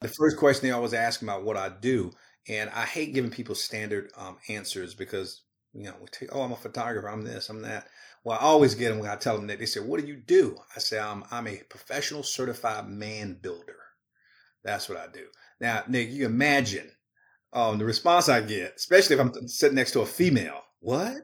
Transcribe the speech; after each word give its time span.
The 0.00 0.08
first 0.08 0.36
question 0.36 0.62
they 0.66 0.72
always 0.72 0.94
ask 0.94 1.22
about 1.22 1.44
what 1.44 1.56
I 1.56 1.68
do, 1.68 2.12
and 2.48 2.70
I 2.70 2.84
hate 2.84 3.14
giving 3.14 3.30
people 3.30 3.54
standard 3.54 4.10
um, 4.16 4.38
answers 4.48 4.94
because 4.94 5.42
you 5.72 5.84
know, 5.84 5.94
take, 6.10 6.34
oh, 6.34 6.42
I'm 6.42 6.52
a 6.52 6.56
photographer, 6.56 7.08
I'm 7.08 7.22
this, 7.22 7.48
I'm 7.48 7.62
that. 7.62 7.86
Well, 8.24 8.38
I 8.38 8.42
always 8.42 8.74
get 8.74 8.88
them 8.90 8.98
when 8.98 9.10
I 9.10 9.16
tell 9.16 9.36
them 9.36 9.46
that. 9.46 9.58
They 9.58 9.66
say, 9.66 9.80
"What 9.80 10.00
do 10.00 10.06
you 10.06 10.16
do?" 10.16 10.58
I 10.76 10.80
say, 10.80 10.98
"I'm 10.98 11.24
I'm 11.30 11.46
a 11.46 11.62
professional 11.68 12.22
certified 12.22 12.88
man 12.88 13.38
builder." 13.40 13.76
That's 14.64 14.88
what 14.88 14.98
I 14.98 15.08
do. 15.08 15.26
Now, 15.60 15.84
Nick, 15.88 16.10
you 16.10 16.26
imagine 16.26 16.90
um, 17.52 17.78
the 17.78 17.84
response 17.86 18.28
I 18.28 18.40
get, 18.42 18.74
especially 18.76 19.16
if 19.16 19.20
I'm 19.22 19.48
sitting 19.48 19.76
next 19.76 19.92
to 19.92 20.00
a 20.02 20.06
female. 20.06 20.62
What? 20.80 21.22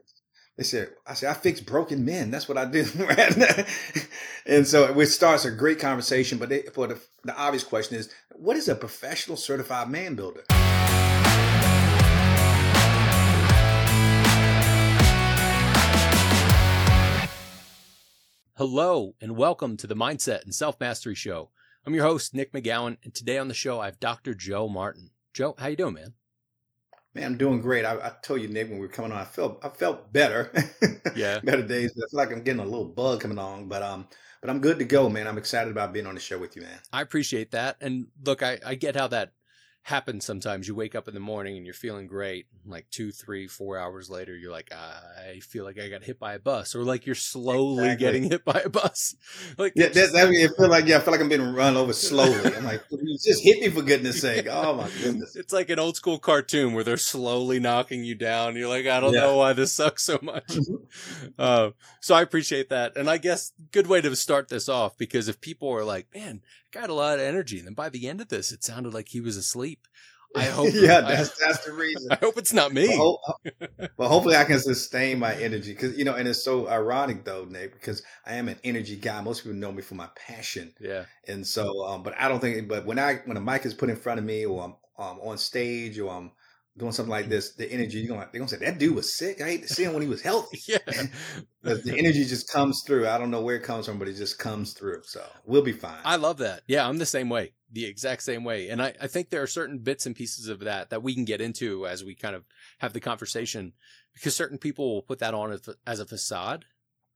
They 0.57 0.63
said, 0.63 0.89
I 1.05 1.13
said, 1.13 1.29
I 1.29 1.33
fix 1.35 1.61
broken 1.61 2.03
men. 2.03 2.31
That's 2.31 2.49
what 2.49 2.57
I 2.57 2.65
do. 2.65 2.79
and 4.47 4.67
so 4.67 4.99
it 4.99 5.05
starts 5.05 5.45
a 5.45 5.51
great 5.51 5.77
conversation. 5.77 6.39
But 6.39 6.49
they, 6.49 6.63
for 6.63 6.87
the, 6.87 6.99
the 7.23 7.37
obvious 7.37 7.63
question 7.63 7.95
is, 7.95 8.11
what 8.31 8.57
is 8.57 8.67
a 8.67 8.73
professional 8.73 9.37
certified 9.37 9.87
man 9.91 10.15
builder? 10.15 10.43
Hello, 18.55 19.13
and 19.21 19.37
welcome 19.37 19.77
to 19.77 19.85
the 19.85 19.95
Mindset 19.95 20.41
and 20.41 20.55
Self 20.55 20.79
Mastery 20.79 21.13
Show. 21.13 21.51
I'm 21.85 21.93
your 21.93 22.05
host, 22.05 22.33
Nick 22.33 22.51
McGowan, 22.51 22.97
and 23.03 23.13
today 23.13 23.37
on 23.37 23.47
the 23.47 23.53
show 23.53 23.79
I 23.79 23.85
have 23.85 23.99
Dr. 23.99 24.33
Joe 24.33 24.67
Martin. 24.67 25.11
Joe, 25.35 25.53
how 25.59 25.67
you 25.67 25.75
doing, 25.75 25.93
man? 25.93 26.15
Man, 27.17 27.25
I'm 27.25 27.37
doing 27.37 27.61
great. 27.61 27.83
I, 27.83 27.95
I 27.95 28.11
told 28.21 28.41
you, 28.41 28.47
Nick, 28.47 28.69
when 28.69 28.77
we 28.77 28.85
were 28.85 28.93
coming 28.93 29.11
on, 29.11 29.17
I 29.17 29.25
felt 29.25 29.59
I 29.65 29.69
felt 29.69 30.13
better. 30.13 30.51
Yeah, 31.15 31.39
better 31.39 31.63
days. 31.63 31.93
I 31.93 32.05
feel 32.07 32.07
like 32.11 32.31
I'm 32.31 32.43
getting 32.43 32.59
a 32.59 32.65
little 32.65 32.85
bug 32.85 33.21
coming 33.21 33.39
on, 33.39 33.67
but 33.67 33.81
um, 33.81 34.07
but 34.39 34.51
I'm 34.51 34.59
good 34.59 34.77
to 34.77 34.85
go, 34.85 35.09
man. 35.09 35.25
I'm 35.25 35.39
excited 35.39 35.71
about 35.71 35.91
being 35.91 36.05
on 36.05 36.13
the 36.13 36.19
show 36.19 36.37
with 36.37 36.55
you, 36.55 36.61
man. 36.61 36.77
I 36.93 37.01
appreciate 37.01 37.51
that. 37.51 37.77
And 37.81 38.07
look, 38.23 38.43
I, 38.43 38.59
I 38.63 38.75
get 38.75 38.95
how 38.95 39.07
that 39.07 39.31
happens 39.87 40.25
sometimes. 40.25 40.67
You 40.67 40.75
wake 40.75 40.95
up 40.95 41.07
in 41.07 41.13
the 41.13 41.21
morning 41.21 41.55
and 41.55 41.65
you're 41.65 41.73
feeling 41.73 42.07
great. 42.07 42.47
Like 42.65 42.89
two, 42.89 43.13
three, 43.13 43.47
four 43.47 43.77
hours 43.77 44.09
later, 44.09 44.35
you're 44.35 44.51
like, 44.51 44.69
I 44.73 45.39
feel 45.39 45.63
like 45.63 45.79
I 45.79 45.87
got 45.87 46.03
hit 46.03 46.19
by 46.19 46.33
a 46.33 46.39
bus, 46.39 46.75
or 46.75 46.83
like 46.83 47.05
you're 47.05 47.15
slowly 47.15 47.85
exactly. 47.85 48.05
getting 48.05 48.23
hit 48.29 48.43
by 48.43 48.61
a 48.65 48.69
bus. 48.69 49.15
Like 49.57 49.71
yeah, 49.77 49.87
that's, 49.87 50.11
that, 50.11 50.27
I 50.27 50.47
feel 50.57 50.69
like 50.69 50.87
yeah, 50.87 50.97
I 50.97 50.99
feel 50.99 51.13
like 51.13 51.21
I'm 51.21 51.29
being 51.29 51.53
run 51.53 51.77
over 51.77 51.93
slowly. 51.93 52.53
I'm 52.53 52.65
like, 52.65 52.83
just 53.23 53.41
hit 53.41 53.61
me 53.61 53.69
for 53.69 53.81
goodness 53.81 54.21
sake. 54.21 54.47
Oh 54.49 54.75
my 54.75 54.89
goodness. 55.01 55.37
It's 55.37 55.53
like 55.53 55.69
an 55.69 55.79
old 55.79 55.95
school 55.95 56.19
cartoon 56.19 56.73
where 56.73 56.83
they're 56.83 56.97
slowly 56.97 57.59
knocking 57.59 58.03
you 58.03 58.15
down. 58.15 58.57
You're 58.57 58.67
like, 58.67 58.87
I 58.87 58.99
don't 58.99 59.13
yeah. 59.13 59.21
know 59.21 59.37
why 59.37 59.53
this 59.53 59.73
sucks 59.73 60.03
so 60.03 60.19
much. 60.21 60.51
uh, 61.39 61.69
so 62.01 62.13
I 62.13 62.21
appreciate 62.21 62.67
that, 62.69 62.97
and 62.97 63.09
I 63.09 63.19
guess 63.19 63.53
good 63.71 63.87
way 63.87 64.01
to 64.01 64.13
start 64.17 64.49
this 64.49 64.67
off 64.67 64.97
because 64.97 65.29
if 65.29 65.39
people 65.39 65.69
are 65.69 65.85
like, 65.85 66.07
man, 66.13 66.41
got 66.71 66.89
a 66.89 66.93
lot 66.93 67.19
of 67.19 67.25
energy. 67.25 67.57
And 67.57 67.67
then 67.67 67.73
by 67.73 67.89
the 67.89 68.07
end 68.07 68.21
of 68.21 68.29
this, 68.29 68.51
it 68.51 68.63
sounded 68.63 68.93
like 68.93 69.09
he 69.09 69.21
was 69.21 69.37
asleep. 69.37 69.87
I 70.35 70.43
hope. 70.45 70.69
yeah, 70.73 71.01
that's 71.01 71.41
I, 71.41 71.47
that's 71.47 71.65
the 71.65 71.73
reason. 71.73 72.11
I 72.11 72.15
hope 72.15 72.37
it's 72.37 72.53
not 72.53 72.73
me. 72.73 72.89
Well, 72.89 73.21
well 73.97 74.09
hopefully 74.09 74.35
I 74.35 74.43
can 74.43 74.59
sustain 74.59 75.19
my 75.19 75.33
energy 75.35 75.73
because 75.73 75.97
you 75.97 76.05
know, 76.05 76.15
and 76.15 76.27
it's 76.27 76.43
so 76.43 76.67
ironic 76.67 77.23
though, 77.23 77.45
Nick, 77.45 77.73
because 77.73 78.03
I 78.25 78.35
am 78.35 78.49
an 78.49 78.57
energy 78.63 78.97
guy. 78.97 79.21
Most 79.21 79.43
people 79.43 79.57
know 79.57 79.71
me 79.71 79.81
for 79.81 79.95
my 79.95 80.09
passion. 80.15 80.73
Yeah. 80.79 81.05
And 81.27 81.45
so, 81.45 81.85
um, 81.85 82.03
but 82.03 82.13
I 82.19 82.27
don't 82.27 82.39
think. 82.39 82.67
But 82.67 82.85
when 82.85 82.99
I 82.99 83.15
when 83.25 83.37
a 83.37 83.41
mic 83.41 83.65
is 83.65 83.73
put 83.73 83.89
in 83.89 83.95
front 83.95 84.19
of 84.19 84.25
me, 84.25 84.45
or 84.45 84.63
I'm 84.63 84.75
um, 85.03 85.19
on 85.21 85.37
stage, 85.37 85.99
or 85.99 86.11
I'm 86.11 86.31
doing 86.77 86.91
something 86.91 87.11
like 87.11 87.27
this, 87.27 87.53
the 87.53 87.69
energy 87.71 87.99
you're 87.99 88.09
gonna 88.09 88.27
they're 88.31 88.39
gonna 88.39 88.49
say 88.49 88.57
that 88.57 88.77
dude 88.77 88.95
was 88.95 89.15
sick. 89.15 89.41
I 89.41 89.45
hate 89.45 89.63
to 89.63 89.73
see 89.73 89.83
him 89.83 89.93
when 89.93 90.01
he 90.01 90.07
was 90.07 90.21
healthy. 90.21 90.59
yeah, 90.67 90.77
the 91.61 91.95
energy 91.97 92.23
just 92.23 92.51
comes 92.51 92.83
through. 92.85 93.07
I 93.07 93.17
don't 93.17 93.31
know 93.31 93.41
where 93.41 93.55
it 93.55 93.63
comes 93.63 93.87
from, 93.87 93.97
but 93.97 94.07
it 94.07 94.13
just 94.13 94.37
comes 94.37 94.73
through. 94.73 95.01
So 95.03 95.23
we'll 95.45 95.63
be 95.63 95.71
fine. 95.71 95.99
I 96.05 96.17
love 96.17 96.37
that. 96.37 96.61
Yeah, 96.67 96.87
I'm 96.87 96.97
the 96.97 97.05
same 97.05 97.29
way, 97.29 97.53
the 97.71 97.85
exact 97.85 98.23
same 98.23 98.43
way. 98.43 98.69
And 98.69 98.81
I, 98.81 98.93
I 99.01 99.07
think 99.07 99.29
there 99.29 99.41
are 99.41 99.47
certain 99.47 99.79
bits 99.79 100.05
and 100.05 100.15
pieces 100.15 100.47
of 100.47 100.59
that 100.61 100.91
that 100.91 101.03
we 101.03 101.15
can 101.15 101.25
get 101.25 101.41
into 101.41 101.87
as 101.87 102.03
we 102.03 102.15
kind 102.15 102.35
of 102.35 102.45
have 102.79 102.93
the 102.93 102.99
conversation, 102.99 103.73
because 104.13 104.35
certain 104.35 104.57
people 104.57 104.93
will 104.93 105.01
put 105.01 105.19
that 105.19 105.33
on 105.33 105.51
as, 105.51 105.67
as 105.85 105.99
a 105.99 106.05
facade. 106.05 106.65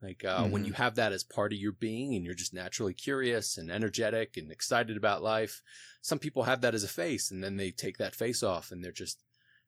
Like 0.02 0.26
uh, 0.26 0.42
mm-hmm. 0.42 0.52
when 0.52 0.66
you 0.66 0.74
have 0.74 0.96
that 0.96 1.14
as 1.14 1.24
part 1.24 1.54
of 1.54 1.60
your 1.60 1.74
being 1.74 2.16
and 2.16 2.26
you're 2.26 2.34
just 2.34 2.56
naturally 2.56 2.96
curious 2.96 3.60
and 3.60 3.70
energetic 3.70 4.36
and 4.36 4.52
excited 4.52 4.98
about 4.98 5.22
life, 5.22 5.62
some 6.02 6.18
people 6.18 6.44
have 6.44 6.62
that 6.62 6.74
as 6.74 6.84
a 6.84 6.88
face 6.88 7.30
and 7.30 7.44
then 7.44 7.58
they 7.58 7.70
take 7.70 8.00
that 8.00 8.16
face 8.16 8.42
off 8.42 8.72
and 8.72 8.84
they're 8.84 8.92
just 8.92 9.20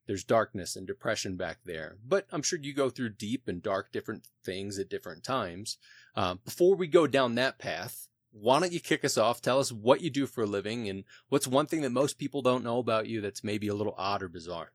there's 0.07 0.23
darkness 0.23 0.75
and 0.75 0.85
depression 0.85 1.35
back 1.37 1.59
there. 1.65 1.97
But 2.05 2.27
I'm 2.31 2.41
sure 2.41 2.59
you 2.59 2.73
go 2.73 2.89
through 2.89 3.11
deep 3.11 3.47
and 3.47 3.61
dark 3.61 3.91
different 3.91 4.27
things 4.43 4.77
at 4.79 4.89
different 4.89 5.23
times. 5.23 5.77
Um, 6.15 6.39
before 6.43 6.75
we 6.75 6.87
go 6.87 7.07
down 7.07 7.35
that 7.35 7.57
path, 7.57 8.07
why 8.31 8.59
don't 8.59 8.71
you 8.71 8.79
kick 8.79 9.05
us 9.05 9.17
off? 9.17 9.41
Tell 9.41 9.59
us 9.59 9.71
what 9.71 10.01
you 10.01 10.09
do 10.09 10.25
for 10.25 10.43
a 10.43 10.47
living 10.47 10.89
and 10.89 11.03
what's 11.29 11.47
one 11.47 11.67
thing 11.67 11.81
that 11.81 11.91
most 11.91 12.17
people 12.17 12.41
don't 12.41 12.63
know 12.63 12.79
about 12.79 13.07
you 13.07 13.21
that's 13.21 13.43
maybe 13.43 13.67
a 13.67 13.75
little 13.75 13.95
odd 13.97 14.23
or 14.23 14.27
bizarre. 14.27 14.71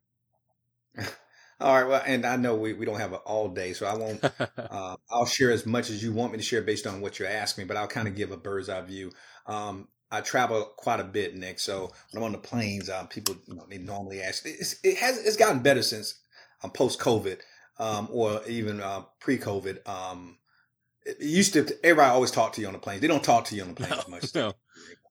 All 1.60 1.74
right. 1.74 1.88
Well, 1.88 2.02
and 2.06 2.24
I 2.24 2.36
know 2.36 2.54
we, 2.54 2.72
we 2.72 2.86
don't 2.86 3.00
have 3.00 3.12
an 3.12 3.18
all 3.24 3.48
day, 3.48 3.72
so 3.72 3.84
I 3.84 3.96
won't. 3.96 4.22
uh, 4.56 4.96
I'll 5.10 5.26
share 5.26 5.50
as 5.50 5.66
much 5.66 5.90
as 5.90 6.00
you 6.00 6.12
want 6.12 6.30
me 6.30 6.38
to 6.38 6.44
share 6.44 6.62
based 6.62 6.86
on 6.86 7.00
what 7.00 7.18
you're 7.18 7.26
asking 7.26 7.64
me, 7.64 7.66
but 7.66 7.76
I'll 7.76 7.88
kind 7.88 8.06
of 8.06 8.14
give 8.14 8.30
a 8.30 8.36
bird's 8.36 8.68
eye 8.68 8.80
view. 8.82 9.10
Um, 9.44 9.88
I 10.10 10.20
travel 10.20 10.72
quite 10.76 11.00
a 11.00 11.04
bit, 11.04 11.36
Nick. 11.36 11.58
So 11.58 11.92
when 12.10 12.22
I'm 12.22 12.24
on 12.24 12.32
the 12.32 12.38
planes, 12.38 12.88
um, 12.88 13.08
people 13.08 13.36
you 13.46 13.54
know, 13.54 13.66
they 13.68 13.78
normally 13.78 14.22
ask. 14.22 14.44
It's, 14.46 14.76
it 14.82 14.96
has 14.98 15.18
it's 15.18 15.36
gotten 15.36 15.60
better 15.60 15.82
since 15.82 16.20
um, 16.62 16.70
post 16.70 16.98
COVID, 16.98 17.38
um, 17.78 18.08
or 18.10 18.40
even 18.48 18.80
uh, 18.80 19.02
pre 19.20 19.38
COVID. 19.38 19.86
Um, 19.88 20.38
it 21.04 21.20
used 21.20 21.52
to 21.54 21.66
everybody 21.84 22.10
always 22.10 22.30
talk 22.30 22.52
to 22.54 22.60
you 22.60 22.66
on 22.66 22.72
the 22.72 22.78
planes. 22.78 23.00
They 23.00 23.06
don't 23.06 23.24
talk 23.24 23.44
to 23.46 23.56
you 23.56 23.62
on 23.62 23.68
the 23.68 23.74
planes 23.86 24.08
no, 24.08 24.10
much. 24.10 24.34
No, 24.34 24.52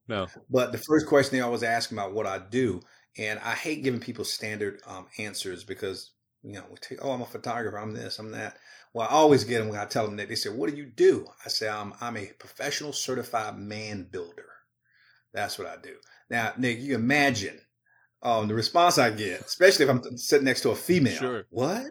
no. 0.08 0.28
But 0.50 0.72
the 0.72 0.78
first 0.78 1.08
question 1.08 1.38
they 1.38 1.42
always 1.42 1.64
ask 1.64 1.92
about 1.92 2.14
what 2.14 2.26
I 2.26 2.40
do, 2.40 2.82
and 3.18 3.40
I 3.40 3.54
hate 3.54 3.84
giving 3.84 4.00
people 4.00 4.26
standard 4.26 4.80
um, 4.88 5.08
answers 5.20 5.64
because 5.64 6.12
you 6.44 6.54
know 6.54 6.64
we 6.70 6.78
take, 6.78 7.04
oh, 7.04 7.12
I'm 7.12 7.22
a 7.22 7.26
photographer, 7.26 7.78
I'm 7.78 7.94
this, 7.94 8.20
I'm 8.20 8.32
that. 8.32 8.58
Well, 8.94 9.08
I 9.08 9.14
always 9.14 9.44
get 9.44 9.60
them 9.60 9.70
when 9.70 9.80
I 9.80 9.86
tell 9.86 10.06
them 10.06 10.16
that. 10.18 10.28
They 10.28 10.36
say, 10.36 10.50
"What 10.50 10.72
do 10.72 10.76
you 10.76 10.86
do?" 10.86 11.28
I 11.46 11.50
say, 11.50 11.70
"I'm 11.70 11.94
I'm 12.02 12.18
a 12.18 12.32
professional 12.40 12.94
certified 12.94 13.60
man 13.60 14.08
builder." 14.10 14.47
That's 15.34 15.58
what 15.58 15.68
I 15.68 15.76
do. 15.82 15.96
Now, 16.30 16.54
Nick, 16.58 16.80
you 16.80 16.96
imagine 16.96 17.60
um, 18.22 18.48
the 18.48 18.56
response 18.56 18.98
I 18.98 19.10
get, 19.12 19.42
especially 19.42 19.86
if 19.86 19.92
I'm 19.92 20.18
sitting 20.18 20.46
next 20.46 20.62
to 20.62 20.72
a 20.72 20.76
female. 20.76 21.18
Sure. 21.18 21.46
What? 21.50 21.88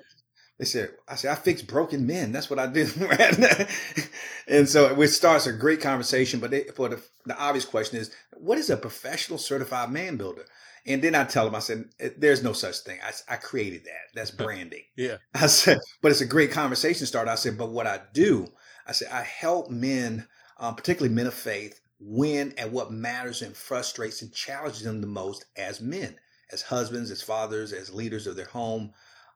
They 0.58 0.64
said, 0.64 0.90
I 1.06 1.16
said, 1.16 1.32
I 1.32 1.34
fix 1.34 1.60
broken 1.60 2.06
men. 2.06 2.32
That's 2.32 2.48
what 2.48 2.58
I 2.58 2.66
do. 2.66 2.86
and 4.48 4.66
so 4.66 4.98
it 5.00 5.08
starts 5.08 5.46
a 5.46 5.52
great 5.52 5.82
conversation. 5.82 6.40
But 6.40 6.50
they, 6.50 6.64
for 6.74 6.88
the, 6.88 7.02
the 7.26 7.38
obvious 7.38 7.66
question 7.66 7.98
is, 7.98 8.10
what 8.32 8.56
is 8.56 8.70
a 8.70 8.76
professional 8.76 9.38
certified 9.38 9.90
man 9.90 10.16
builder? 10.16 10.46
And 10.86 11.02
then 11.02 11.14
I 11.14 11.24
tell 11.24 11.44
them, 11.44 11.54
I 11.54 11.58
said, 11.58 11.84
there's 12.16 12.42
no 12.42 12.52
such 12.52 12.78
thing. 12.78 12.98
I, 13.04 13.34
I 13.34 13.36
created 13.36 13.84
that. 13.84 14.14
That's 14.14 14.30
branding. 14.44 14.84
yeah. 14.96 15.16
I 15.34 15.46
said, 15.46 15.78
but 16.00 16.10
it's 16.10 16.22
a 16.22 16.26
great 16.26 16.52
conversation 16.52 17.06
starter. 17.06 17.30
I 17.30 17.34
said, 17.34 17.58
but 17.58 17.70
what 17.70 17.86
I 17.86 18.00
do, 18.14 18.46
I 18.86 18.92
said, 18.92 19.08
I 19.12 19.22
help 19.22 19.68
men, 19.68 20.26
um, 20.58 20.74
particularly 20.74 21.14
men 21.14 21.26
of 21.26 21.34
faith, 21.34 21.80
win 21.98 22.54
at 22.58 22.70
what 22.70 22.92
matters 22.92 23.42
and 23.42 23.56
frustrates 23.56 24.22
and 24.22 24.32
challenges 24.32 24.82
them 24.82 25.00
the 25.00 25.06
most 25.06 25.46
as 25.56 25.80
men, 25.80 26.16
as 26.52 26.62
husbands, 26.62 27.10
as 27.10 27.22
fathers, 27.22 27.72
as 27.72 27.92
leaders 27.92 28.26
of 28.26 28.36
their 28.36 28.46
home, 28.46 28.92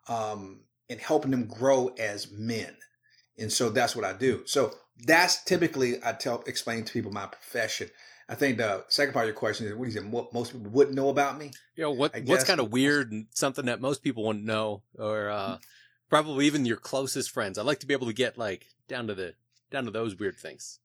um, 0.08 0.60
and 0.88 1.00
helping 1.00 1.30
them 1.30 1.46
grow 1.46 1.88
as 1.98 2.30
men. 2.30 2.76
And 3.38 3.52
so 3.52 3.70
that's 3.70 3.96
what 3.96 4.04
I 4.04 4.12
do. 4.12 4.42
So 4.44 4.74
that's 5.06 5.42
typically 5.44 5.96
I 6.04 6.12
tell 6.12 6.42
explain 6.46 6.84
to 6.84 6.92
people 6.92 7.12
my 7.12 7.26
profession. 7.26 7.90
I 8.28 8.34
think 8.34 8.58
the 8.58 8.84
second 8.88 9.12
part 9.12 9.24
of 9.24 9.28
your 9.28 9.36
question 9.36 9.66
is 9.66 9.74
what 9.74 9.88
do 9.88 9.92
you 9.92 10.00
say? 10.00 10.06
What 10.06 10.32
most 10.32 10.52
people 10.52 10.70
wouldn't 10.70 10.94
know 10.94 11.08
about 11.08 11.38
me? 11.38 11.50
You 11.74 11.84
know 11.84 11.90
what? 11.90 12.14
What's 12.26 12.44
kind 12.44 12.60
of 12.60 12.70
weird 12.70 13.10
and 13.10 13.26
something 13.34 13.64
that 13.66 13.80
most 13.80 14.02
people 14.02 14.24
wouldn't 14.24 14.44
know, 14.44 14.82
or 14.98 15.30
uh, 15.30 15.58
probably 16.10 16.46
even 16.46 16.66
your 16.66 16.76
closest 16.76 17.30
friends. 17.30 17.56
I'd 17.56 17.66
like 17.66 17.80
to 17.80 17.86
be 17.86 17.94
able 17.94 18.08
to 18.08 18.12
get 18.12 18.36
like 18.36 18.66
down 18.88 19.06
to 19.06 19.14
the 19.14 19.34
down 19.70 19.86
to 19.86 19.90
those 19.90 20.16
weird 20.16 20.36
things. 20.36 20.79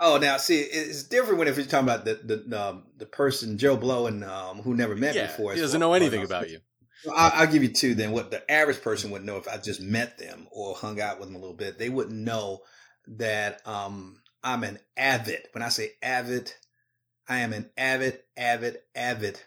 Oh, 0.00 0.18
now 0.18 0.36
see, 0.36 0.60
it's 0.60 1.02
different 1.02 1.38
when 1.38 1.48
if 1.48 1.56
you're 1.56 1.66
talking 1.66 1.88
about 1.88 2.04
the 2.04 2.44
the 2.46 2.68
um, 2.68 2.84
the 2.96 3.06
person 3.06 3.58
Joe 3.58 3.76
Blow 3.76 4.06
and 4.06 4.24
um, 4.24 4.58
who 4.58 4.74
never 4.74 4.94
met 4.94 5.14
yeah, 5.14 5.26
before. 5.26 5.54
He 5.54 5.60
doesn't 5.60 5.80
know 5.80 5.94
anything 5.94 6.24
about 6.24 6.50
you. 6.50 6.60
I'll, 7.14 7.32
I'll, 7.34 7.46
give 7.46 7.62
you 7.62 7.72
two. 7.72 7.94
Then 7.94 8.12
what 8.12 8.30
the 8.30 8.48
average 8.50 8.80
person 8.80 9.10
would 9.10 9.24
know 9.24 9.36
if 9.36 9.48
I 9.48 9.56
just 9.58 9.80
met 9.80 10.18
them 10.18 10.48
or 10.50 10.74
hung 10.74 11.00
out 11.00 11.18
with 11.18 11.28
them 11.28 11.36
a 11.36 11.38
little 11.38 11.56
bit, 11.56 11.78
they 11.78 11.88
wouldn't 11.88 12.16
know 12.16 12.60
that 13.06 13.66
um, 13.66 14.20
I'm 14.42 14.64
an 14.64 14.78
avid. 14.96 15.46
When 15.52 15.62
I 15.62 15.68
say 15.68 15.92
avid, 16.02 16.52
I 17.28 17.38
am 17.38 17.52
an 17.52 17.70
avid, 17.76 18.20
avid, 18.36 18.78
avid 18.94 19.40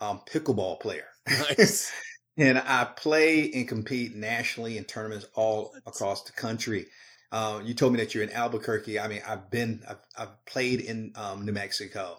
um, 0.00 0.20
pickleball 0.28 0.80
player. 0.80 1.06
Nice. 1.28 1.92
and 2.36 2.58
I 2.58 2.84
play 2.84 3.50
and 3.52 3.68
compete 3.68 4.14
nationally 4.14 4.78
in 4.78 4.84
tournaments 4.84 5.26
all 5.34 5.74
across 5.86 6.24
the 6.24 6.32
country. 6.32 6.86
Uh, 7.30 7.60
you 7.64 7.74
told 7.74 7.92
me 7.92 8.00
that 8.00 8.14
you're 8.14 8.24
in 8.24 8.32
Albuquerque. 8.32 8.98
I 8.98 9.08
mean, 9.08 9.22
I've 9.26 9.50
been, 9.50 9.82
I've, 9.88 9.98
I've 10.16 10.44
played 10.46 10.80
in 10.80 11.12
um, 11.16 11.44
New 11.44 11.52
Mexico. 11.52 12.18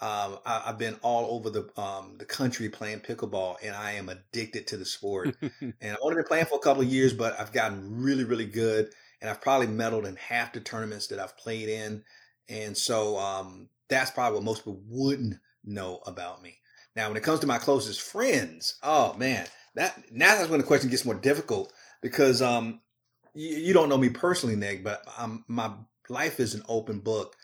Um, 0.00 0.38
I, 0.44 0.62
have 0.66 0.78
been 0.78 0.96
all 1.02 1.34
over 1.36 1.50
the 1.50 1.80
um, 1.80 2.16
the 2.18 2.24
country 2.24 2.68
playing 2.68 3.00
pickleball, 3.00 3.56
and 3.62 3.74
I 3.74 3.92
am 3.92 4.08
addicted 4.08 4.66
to 4.68 4.76
the 4.76 4.84
sport. 4.84 5.36
and 5.60 5.74
I've 5.82 5.96
only 6.02 6.16
been 6.16 6.24
playing 6.24 6.46
for 6.46 6.56
a 6.56 6.62
couple 6.62 6.82
of 6.82 6.88
years, 6.88 7.12
but 7.12 7.38
I've 7.40 7.52
gotten 7.52 8.02
really, 8.02 8.24
really 8.24 8.44
good, 8.46 8.90
and 9.20 9.30
I've 9.30 9.40
probably 9.40 9.68
medaled 9.68 10.06
in 10.06 10.16
half 10.16 10.52
the 10.52 10.60
tournaments 10.60 11.06
that 11.08 11.18
I've 11.18 11.38
played 11.38 11.68
in. 11.68 12.04
And 12.48 12.76
so 12.76 13.18
um, 13.18 13.68
that's 13.88 14.10
probably 14.10 14.36
what 14.36 14.44
most 14.44 14.60
people 14.60 14.82
wouldn't 14.88 15.36
know 15.64 16.00
about 16.06 16.42
me. 16.42 16.58
Now, 16.96 17.08
when 17.08 17.16
it 17.16 17.22
comes 17.22 17.40
to 17.40 17.46
my 17.46 17.58
closest 17.58 18.00
friends, 18.00 18.76
oh 18.82 19.14
man, 19.14 19.46
that 19.74 20.12
now 20.12 20.36
that's 20.36 20.50
when 20.50 20.60
the 20.60 20.66
question 20.66 20.90
gets 20.90 21.04
more 21.04 21.14
difficult 21.14 21.72
because 22.02 22.42
um, 22.42 22.80
you, 23.34 23.56
you 23.56 23.72
don't 23.72 23.88
know 23.88 23.98
me 23.98 24.08
personally, 24.08 24.56
Nick, 24.56 24.84
but 24.84 25.02
um, 25.18 25.44
my 25.48 25.70
life 26.08 26.40
is 26.40 26.54
an 26.54 26.62
open 26.68 27.00
book. 27.00 27.36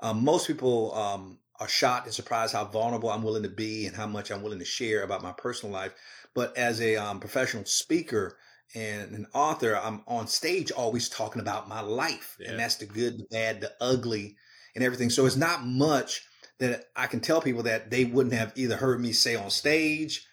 Um, 0.00 0.24
most 0.24 0.46
people 0.46 0.94
um, 0.94 1.38
are 1.60 1.68
shocked 1.68 2.06
and 2.06 2.14
surprised 2.14 2.52
how 2.54 2.64
vulnerable 2.64 3.10
I'm 3.10 3.22
willing 3.22 3.42
to 3.42 3.48
be 3.48 3.86
and 3.86 3.96
how 3.96 4.06
much 4.06 4.30
I'm 4.30 4.42
willing 4.42 4.60
to 4.60 4.64
share 4.64 5.02
about 5.02 5.22
my 5.22 5.32
personal 5.32 5.72
life. 5.72 5.92
But 6.34 6.56
as 6.56 6.80
a 6.80 6.96
um, 6.96 7.20
professional 7.20 7.64
speaker 7.64 8.36
and 8.74 9.12
an 9.12 9.26
author, 9.34 9.76
I'm 9.76 10.02
on 10.06 10.26
stage 10.26 10.70
always 10.70 11.08
talking 11.08 11.40
about 11.40 11.68
my 11.68 11.80
life, 11.80 12.36
Yeah. 12.38 12.50
and 12.50 12.58
that's 12.60 12.76
the 12.76 12.86
good, 12.86 13.18
the 13.18 13.26
bad, 13.30 13.60
the 13.60 13.72
ugly, 13.80 14.36
and 14.74 14.84
everything. 14.84 15.10
So 15.10 15.26
it's 15.26 15.36
not 15.36 15.64
much 15.66 16.22
that 16.58 16.84
I 16.94 17.06
can 17.06 17.20
tell 17.20 17.40
people 17.40 17.62
that 17.64 17.90
they 17.90 18.04
wouldn't 18.04 18.34
have 18.34 18.52
either 18.56 18.76
heard 18.76 19.00
me 19.00 19.12
say 19.12 19.34
on 19.36 19.50
stage, 19.50 20.26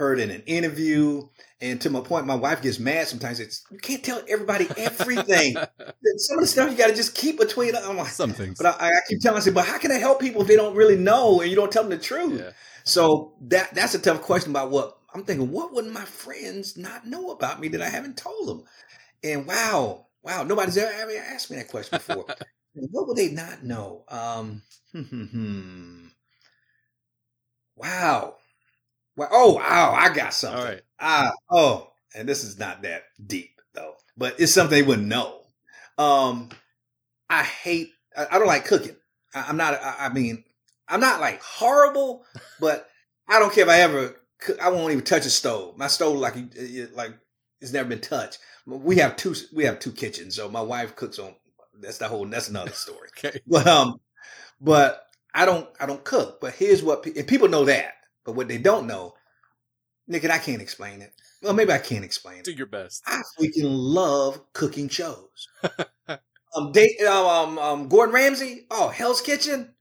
heard 0.00 0.18
in 0.18 0.30
an 0.30 0.42
interview, 0.46 1.28
and 1.60 1.78
to 1.82 1.90
my 1.90 2.00
point, 2.00 2.26
my 2.26 2.34
wife 2.34 2.62
gets 2.62 2.78
mad 2.78 3.06
sometimes. 3.06 3.38
It's 3.38 3.64
you 3.70 3.78
can't 3.78 4.02
tell 4.02 4.22
everybody 4.28 4.66
everything. 4.78 5.54
Some 6.16 6.38
of 6.38 6.42
the 6.42 6.46
stuff 6.46 6.70
you 6.70 6.76
got 6.76 6.88
to 6.88 6.94
just 6.94 7.14
keep 7.14 7.38
between. 7.38 7.76
I'm 7.76 7.98
like, 7.98 8.08
Some 8.08 8.32
things. 8.32 8.58
but 8.58 8.80
I, 8.80 8.88
I 8.88 9.00
keep 9.08 9.20
telling 9.20 9.36
myself, 9.36 9.54
but 9.54 9.66
how 9.66 9.78
can 9.78 9.92
I 9.92 9.98
help 9.98 10.18
people 10.18 10.40
if 10.42 10.48
they 10.48 10.56
don't 10.56 10.74
really 10.74 10.96
know 10.96 11.42
and 11.42 11.50
you 11.50 11.54
don't 11.56 11.70
tell 11.70 11.82
them 11.82 11.90
the 11.90 11.98
truth? 11.98 12.40
yeah. 12.40 12.50
So 12.84 13.34
that 13.42 13.74
that's 13.74 13.94
a 13.94 13.98
tough 13.98 14.22
question 14.22 14.50
about 14.50 14.70
what 14.70 14.98
I'm 15.14 15.22
thinking. 15.24 15.50
What 15.50 15.74
would 15.74 15.86
my 15.86 16.04
friends 16.04 16.78
not 16.78 17.06
know 17.06 17.30
about 17.30 17.60
me 17.60 17.68
that 17.68 17.82
I 17.82 17.88
haven't 17.90 18.16
told 18.16 18.48
them? 18.48 18.64
And 19.22 19.46
wow, 19.46 20.06
wow, 20.22 20.44
nobody's 20.44 20.78
ever, 20.78 20.92
ever 20.92 21.12
asked 21.16 21.50
me 21.50 21.58
that 21.58 21.68
question 21.68 21.98
before. 21.98 22.24
what 22.74 23.06
would 23.06 23.16
they 23.16 23.30
not 23.30 23.64
know? 23.64 24.04
Um, 24.08 24.62
hmm, 24.92 25.02
hmm, 25.02 25.24
hmm. 25.24 26.06
wow, 27.76 28.36
wow, 29.20 29.28
oh 29.30 29.52
wow, 29.54 29.94
I 29.96 30.12
got 30.12 30.32
something. 30.32 30.58
All 30.58 30.66
right. 30.66 30.80
Ah, 30.98 31.32
oh, 31.50 31.92
and 32.14 32.28
this 32.28 32.42
is 32.42 32.58
not 32.58 32.82
that 32.82 33.04
deep 33.24 33.60
though, 33.74 33.94
but 34.16 34.40
it's 34.40 34.52
something 34.52 34.76
they 34.76 34.86
wouldn't 34.86 35.08
know. 35.08 35.42
Um, 35.98 36.48
I 37.28 37.42
hate. 37.42 37.92
I, 38.16 38.26
I 38.32 38.38
don't 38.38 38.48
like 38.48 38.64
cooking. 38.64 38.96
I, 39.34 39.46
I'm 39.48 39.56
not. 39.56 39.74
I, 39.74 40.06
I 40.06 40.08
mean, 40.08 40.44
I'm 40.88 41.00
not 41.00 41.20
like 41.20 41.42
horrible, 41.42 42.24
but 42.60 42.88
I 43.28 43.38
don't 43.38 43.52
care 43.52 43.64
if 43.64 43.70
I 43.70 43.80
ever. 43.80 44.16
Cook, 44.40 44.58
I 44.62 44.70
won't 44.70 44.92
even 44.92 45.04
touch 45.04 45.26
a 45.26 45.30
stove. 45.30 45.76
My 45.76 45.86
stove, 45.86 46.16
like, 46.16 46.34
like 46.94 47.12
it's 47.60 47.72
never 47.74 47.88
been 47.88 48.00
touched. 48.00 48.38
We 48.66 48.96
have 48.96 49.16
two. 49.16 49.34
We 49.54 49.64
have 49.64 49.78
two 49.78 49.92
kitchens, 49.92 50.36
so 50.36 50.48
my 50.48 50.62
wife 50.62 50.96
cooks 50.96 51.18
on. 51.18 51.34
That's 51.78 51.98
the 51.98 52.08
whole. 52.08 52.26
That's 52.26 52.48
another 52.48 52.72
story. 52.72 53.08
Okay. 53.22 53.38
But 53.46 53.66
um, 53.66 54.00
but 54.62 55.04
I 55.34 55.44
don't 55.44 55.68
I 55.78 55.84
don't 55.84 56.04
cook. 56.04 56.40
But 56.40 56.54
here's 56.54 56.82
what 56.82 57.04
and 57.04 57.26
people 57.28 57.48
know 57.48 57.66
that. 57.66 57.92
But 58.30 58.36
what 58.36 58.46
they 58.46 58.58
don't 58.58 58.86
know, 58.86 59.14
Nick, 60.06 60.22
and 60.22 60.32
I 60.32 60.38
can't 60.38 60.62
explain 60.62 61.02
it. 61.02 61.12
Well, 61.42 61.52
maybe 61.52 61.72
I 61.72 61.78
can't 61.78 62.04
explain 62.04 62.38
it. 62.38 62.44
Do 62.44 62.52
your 62.52 62.68
best. 62.68 63.02
I 63.04 63.22
freaking 63.36 63.64
love 63.64 64.40
cooking 64.52 64.88
shows. 64.88 65.48
um, 66.54 66.70
they, 66.72 66.96
um, 66.98 67.58
um, 67.58 67.88
Gordon 67.88 68.14
Ramsay, 68.14 68.66
oh, 68.70 68.86
Hell's 68.86 69.20
Kitchen, 69.20 69.74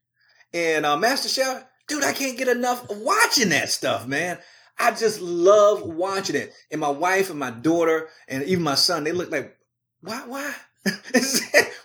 and 0.52 0.84
uh, 0.84 0.98
Master 0.98 1.30
Chef. 1.30 1.64
Dude, 1.88 2.04
I 2.04 2.12
can't 2.12 2.40
get 2.40 2.48
enough 2.48 2.90
of 2.90 2.98
watching 2.98 3.50
that 3.50 3.70
stuff, 3.70 4.08
man. 4.08 4.40
I 4.80 4.90
just 4.96 5.22
love 5.22 5.84
watching 5.84 6.36
it. 6.36 6.52
And 6.72 6.82
my 6.82 6.90
wife 6.90 7.30
and 7.30 7.38
my 7.38 7.52
daughter 7.52 8.10
and 8.28 8.42
even 8.46 8.64
my 8.64 8.74
son, 8.74 9.04
they 9.04 9.12
look 9.12 9.30
like, 9.30 9.56
why, 10.02 10.24
why? 10.26 10.56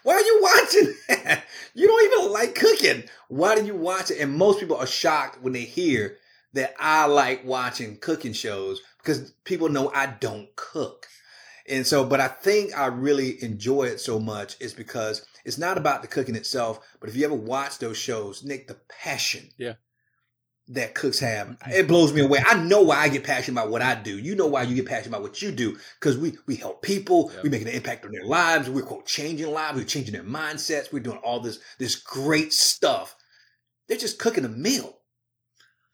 why 0.02 0.14
are 0.14 0.20
you 0.20 0.40
watching 0.42 0.94
that? 1.10 1.44
You 1.74 1.88
don't 1.88 2.20
even 2.20 2.32
like 2.32 2.54
cooking. 2.54 3.02
Why 3.28 3.54
do 3.54 3.66
you 3.66 3.74
watch 3.74 4.10
it? 4.10 4.18
And 4.20 4.32
most 4.32 4.60
people 4.60 4.78
are 4.78 4.86
shocked 4.86 5.42
when 5.42 5.52
they 5.52 5.64
hear 5.64 6.16
that 6.54 6.74
I 6.78 7.06
like 7.06 7.44
watching 7.44 7.98
cooking 7.98 8.32
shows 8.32 8.80
because 9.02 9.32
people 9.44 9.68
know 9.68 9.90
I 9.94 10.06
don't 10.06 10.54
cook. 10.56 11.06
And 11.68 11.86
so, 11.86 12.04
but 12.04 12.20
I 12.20 12.28
think 12.28 12.76
I 12.76 12.86
really 12.86 13.42
enjoy 13.42 13.84
it 13.84 14.00
so 14.00 14.18
much 14.20 14.56
is 14.60 14.74
because 14.74 15.26
it's 15.44 15.58
not 15.58 15.78
about 15.78 16.02
the 16.02 16.08
cooking 16.08 16.34
itself, 16.36 16.80
but 17.00 17.08
if 17.08 17.16
you 17.16 17.24
ever 17.24 17.34
watch 17.34 17.78
those 17.78 17.96
shows, 17.96 18.44
Nick, 18.44 18.68
the 18.68 18.76
passion 18.88 19.48
Yeah. 19.56 19.74
that 20.68 20.94
cooks 20.94 21.18
have, 21.20 21.48
mm-hmm. 21.48 21.70
it 21.72 21.88
blows 21.88 22.12
me 22.12 22.20
away. 22.20 22.42
I 22.46 22.62
know 22.62 22.82
why 22.82 22.96
I 22.98 23.08
get 23.08 23.24
passionate 23.24 23.58
about 23.58 23.70
what 23.70 23.82
I 23.82 23.94
do. 23.94 24.18
You 24.18 24.34
know 24.34 24.46
why 24.46 24.62
you 24.62 24.74
get 24.74 24.86
passionate 24.86 25.08
about 25.08 25.22
what 25.22 25.40
you 25.42 25.50
do 25.52 25.78
because 25.98 26.16
we 26.18 26.36
we 26.46 26.56
help 26.56 26.82
people, 26.82 27.30
Yeah. 27.34 27.40
we 27.42 27.48
making 27.48 27.68
an 27.68 27.74
impact 27.74 28.04
on 28.04 28.12
their 28.12 28.24
lives, 28.26 28.68
we're 28.70 28.82
quote 28.82 29.06
changing 29.06 29.50
lives, 29.50 29.78
we're 29.78 29.84
changing 29.86 30.12
their 30.14 30.22
mindsets, 30.22 30.92
we're 30.92 31.00
doing 31.00 31.18
all 31.24 31.40
this 31.40 31.58
this 31.78 31.96
great 31.96 32.52
stuff. 32.52 33.16
They're 33.88 33.98
just 33.98 34.18
cooking 34.18 34.44
a 34.44 34.48
meal, 34.48 34.98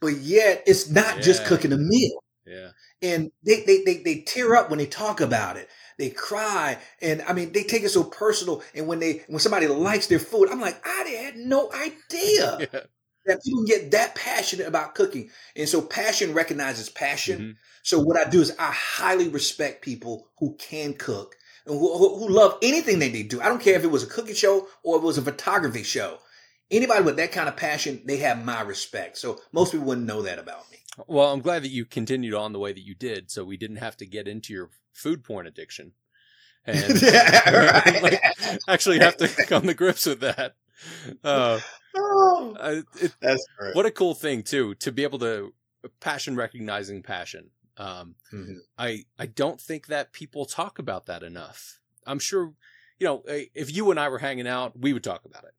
but 0.01 0.17
yet 0.19 0.63
it's 0.67 0.89
not 0.91 1.21
just 1.23 1.45
cooking 1.45 1.73
a 1.73 1.77
meal 1.77 2.23
Yeah. 2.47 2.71
and 3.03 3.31
they, 3.45 3.63
they 3.65 3.83
they 3.85 3.97
they 4.03 4.17
tear 4.23 4.55
up 4.57 4.71
when 4.71 4.79
they 4.79 4.87
talk 4.87 5.21
about 5.21 5.57
it. 5.57 5.69
They 5.99 6.11
cry, 6.11 6.79
and 7.03 7.21
I 7.29 7.35
mean, 7.35 7.53
they 7.53 7.63
take 7.63 7.83
it 7.83 7.91
so 7.91 8.05
personal. 8.05 8.63
And 8.75 8.87
when 8.87 9.01
they 9.01 9.23
when 9.29 9.39
somebody 9.41 9.67
likes 9.69 10.07
their 10.07 10.19
food, 10.19 10.49
I'm 10.51 10.61
like, 10.61 10.81
I 10.87 11.09
had 11.11 11.37
no 11.37 11.71
idea 11.73 12.59
Yeah. 12.73 12.81
that 13.27 13.43
people 13.45 13.65
get 13.65 13.91
that 13.91 14.15
passionate 14.15 14.67
about 14.67 14.95
cooking. 14.95 15.31
And 15.57 15.69
so, 15.69 15.83
passion 15.83 16.33
recognizes 16.33 16.89
passion. 16.89 17.41
Mhm. 17.41 17.55
So, 17.83 18.01
what 18.01 18.17
I 18.17 18.29
do 18.31 18.41
is 18.41 18.55
I 18.59 18.73
highly 18.73 19.29
respect 19.29 19.83
people 19.85 20.29
who 20.39 20.57
can 20.59 20.95
cook 20.95 21.37
and 21.67 21.79
who, 21.79 21.99
who, 21.99 22.19
who 22.19 22.29
love 22.29 22.57
anything 22.63 22.99
that 23.01 23.13
they 23.13 23.23
do. 23.23 23.41
I 23.41 23.49
don't 23.49 23.61
care 23.63 23.75
if 23.77 23.85
it 23.85 23.91
was 23.91 24.03
a 24.03 24.07
cooking 24.07 24.35
show 24.35 24.69
or 24.83 24.97
it 24.97 25.03
was 25.03 25.19
a 25.19 25.23
photography 25.23 25.83
show. 25.83 26.19
Anybody 26.71 27.03
with 27.03 27.17
that 27.17 27.33
kind 27.33 27.49
of 27.49 27.57
passion, 27.57 28.03
they 28.05 28.19
have 28.19 28.45
my 28.45 28.61
respect. 28.61 29.19
So, 29.19 29.41
most 29.53 29.73
people 29.73 29.87
wouldn't 29.87 30.07
know 30.07 30.23
that 30.23 30.39
about 30.39 30.71
me. 30.71 30.79
Well, 31.07 31.33
I'm 31.33 31.41
glad 31.41 31.63
that 31.63 31.71
you 31.71 31.85
continued 31.85 32.35
on 32.35 32.53
the 32.53 32.59
way 32.59 32.73
that 32.73 32.85
you 32.85 32.95
did, 32.95 33.31
so 33.31 33.45
we 33.45 33.57
didn't 33.57 33.77
have 33.77 33.97
to 33.99 34.07
get 34.07 34.29
into 34.29 34.53
your 34.53 34.71
food 34.93 35.25
porn 35.25 35.47
addiction, 35.47 35.93
and 36.67 37.01
Yeah, 37.03 37.51
right. 37.85 38.03
like, 38.03 38.21
actually 38.69 38.99
have 38.99 39.17
to 39.19 39.29
come 39.47 39.63
to 39.65 39.75
grips 39.75 40.07
with 40.07 40.21
that. 40.21 40.55
Uh, 41.25 41.61
Oh, 41.97 42.57
it, 42.61 43.13
that's 43.21 43.47
great. 43.59 43.75
what 43.75 43.87
a 43.87 43.91
cool 43.91 44.15
thing 44.15 44.43
too 44.43 44.75
to 44.77 44.93
be 44.93 45.03
able 45.03 45.19
to 45.21 45.53
passion 46.01 46.37
recognizing 46.37 47.03
passion. 47.03 47.51
Um, 47.77 48.15
Mhm. 48.33 48.59
I 48.79 49.05
I 49.19 49.27
don't 49.27 49.61
think 49.61 49.87
that 49.89 50.13
people 50.13 50.45
talk 50.47 50.79
about 50.79 51.07
that 51.07 51.23
enough. 51.23 51.81
I'm 52.07 52.19
sure, 52.19 52.55
you 52.99 53.07
know, 53.07 53.21
eh, 53.23 53.47
if 53.55 53.75
you 53.75 53.91
and 53.91 53.99
I 53.99 54.09
were 54.09 54.19
hanging 54.19 54.47
out, 54.47 54.79
we 54.79 54.93
would 54.93 55.05
talk 55.05 55.25
about 55.25 55.45
it. 55.45 55.55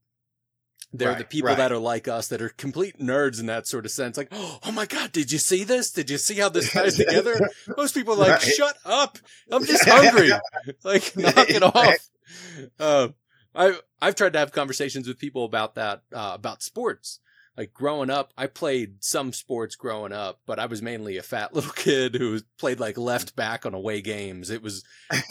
They're 0.93 1.15
the 1.15 1.23
people 1.23 1.47
right. 1.47 1.57
that 1.57 1.71
are 1.71 1.77
like 1.77 2.07
us 2.07 2.27
that 2.29 2.41
are 2.41 2.49
complete 2.49 2.99
nerds 2.99 3.39
in 3.39 3.45
that 3.45 3.65
sort 3.65 3.85
of 3.85 3.91
sense. 3.91 4.17
Like, 4.17 4.27
oh 4.31 4.71
my 4.73 4.85
god, 4.85 5.11
did 5.11 5.31
you 5.31 5.37
see 5.37 5.63
this? 5.63 5.91
Did 5.91 6.09
you 6.09 6.17
see 6.17 6.35
how 6.35 6.49
this 6.49 6.71
ties 6.73 6.97
together? 6.97 7.49
Most 7.77 7.93
people 7.95 8.15
are 8.15 8.17
like, 8.17 8.31
Right. 8.31 8.41
shut 8.41 8.77
up! 8.85 9.17
I'm 9.49 9.65
just 9.65 9.87
hungry. 9.87 10.31
like, 10.83 11.15
knock 11.15 11.49
it 11.49 11.63
off. 11.63 12.09
Uh, 12.79 13.09
I 13.55 13.73
I've 14.01 14.15
tried 14.15 14.33
to 14.33 14.39
have 14.39 14.51
conversations 14.51 15.07
with 15.07 15.19
people 15.19 15.45
about 15.45 15.75
that 15.75 16.03
uh, 16.13 16.31
about 16.33 16.61
sports. 16.61 17.19
Like 17.57 17.73
growing 17.73 18.09
up, 18.09 18.33
I 18.37 18.47
played 18.47 19.03
some 19.03 19.33
sports 19.33 19.75
growing 19.75 20.13
up, 20.13 20.39
but 20.45 20.57
I 20.57 20.67
was 20.67 20.81
mainly 20.81 21.17
a 21.17 21.21
fat 21.21 21.53
little 21.53 21.73
kid 21.73 22.15
who 22.15 22.39
played 22.57 22.79
like 22.79 22.97
left 22.97 23.35
back 23.35 23.65
on 23.65 23.73
away 23.73 24.01
games. 24.01 24.49
It 24.49 24.61
was 24.61 24.83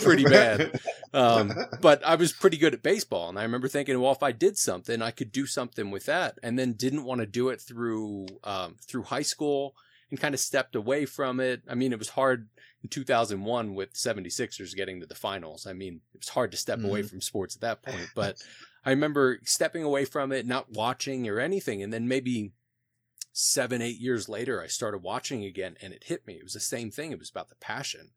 pretty 0.02 0.24
bad. 0.24 0.78
Um, 1.12 1.52
but 1.80 2.04
I 2.04 2.14
was 2.14 2.32
pretty 2.32 2.56
good 2.56 2.74
at 2.74 2.82
baseball, 2.82 3.28
and 3.28 3.38
I 3.38 3.42
remember 3.42 3.68
thinking, 3.68 4.00
well, 4.00 4.12
if 4.12 4.22
I 4.22 4.32
did 4.32 4.56
something, 4.56 5.02
I 5.02 5.10
could 5.10 5.32
do 5.32 5.46
something 5.46 5.90
with 5.90 6.06
that, 6.06 6.38
and 6.42 6.58
then 6.58 6.72
didn't 6.72 7.04
want 7.04 7.20
to 7.20 7.26
do 7.26 7.48
it 7.48 7.60
through 7.60 8.26
um, 8.44 8.76
through 8.86 9.04
high 9.04 9.22
school, 9.22 9.74
and 10.10 10.20
kind 10.20 10.34
of 10.34 10.40
stepped 10.40 10.76
away 10.76 11.06
from 11.06 11.40
it. 11.40 11.62
I 11.68 11.74
mean, 11.74 11.92
it 11.92 11.98
was 11.98 12.10
hard 12.10 12.48
in 12.82 12.88
2001 12.88 13.74
with 13.74 13.92
76ers 13.92 14.74
getting 14.74 15.00
to 15.00 15.06
the 15.06 15.14
finals. 15.14 15.66
I 15.66 15.72
mean, 15.72 16.00
it 16.14 16.18
was 16.18 16.30
hard 16.30 16.50
to 16.52 16.56
step 16.56 16.82
away 16.82 17.02
from 17.02 17.20
sports 17.20 17.54
at 17.56 17.60
that 17.62 17.82
point, 17.82 18.08
but 18.14 18.36
I 18.84 18.90
remember 18.90 19.40
stepping 19.44 19.82
away 19.82 20.04
from 20.04 20.32
it, 20.32 20.46
not 20.46 20.72
watching 20.72 21.28
or 21.28 21.40
anything, 21.40 21.82
and 21.82 21.92
then 21.92 22.08
maybe 22.08 22.52
seven, 23.32 23.80
eight 23.82 24.00
years 24.00 24.28
later, 24.28 24.62
I 24.62 24.66
started 24.66 25.02
watching 25.02 25.44
again, 25.44 25.76
and 25.82 25.92
it 25.92 26.04
hit 26.04 26.26
me. 26.26 26.34
It 26.34 26.44
was 26.44 26.54
the 26.54 26.60
same 26.60 26.90
thing. 26.90 27.12
It 27.12 27.18
was 27.18 27.30
about 27.30 27.48
the 27.48 27.56
passion 27.56 28.10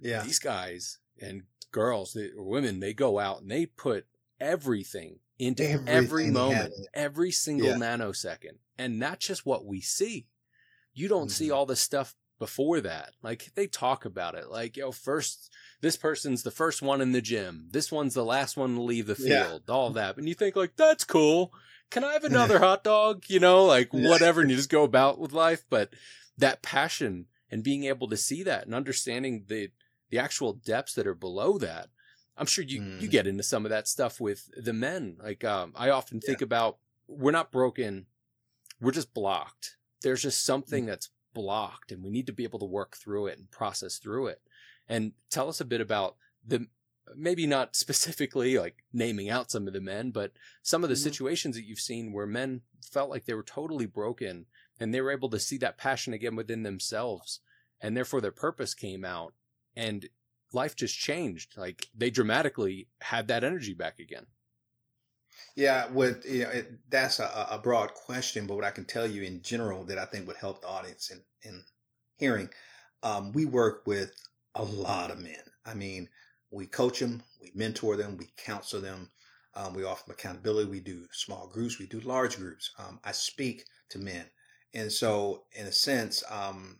yeah. 0.00 0.22
these 0.22 0.38
guys 0.38 0.98
and 1.20 1.42
girls 1.70 2.12
they, 2.14 2.30
or 2.36 2.44
women 2.44 2.80
they 2.80 2.94
go 2.94 3.18
out 3.18 3.42
and 3.42 3.50
they 3.50 3.66
put 3.66 4.06
everything 4.40 5.18
into 5.38 5.62
Everything 5.64 5.88
every 5.94 6.30
moment 6.30 6.72
in 6.76 6.84
every 6.94 7.30
single 7.30 7.68
Yeah. 7.68 7.74
nanosecond. 7.74 8.58
And 8.78 9.00
that's 9.02 9.26
just 9.26 9.46
what 9.46 9.64
we 9.64 9.80
see. 9.80 10.26
You 10.94 11.08
don't 11.08 11.30
see 11.30 11.48
Mhm. 11.48 11.54
all 11.54 11.66
the 11.66 11.76
stuff 11.76 12.16
before 12.38 12.80
that. 12.80 13.14
Like 13.22 13.52
they 13.54 13.66
talk 13.66 14.04
about 14.04 14.34
it. 14.34 14.48
Like 14.48 14.76
yo 14.76 14.92
first 14.92 15.50
this 15.80 15.96
person's 15.96 16.42
the 16.42 16.50
first 16.50 16.82
one 16.82 17.00
in 17.00 17.12
the 17.12 17.20
gym. 17.20 17.68
This 17.70 17.92
one's 17.92 18.14
the 18.14 18.24
last 18.24 18.56
one 18.56 18.74
to 18.76 18.82
leave 18.82 19.06
the 19.06 19.16
Yeah. 19.18 19.44
field. 19.44 19.70
All 19.70 19.90
that. 19.90 20.16
And 20.16 20.28
you 20.28 20.34
think 20.34 20.56
like 20.56 20.76
that's 20.76 21.04
cool. 21.04 21.52
Can 21.90 22.04
i 22.04 22.12
have 22.12 22.24
another 22.24 22.58
hot 22.58 22.82
dog? 22.84 23.24
You 23.28 23.40
know 23.40 23.64
like 23.64 23.92
whatever 23.92 24.40
and 24.40 24.50
you 24.50 24.56
just 24.56 24.70
go 24.70 24.84
about 24.84 25.18
with 25.18 25.32
life. 25.32 25.64
But 25.68 25.92
that 26.36 26.62
passion 26.62 27.26
and 27.50 27.62
being 27.64 27.84
able 27.84 28.08
to 28.08 28.16
see 28.16 28.42
that 28.44 28.66
and 28.66 28.74
understanding 28.74 29.44
the 29.48 29.70
the 30.10 30.18
actual 30.18 30.52
depths 30.52 30.94
that 30.94 31.06
are 31.06 31.14
below 31.14 31.58
that 31.58 31.88
i'm 32.36 32.46
sure 32.46 32.64
you 32.64 32.82
you 32.82 33.08
Mhm. 33.08 33.10
get 33.10 33.26
into 33.26 33.42
some 33.42 33.64
of 33.64 33.70
that 33.70 33.88
stuff 33.88 34.20
with 34.20 34.50
the 34.56 34.72
men 34.72 35.16
like 35.22 35.44
um 35.44 35.72
i 35.76 35.90
often 35.90 36.20
think 36.20 36.40
about 36.40 36.78
we're 37.06 37.30
not 37.32 37.50
broken 37.52 38.06
we're 38.80 38.92
just 38.92 39.12
blocked 39.14 39.76
there's 40.02 40.22
just 40.22 40.44
something 40.44 40.86
that's 40.86 41.10
blocked 41.34 41.92
and 41.92 42.02
we 42.02 42.10
need 42.10 42.26
to 42.26 42.32
be 42.32 42.44
able 42.44 42.58
to 42.58 42.64
work 42.64 42.96
through 42.96 43.26
it 43.26 43.38
and 43.38 43.50
process 43.50 43.98
through 43.98 44.26
it. 44.26 44.40
And 44.88 45.12
tell 45.30 45.48
us 45.48 45.60
a 45.60 45.64
bit 45.64 45.80
about 45.80 46.16
the 46.46 46.66
maybe 47.14 47.46
not 47.46 47.76
specifically 47.76 48.58
like 48.58 48.84
naming 48.92 49.30
out 49.30 49.50
some 49.50 49.66
of 49.66 49.72
the 49.72 49.80
men, 49.80 50.10
but 50.10 50.32
some 50.62 50.82
of 50.82 50.90
the 50.90 50.94
mm-hmm. 50.94 51.04
situations 51.04 51.56
that 51.56 51.64
you've 51.64 51.78
seen 51.78 52.12
where 52.12 52.26
men 52.26 52.62
felt 52.82 53.10
like 53.10 53.24
they 53.24 53.34
were 53.34 53.42
totally 53.42 53.86
broken 53.86 54.46
and 54.80 54.94
they 54.94 55.00
were 55.00 55.10
able 55.10 55.28
to 55.30 55.38
see 55.38 55.58
that 55.58 55.78
passion 55.78 56.12
again 56.12 56.36
within 56.36 56.62
themselves 56.62 57.40
and 57.80 57.96
therefore 57.96 58.20
their 58.20 58.32
purpose 58.32 58.74
came 58.74 59.04
out 59.04 59.34
and 59.78 60.08
life 60.52 60.74
just 60.74 60.98
changed. 60.98 61.56
Like 61.56 61.86
they 61.96 62.10
dramatically 62.10 62.88
had 63.00 63.28
that 63.28 63.44
energy 63.44 63.72
back 63.72 64.00
again. 64.00 64.26
Yeah, 65.54 65.88
with 65.90 66.26
you 66.28 66.44
know, 66.44 66.50
it, 66.50 66.90
that's 66.90 67.20
a, 67.20 67.46
a, 67.50 67.58
broad 67.58 67.94
question, 67.94 68.46
but 68.46 68.56
what 68.56 68.64
I 68.64 68.70
can 68.72 68.84
tell 68.84 69.06
you 69.06 69.22
in 69.22 69.40
general 69.40 69.84
that 69.84 69.98
I 69.98 70.04
think 70.04 70.26
would 70.26 70.36
help 70.36 70.60
the 70.60 70.68
audience 70.68 71.10
in, 71.10 71.20
in 71.42 71.64
hearing, 72.16 72.48
um, 73.04 73.32
we 73.32 73.44
work 73.44 73.82
with 73.86 74.12
a 74.56 74.64
lot 74.64 75.10
of 75.10 75.20
men. 75.20 75.42
I 75.64 75.74
mean, 75.74 76.08
we 76.50 76.66
coach 76.66 76.98
them, 76.98 77.22
we 77.40 77.52
mentor 77.54 77.96
them, 77.96 78.16
we 78.16 78.28
counsel 78.36 78.80
them, 78.80 79.10
um, 79.54 79.74
we 79.74 79.84
offer 79.84 80.04
them 80.06 80.14
accountability. 80.18 80.70
We 80.70 80.80
do 80.80 81.06
small 81.12 81.48
groups, 81.48 81.78
we 81.78 81.86
do 81.86 82.00
large 82.00 82.36
groups. 82.36 82.72
Um, 82.78 82.98
I 83.04 83.12
speak 83.12 83.64
to 83.90 83.98
men, 83.98 84.26
and 84.74 84.90
so 84.90 85.44
in 85.52 85.66
a 85.66 85.72
sense, 85.72 86.24
um, 86.30 86.78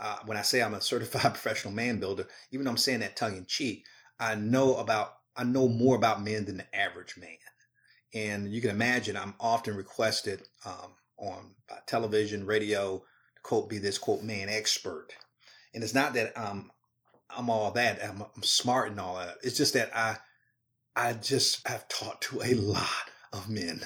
uh, 0.00 0.18
when 0.26 0.36
I 0.36 0.42
say 0.42 0.62
I'm 0.62 0.74
a 0.74 0.80
certified 0.80 1.34
professional 1.34 1.74
man 1.74 1.98
builder, 1.98 2.26
even 2.50 2.64
though 2.64 2.70
I'm 2.70 2.76
saying 2.76 3.00
that 3.00 3.16
tongue 3.16 3.36
in 3.36 3.46
cheek, 3.46 3.84
I 4.18 4.34
know 4.34 4.76
about 4.76 5.14
I 5.36 5.44
know 5.44 5.68
more 5.68 5.94
about 5.94 6.22
men 6.22 6.44
than 6.44 6.56
the 6.56 6.76
average 6.76 7.16
man. 7.16 7.36
And 8.12 8.52
you 8.52 8.60
can 8.60 8.70
imagine 8.70 9.16
I'm 9.16 9.34
often 9.38 9.76
requested 9.76 10.42
um, 10.66 10.94
on 11.16 11.54
television, 11.86 12.44
radio, 12.44 12.98
to 12.98 13.42
quote, 13.42 13.68
be 13.68 13.78
this 13.78 13.98
quote 13.98 14.22
man 14.22 14.48
expert. 14.48 15.08
And 15.74 15.84
it's 15.84 15.94
not 15.94 16.14
that 16.14 16.36
um, 16.36 16.72
I'm 17.30 17.50
all 17.50 17.70
that, 17.72 18.02
I'm, 18.02 18.22
I'm 18.34 18.42
smart 18.42 18.90
and 18.90 18.98
all 18.98 19.16
that. 19.16 19.36
It's 19.42 19.56
just 19.56 19.74
that 19.74 19.96
I, 19.96 20.16
I 20.96 21.12
just 21.12 21.66
have 21.68 21.86
taught 21.88 22.20
to 22.22 22.42
a 22.42 22.54
lot 22.54 23.10
of 23.32 23.48
men. 23.48 23.82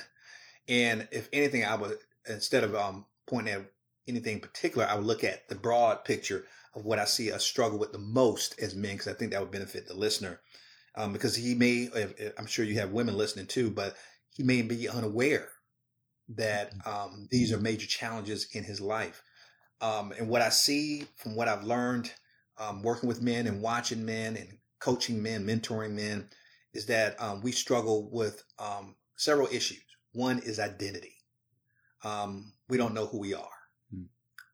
And 0.69 1.09
if 1.11 1.29
anything, 1.33 1.65
I 1.65 1.75
would, 1.75 1.99
instead 2.29 2.65
of 2.65 2.75
um, 2.75 3.05
pointing 3.27 3.55
at 3.55 3.72
anything 4.09 4.41
particular, 4.41 4.87
I 4.87 4.95
would 4.95 5.07
look 5.07 5.25
at 5.25 5.49
the 5.49 5.55
broad 5.55 6.05
picture 6.05 6.45
of 6.75 6.85
what 6.85 6.99
I 6.99 7.05
see 7.05 7.31
us 7.31 7.45
struggle 7.45 7.79
with 7.79 7.93
the 7.93 7.99
most 7.99 8.59
as 8.61 8.75
men, 8.75 8.95
because 8.95 9.09
I 9.09 9.15
think 9.15 9.33
that 9.33 9.41
would 9.41 9.51
benefit 9.51 9.87
the 9.87 9.95
listener. 9.95 10.41
Um, 10.95 11.13
because 11.13 11.35
he 11.35 11.55
may, 11.55 11.89
I'm 12.39 12.47
sure 12.47 12.65
you 12.65 12.79
have 12.79 12.91
women 12.91 13.17
listening 13.17 13.47
too, 13.47 13.71
but 13.71 13.97
he 14.35 14.43
may 14.43 14.63
be 14.63 14.89
unaware 14.89 15.49
that 16.29 16.77
mm-hmm. 16.77 16.89
um, 16.89 17.29
these 17.31 17.53
are 17.53 17.59
major 17.59 17.87
challenges 17.87 18.49
in 18.53 18.65
his 18.65 18.81
life. 18.81 19.23
Um, 19.81 20.13
and 20.19 20.29
what 20.29 20.43
I 20.43 20.51
see 20.51 21.07
from 21.17 21.35
what 21.35 21.49
I've 21.49 21.65
learned 21.65 22.13
um, 22.59 22.83
working 22.83 23.09
with 23.09 23.23
men 23.23 23.47
and 23.47 23.63
watching 23.63 24.05
men 24.05 24.37
and 24.37 24.49
coaching 24.81 25.23
men, 25.23 25.47
mentoring 25.47 25.93
men, 25.93 26.29
is 26.75 26.87
that 26.87 27.21
um, 27.21 27.43
we 27.43 27.53
struggle 27.53 28.09
with 28.11 28.43
um, 28.59 28.97
several 29.17 29.49
issues. 29.49 29.83
One 30.13 30.39
is 30.41 30.61
identity. 30.61 31.15
Um, 32.05 32.53
we 32.69 32.77
don't 32.77 32.95
know 32.95 33.07
who 33.07 33.19
we 33.19 33.35
are. 33.35 33.49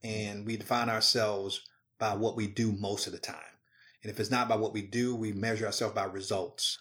And 0.03 0.47
we 0.47 0.57
define 0.57 0.89
ourselves 0.89 1.63
by 1.99 2.15
what 2.15 2.37
we 2.37 2.47
do 2.47 2.73
most 2.73 3.07
of 3.07 3.13
the 3.13 3.19
time. 3.19 3.37
And 4.03 4.13
if 4.13 4.21
it's 4.21 4.31
not 4.31 4.49
by 4.49 4.57
what 4.57 4.73
we 4.73 4.83
do, 4.83 5.17
we 5.17 5.33
measure 5.33 5.67
ourselves 5.67 5.95
by 5.95 6.05
results. 6.05 6.79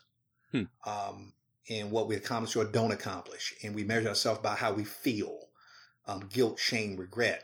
Hmm. 0.52 0.64
Um, 0.86 1.34
and 1.70 1.92
what 1.92 2.08
we 2.08 2.16
accomplish 2.16 2.56
or 2.56 2.66
don't 2.66 2.92
accomplish. 2.92 3.54
And 3.64 3.76
we 3.76 3.84
measure 3.84 4.10
ourselves 4.10 4.40
by 4.42 4.56
how 4.56 4.74
we 4.74 4.84
feel 4.84 5.48
um, 6.08 6.30
guilt, 6.32 6.60
shame, 6.60 6.96
regret. 6.96 7.44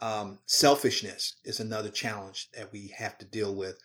Um, 0.00 0.38
selfishness 0.46 1.34
is 1.44 1.60
another 1.60 1.90
challenge 1.90 2.48
that 2.56 2.72
we 2.72 2.94
have 2.96 3.18
to 3.18 3.26
deal 3.26 3.54
with. 3.54 3.78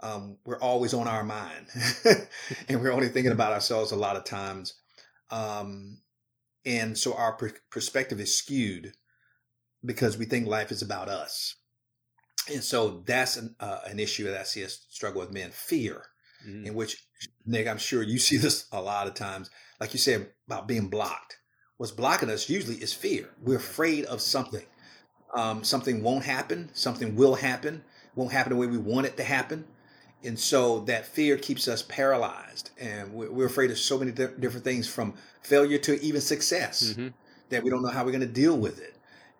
Um, 0.00 0.38
we're 0.44 0.58
always 0.58 0.94
on 0.94 1.06
our 1.06 1.22
mind 1.22 1.66
and 2.68 2.82
we're 2.82 2.90
only 2.90 3.08
thinking 3.08 3.32
about 3.32 3.52
ourselves 3.52 3.92
a 3.92 3.96
lot 3.96 4.16
of 4.16 4.24
times. 4.24 4.74
Um, 5.30 5.98
and 6.66 6.98
so 6.98 7.14
our 7.14 7.32
per- 7.34 7.54
perspective 7.70 8.20
is 8.20 8.36
skewed 8.36 8.94
because 9.84 10.16
we 10.16 10.24
think 10.24 10.46
life 10.46 10.70
is 10.70 10.82
about 10.82 11.08
us. 11.08 11.56
And 12.52 12.62
so 12.62 13.02
that's 13.06 13.36
an, 13.36 13.54
uh, 13.60 13.80
an 13.86 14.00
issue 14.00 14.24
that 14.24 14.40
I 14.40 14.42
see 14.42 14.64
us 14.64 14.86
struggle 14.90 15.20
with 15.20 15.32
men 15.32 15.50
fear, 15.50 16.02
mm. 16.46 16.66
in 16.66 16.74
which 16.74 16.96
Nick, 17.46 17.68
I'm 17.68 17.78
sure 17.78 18.02
you 18.02 18.18
see 18.18 18.36
this 18.38 18.66
a 18.72 18.80
lot 18.80 19.06
of 19.06 19.14
times. 19.14 19.50
Like 19.80 19.92
you 19.92 19.98
said 19.98 20.30
about 20.46 20.68
being 20.68 20.88
blocked. 20.88 21.38
What's 21.76 21.92
blocking 21.92 22.30
us 22.30 22.48
usually 22.48 22.76
is 22.76 22.92
fear. 22.92 23.30
We're 23.40 23.56
afraid 23.56 24.04
of 24.04 24.20
something. 24.20 24.64
Um, 25.34 25.64
something 25.64 26.02
won't 26.02 26.24
happen. 26.24 26.70
Something 26.74 27.16
will 27.16 27.34
happen. 27.34 27.82
Won't 28.14 28.32
happen 28.32 28.50
the 28.50 28.56
way 28.56 28.66
we 28.66 28.78
want 28.78 29.06
it 29.06 29.16
to 29.16 29.24
happen. 29.24 29.64
And 30.22 30.38
so 30.38 30.80
that 30.80 31.06
fear 31.06 31.36
keeps 31.36 31.66
us 31.66 31.82
paralyzed. 31.82 32.70
And 32.78 33.12
we're 33.12 33.46
afraid 33.46 33.70
of 33.70 33.78
so 33.78 33.98
many 33.98 34.12
different 34.12 34.62
things 34.62 34.88
from 34.88 35.14
failure 35.42 35.78
to 35.78 36.00
even 36.00 36.20
success 36.20 36.92
mm-hmm. 36.92 37.08
that 37.48 37.64
we 37.64 37.70
don't 37.70 37.82
know 37.82 37.88
how 37.88 38.04
we're 38.04 38.12
going 38.12 38.20
to 38.20 38.26
deal 38.26 38.56
with 38.56 38.80
it. 38.80 38.96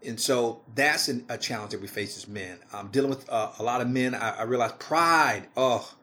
And 0.06 0.18
so 0.18 0.60
that's 0.74 1.08
an, 1.08 1.24
a 1.28 1.38
challenge 1.38 1.72
that 1.72 1.80
we 1.80 1.86
face 1.86 2.16
as 2.16 2.26
men. 2.26 2.58
I'm 2.72 2.88
dealing 2.88 3.10
with 3.10 3.28
uh, 3.30 3.52
a 3.58 3.62
lot 3.62 3.80
of 3.80 3.88
men, 3.88 4.14
I, 4.14 4.40
I 4.40 4.42
realize 4.42 4.72
pride. 4.72 5.48
Oh, 5.56 5.94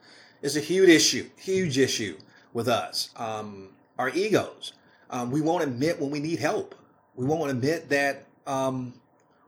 is 0.41 0.56
a 0.56 0.62
huge 0.62 0.89
issue, 0.89 1.29
huge 1.36 1.77
issue 1.77 2.18
with 2.53 2.68
us. 2.68 3.10
Um, 3.18 3.70
our 3.98 4.10
egos. 4.10 4.74
Um, 5.10 5.32
we 5.32 5.41
won't 5.41 5.63
admit 5.63 6.00
when 6.00 6.12
we 6.12 6.20
need 6.20 6.39
help. 6.39 6.75
We 7.15 7.25
won't 7.25 7.51
admit 7.51 7.89
that 7.89 8.25
um, 8.48 8.94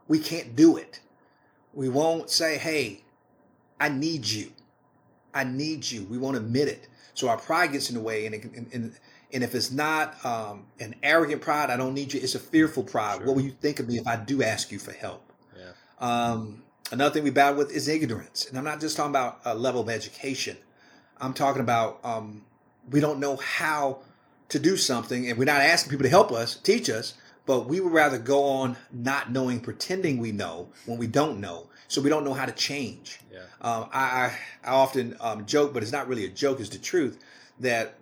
we 0.08 0.18
can't 0.18 0.54
do 0.54 0.76
it. 0.76 1.00
We 1.72 1.88
won't 1.88 2.28
say, 2.28 2.58
hey, 2.58 3.02
I 3.80 3.88
need 3.88 4.26
you. 4.26 4.52
I 5.32 5.44
need 5.44 5.90
you. 5.90 6.04
We 6.04 6.18
won't 6.18 6.36
admit 6.36 6.68
it. 6.68 6.88
So 7.14 7.28
our 7.28 7.38
pride 7.38 7.72
gets 7.72 7.88
in 7.88 7.94
the 7.94 8.02
way. 8.02 8.26
And, 8.26 8.34
and, 8.34 8.68
and, 8.72 8.94
and 9.32 9.42
if 9.42 9.54
it's 9.54 9.70
not 9.70 10.24
um, 10.24 10.66
an 10.78 10.94
arrogant 11.02 11.40
pride, 11.40 11.70
I 11.70 11.76
don't 11.76 11.94
need 11.94 12.12
you. 12.12 12.20
It's 12.20 12.34
a 12.34 12.40
fearful 12.40 12.84
pride. 12.84 13.18
Sure. 13.18 13.26
What 13.26 13.36
will 13.36 13.42
you 13.42 13.52
think 13.52 13.80
of 13.80 13.88
me 13.88 13.98
if 13.98 14.06
I 14.06 14.16
do 14.16 14.42
ask 14.42 14.70
you 14.70 14.78
for 14.78 14.92
help? 14.92 15.32
Yeah. 15.56 15.72
Um, 16.00 16.62
another 16.90 17.14
thing 17.14 17.24
we 17.24 17.30
battle 17.30 17.58
with 17.58 17.72
is 17.72 17.88
ignorance. 17.88 18.46
And 18.46 18.58
I'm 18.58 18.64
not 18.64 18.80
just 18.80 18.96
talking 18.96 19.10
about 19.10 19.40
a 19.44 19.54
level 19.54 19.80
of 19.80 19.88
education. 19.88 20.56
I'm 21.18 21.32
talking 21.32 21.62
about 21.62 22.00
um, 22.04 22.42
we 22.90 23.00
don't 23.00 23.20
know 23.20 23.36
how 23.36 24.00
to 24.48 24.58
do 24.58 24.76
something, 24.76 25.28
and 25.28 25.38
we're 25.38 25.44
not 25.44 25.62
asking 25.62 25.90
people 25.90 26.04
to 26.04 26.10
help 26.10 26.30
us, 26.30 26.56
teach 26.56 26.90
us, 26.90 27.14
but 27.46 27.66
we 27.66 27.80
would 27.80 27.92
rather 27.92 28.18
go 28.18 28.44
on 28.44 28.76
not 28.92 29.32
knowing, 29.32 29.60
pretending 29.60 30.18
we 30.18 30.32
know 30.32 30.68
when 30.84 30.98
we 30.98 31.06
don't 31.06 31.40
know. 31.40 31.68
So 31.88 32.00
we 32.00 32.08
don't 32.08 32.24
know 32.24 32.34
how 32.34 32.46
to 32.46 32.52
change. 32.52 33.20
Yeah. 33.32 33.40
Um, 33.60 33.88
I, 33.92 34.32
I 34.64 34.70
often 34.70 35.16
um, 35.20 35.46
joke, 35.46 35.74
but 35.74 35.82
it's 35.82 35.92
not 35.92 36.08
really 36.08 36.24
a 36.24 36.30
joke. 36.30 36.60
It's 36.60 36.68
the 36.70 36.78
truth 36.78 37.18
that 37.60 37.96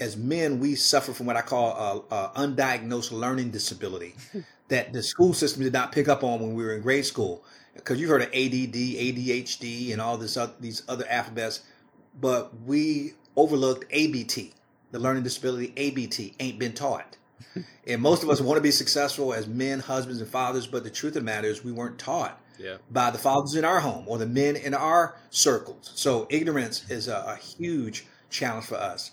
as 0.00 0.16
men 0.16 0.58
we 0.58 0.74
suffer 0.74 1.12
from 1.12 1.26
what 1.26 1.36
I 1.36 1.42
call 1.42 2.06
a, 2.10 2.14
a 2.14 2.30
undiagnosed 2.36 3.12
learning 3.12 3.50
disability 3.50 4.14
that 4.68 4.92
the 4.92 5.02
school 5.02 5.34
system 5.34 5.62
did 5.62 5.72
not 5.72 5.92
pick 5.92 6.08
up 6.08 6.24
on 6.24 6.40
when 6.40 6.54
we 6.54 6.64
were 6.64 6.74
in 6.74 6.82
grade 6.82 7.06
school. 7.06 7.44
Because 7.74 8.00
you've 8.00 8.10
heard 8.10 8.22
of 8.22 8.28
ADD, 8.28 8.74
ADHD, 8.74 9.92
and 9.92 10.00
all 10.00 10.18
this 10.18 10.36
uh, 10.36 10.50
these 10.58 10.82
other 10.88 11.06
alphabets 11.08 11.60
but 12.18 12.58
we 12.62 13.14
overlooked 13.36 13.86
ABT, 13.90 14.52
the 14.90 14.98
learning 14.98 15.22
disability 15.22 15.72
ABT 15.76 16.34
ain't 16.40 16.58
been 16.58 16.72
taught. 16.72 17.16
and 17.86 18.02
most 18.02 18.22
of 18.22 18.30
us 18.30 18.40
want 18.40 18.56
to 18.56 18.62
be 18.62 18.70
successful 18.70 19.32
as 19.32 19.46
men, 19.46 19.80
husbands, 19.80 20.20
and 20.20 20.30
fathers, 20.30 20.66
but 20.66 20.84
the 20.84 20.90
truth 20.90 21.16
of 21.16 21.22
the 21.22 21.26
matter 21.26 21.48
is 21.48 21.64
we 21.64 21.72
weren't 21.72 21.98
taught 21.98 22.40
yeah. 22.58 22.76
by 22.90 23.10
the 23.10 23.18
fathers 23.18 23.54
in 23.54 23.64
our 23.64 23.80
home 23.80 24.04
or 24.06 24.18
the 24.18 24.26
men 24.26 24.56
in 24.56 24.74
our 24.74 25.16
circles. 25.30 25.92
So 25.94 26.26
ignorance 26.30 26.88
is 26.90 27.08
a, 27.08 27.24
a 27.28 27.36
huge 27.36 28.06
challenge 28.28 28.66
for 28.66 28.76
us. 28.76 29.12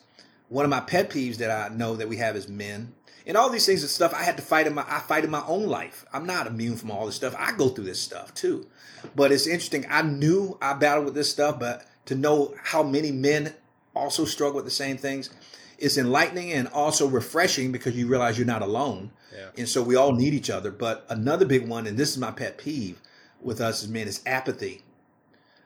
One 0.49 0.65
of 0.65 0.71
my 0.71 0.79
pet 0.79 1.09
peeves 1.09 1.37
that 1.37 1.51
I 1.51 1.73
know 1.73 1.95
that 1.95 2.07
we 2.07 2.17
have 2.17 2.35
as 2.35 2.47
men, 2.47 2.93
and 3.25 3.35
all 3.35 3.49
these 3.49 3.65
things 3.65 3.81
and 3.81 3.89
stuff 3.89 4.13
I 4.13 4.23
had 4.23 4.37
to 4.37 4.43
fight 4.43 4.67
in 4.67 4.73
my 4.73 4.85
I 4.87 4.99
fight 4.99 5.25
in 5.25 5.29
my 5.29 5.43
own 5.47 5.67
life. 5.67 6.05
I'm 6.13 6.25
not 6.25 6.47
immune 6.47 6.77
from 6.77 6.91
all 6.91 7.05
this 7.05 7.15
stuff. 7.15 7.35
I 7.37 7.51
go 7.51 7.69
through 7.69 7.83
this 7.85 7.99
stuff 7.99 8.33
too. 8.33 8.67
But 9.15 9.31
it's 9.31 9.47
interesting. 9.47 9.85
I 9.89 10.01
knew 10.01 10.57
I 10.61 10.73
battled 10.73 11.05
with 11.05 11.15
this 11.15 11.29
stuff, 11.29 11.59
but 11.59 11.85
to 12.05 12.15
know 12.15 12.55
how 12.63 12.83
many 12.83 13.11
men 13.11 13.53
also 13.93 14.25
struggle 14.25 14.55
with 14.55 14.65
the 14.65 14.71
same 14.71 14.97
things. 14.97 15.29
It's 15.77 15.97
enlightening 15.97 16.53
and 16.53 16.67
also 16.69 17.07
refreshing 17.07 17.71
because 17.71 17.95
you 17.95 18.07
realize 18.07 18.37
you're 18.37 18.47
not 18.47 18.61
alone. 18.61 19.11
Yeah. 19.35 19.49
And 19.57 19.69
so 19.69 19.83
we 19.83 19.95
all 19.95 20.13
need 20.13 20.33
each 20.33 20.49
other. 20.49 20.71
But 20.71 21.05
another 21.09 21.45
big 21.45 21.67
one, 21.67 21.85
and 21.85 21.97
this 21.97 22.09
is 22.09 22.17
my 22.17 22.31
pet 22.31 22.57
peeve 22.57 22.99
with 23.41 23.61
us 23.61 23.83
as 23.83 23.89
men, 23.89 24.07
is 24.07 24.21
apathy. 24.25 24.83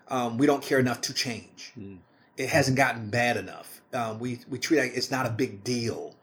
Um, 0.09 0.37
we 0.37 0.45
don't 0.45 0.63
care 0.63 0.79
enough 0.79 0.99
to 1.01 1.13
change. 1.13 1.71
Mm. 1.79 1.99
It 2.35 2.49
hasn't 2.49 2.75
gotten 2.75 3.09
bad 3.09 3.37
enough. 3.37 3.80
Um, 3.93 4.19
we, 4.19 4.39
we 4.49 4.57
treat 4.57 4.79
it 4.79 4.81
like 4.81 4.91
it's 4.95 5.11
not 5.11 5.25
a 5.25 5.29
big 5.29 5.63
deal. 5.63 6.15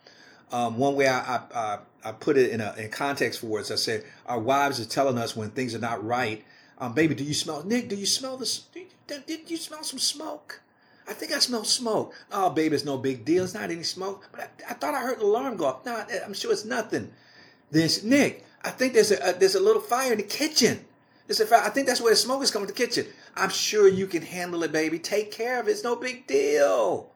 Um, 0.50 0.78
one 0.78 0.94
way 0.94 1.06
I, 1.08 1.36
I, 1.36 1.78
I, 2.02 2.12
put 2.12 2.38
it 2.38 2.50
in 2.50 2.62
a 2.62 2.74
in 2.78 2.90
context 2.90 3.40
for 3.40 3.58
us, 3.58 3.70
I 3.70 3.74
said, 3.74 4.04
our 4.24 4.40
wives 4.40 4.80
are 4.80 4.86
telling 4.86 5.18
us 5.18 5.36
when 5.36 5.50
things 5.50 5.74
are 5.74 5.80
not 5.80 6.02
right. 6.02 6.42
Um, 6.78 6.94
baby, 6.94 7.14
do 7.14 7.24
you 7.24 7.34
smell, 7.34 7.62
Nick, 7.64 7.88
do 7.88 7.96
you 7.96 8.06
smell 8.06 8.38
this? 8.38 8.64
Did 9.06 9.50
you 9.50 9.56
smell 9.58 9.82
some 9.82 9.98
smoke? 9.98 10.62
I 11.08 11.12
think 11.12 11.32
I 11.32 11.38
smell 11.38 11.64
smoke. 11.64 12.14
Oh, 12.30 12.50
baby, 12.50 12.74
it's 12.74 12.84
no 12.84 12.98
big 12.98 13.24
deal. 13.24 13.44
It's 13.44 13.54
not 13.54 13.70
any 13.70 13.82
smoke. 13.82 14.28
But 14.30 14.40
I, 14.40 14.70
I 14.70 14.74
thought 14.74 14.94
I 14.94 15.00
heard 15.00 15.20
the 15.20 15.24
alarm 15.24 15.56
go 15.56 15.66
off. 15.66 15.84
No, 15.84 16.04
I'm 16.24 16.34
sure 16.34 16.52
it's 16.52 16.64
nothing. 16.64 17.10
Then, 17.70 17.88
Nick, 18.04 18.44
I 18.62 18.70
think 18.70 18.92
there's 18.92 19.10
a, 19.10 19.30
a 19.30 19.32
there's 19.32 19.54
a 19.54 19.60
little 19.60 19.82
fire 19.82 20.12
in 20.12 20.18
the 20.18 20.24
kitchen. 20.24 20.84
There's 21.26 21.40
a 21.40 21.46
fire. 21.46 21.62
I 21.62 21.70
think 21.70 21.86
that's 21.86 22.00
where 22.00 22.12
the 22.12 22.16
smoke 22.16 22.42
is 22.42 22.50
coming 22.50 22.68
to 22.68 22.74
the 22.74 22.78
kitchen. 22.78 23.06
I'm 23.36 23.50
sure 23.50 23.88
you 23.88 24.06
can 24.06 24.22
handle 24.22 24.62
it, 24.62 24.72
baby. 24.72 24.98
Take 24.98 25.32
care 25.32 25.60
of 25.60 25.68
it. 25.68 25.72
It's 25.72 25.84
no 25.84 25.96
big 25.96 26.26
deal. 26.26 27.10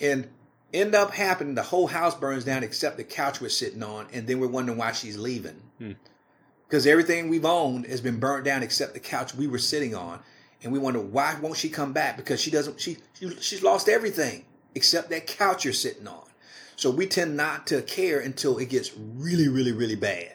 And 0.00 0.28
end 0.72 0.94
up 0.94 1.12
happening, 1.12 1.54
the 1.54 1.62
whole 1.62 1.86
house 1.86 2.14
burns 2.14 2.44
down 2.44 2.62
except 2.62 2.96
the 2.96 3.04
couch 3.04 3.40
we're 3.40 3.48
sitting 3.48 3.82
on, 3.82 4.06
and 4.12 4.26
then 4.26 4.40
we're 4.40 4.48
wondering 4.48 4.78
why 4.78 4.92
she's 4.92 5.16
leaving. 5.16 5.62
Hmm. 5.78 5.92
Because 6.66 6.86
everything 6.86 7.28
we've 7.28 7.44
owned 7.44 7.86
has 7.86 8.00
been 8.00 8.18
burnt 8.18 8.44
down 8.44 8.62
except 8.62 8.94
the 8.94 9.00
couch 9.00 9.34
we 9.34 9.46
were 9.46 9.58
sitting 9.58 9.94
on. 9.94 10.20
And 10.62 10.72
we 10.72 10.78
wonder 10.78 11.00
why 11.00 11.36
won't 11.40 11.58
she 11.58 11.68
come 11.68 11.92
back? 11.92 12.16
Because 12.16 12.40
she 12.40 12.50
doesn't 12.50 12.80
she, 12.80 12.96
she 13.12 13.28
she's 13.40 13.62
lost 13.62 13.88
everything 13.88 14.46
except 14.74 15.10
that 15.10 15.26
couch 15.26 15.64
you're 15.64 15.74
sitting 15.74 16.08
on. 16.08 16.24
So 16.76 16.90
we 16.90 17.06
tend 17.06 17.36
not 17.36 17.66
to 17.68 17.82
care 17.82 18.18
until 18.18 18.58
it 18.58 18.70
gets 18.70 18.90
really, 18.96 19.48
really, 19.48 19.72
really 19.72 19.94
bad. 19.94 20.34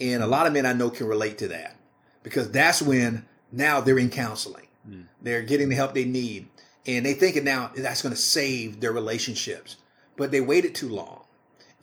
And 0.00 0.22
a 0.22 0.26
lot 0.26 0.46
of 0.46 0.52
men 0.52 0.66
I 0.66 0.72
know 0.72 0.90
can 0.90 1.06
relate 1.06 1.38
to 1.38 1.48
that 1.48 1.76
because 2.22 2.50
that's 2.50 2.82
when 2.82 3.24
now 3.52 3.80
they're 3.80 3.98
in 3.98 4.10
counseling. 4.10 4.66
Mm. 4.88 5.06
They're 5.22 5.42
getting 5.42 5.68
the 5.68 5.76
help 5.76 5.94
they 5.94 6.04
need. 6.04 6.48
And 6.86 7.06
they 7.06 7.14
thinking 7.14 7.44
now 7.44 7.70
that's 7.76 8.02
going 8.02 8.14
to 8.14 8.20
save 8.20 8.80
their 8.80 8.92
relationships. 8.92 9.76
But 10.16 10.30
they 10.30 10.40
waited 10.40 10.74
too 10.74 10.88
long. 10.88 11.22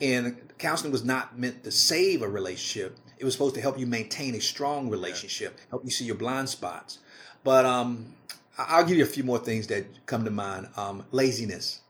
And 0.00 0.36
counseling 0.58 0.92
was 0.92 1.04
not 1.04 1.38
meant 1.38 1.64
to 1.64 1.70
save 1.70 2.22
a 2.22 2.28
relationship. 2.28 2.98
It 3.18 3.24
was 3.24 3.34
supposed 3.34 3.54
to 3.56 3.60
help 3.60 3.78
you 3.78 3.86
maintain 3.86 4.34
a 4.34 4.40
strong 4.40 4.90
relationship, 4.90 5.58
help 5.70 5.84
you 5.84 5.90
see 5.90 6.04
your 6.04 6.16
blind 6.16 6.48
spots. 6.48 6.98
But 7.44 7.64
um, 7.64 8.14
I'll 8.58 8.84
give 8.84 8.96
you 8.96 9.04
a 9.04 9.06
few 9.06 9.24
more 9.24 9.38
things 9.38 9.68
that 9.68 9.86
come 10.06 10.24
to 10.24 10.30
mind. 10.30 10.68
Um, 10.76 11.04
laziness 11.12 11.82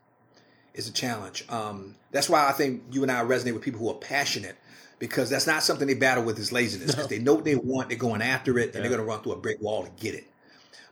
is 0.74 0.88
a 0.88 0.92
challenge. 0.92 1.44
Um, 1.48 1.96
that's 2.10 2.28
why 2.28 2.48
I 2.48 2.52
think 2.52 2.82
you 2.90 3.02
and 3.02 3.10
I 3.10 3.22
resonate 3.22 3.54
with 3.54 3.62
people 3.62 3.80
who 3.80 3.90
are 3.90 3.94
passionate 3.94 4.56
because 4.98 5.28
that's 5.30 5.46
not 5.46 5.62
something 5.62 5.88
they 5.88 5.94
battle 5.94 6.22
with 6.22 6.38
is 6.38 6.52
laziness 6.52 6.92
because 6.92 7.08
they 7.08 7.18
know 7.18 7.34
what 7.34 7.44
they 7.44 7.56
want, 7.56 7.88
they're 7.88 7.98
going 7.98 8.22
after 8.22 8.58
it, 8.58 8.74
and 8.74 8.84
they're 8.84 8.90
going 8.90 9.00
to 9.00 9.04
run 9.04 9.20
through 9.20 9.32
a 9.32 9.36
brick 9.36 9.60
wall 9.60 9.82
to 9.82 9.90
get 10.00 10.14
it. 10.14 10.28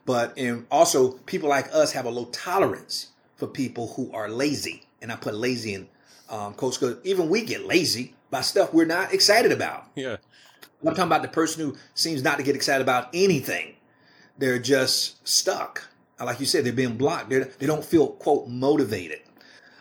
But 0.06 0.36
and 0.36 0.66
also 0.70 1.12
people 1.12 1.48
like 1.48 1.72
us 1.72 1.92
have 1.92 2.06
a 2.06 2.10
low 2.10 2.26
tolerance 2.26 3.08
for 3.36 3.46
people 3.46 3.88
who 3.94 4.12
are 4.12 4.28
lazy, 4.28 4.84
and 5.00 5.12
I 5.12 5.16
put 5.16 5.34
lazy 5.34 5.74
in 5.74 5.88
um, 6.28 6.54
quotes 6.54 6.78
because 6.78 6.96
even 7.04 7.28
we 7.28 7.44
get 7.44 7.66
lazy 7.66 8.14
by 8.30 8.40
stuff 8.40 8.72
we're 8.72 8.86
not 8.86 9.12
excited 9.12 9.52
about. 9.52 9.86
Yeah. 9.94 10.16
I'm 10.82 10.94
talking 10.94 11.04
about 11.04 11.22
the 11.22 11.28
person 11.28 11.62
who 11.62 11.76
seems 11.94 12.22
not 12.22 12.38
to 12.38 12.42
get 12.42 12.56
excited 12.56 12.82
about 12.82 13.08
anything. 13.12 13.74
They're 14.38 14.58
just 14.58 15.26
stuck. 15.28 15.88
Like 16.18 16.40
you 16.40 16.46
said, 16.46 16.64
they're 16.64 16.72
being 16.72 16.96
blocked. 16.96 17.28
They're, 17.28 17.44
they 17.44 17.66
don't 17.66 17.84
feel, 17.84 18.08
quote, 18.08 18.48
motivated. 18.48 19.20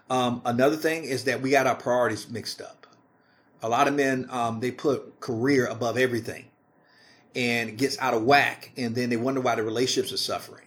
Um, 0.09 0.41
another 0.43 0.75
thing 0.75 1.03
is 1.05 1.23
that 1.25 1.41
we 1.41 1.51
got 1.51 1.67
our 1.67 1.75
priorities 1.75 2.29
mixed 2.29 2.61
up. 2.61 2.87
A 3.61 3.69
lot 3.69 3.87
of 3.87 3.93
men, 3.93 4.27
um, 4.29 4.59
they 4.59 4.71
put 4.71 5.19
career 5.19 5.67
above 5.67 5.97
everything 5.97 6.45
and 7.35 7.77
gets 7.77 7.97
out 7.99 8.13
of 8.13 8.23
whack. 8.23 8.71
And 8.77 8.95
then 8.95 9.09
they 9.09 9.17
wonder 9.17 9.41
why 9.41 9.55
the 9.55 9.63
relationships 9.63 10.13
are 10.13 10.17
suffering. 10.17 10.65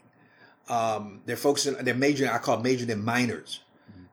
Um, 0.69 1.23
they're 1.26 1.37
focusing, 1.37 1.75
they're 1.75 1.95
majoring, 1.95 2.31
I 2.31 2.38
call 2.38 2.59
majoring 2.61 2.90
in 2.90 3.04
minors 3.04 3.61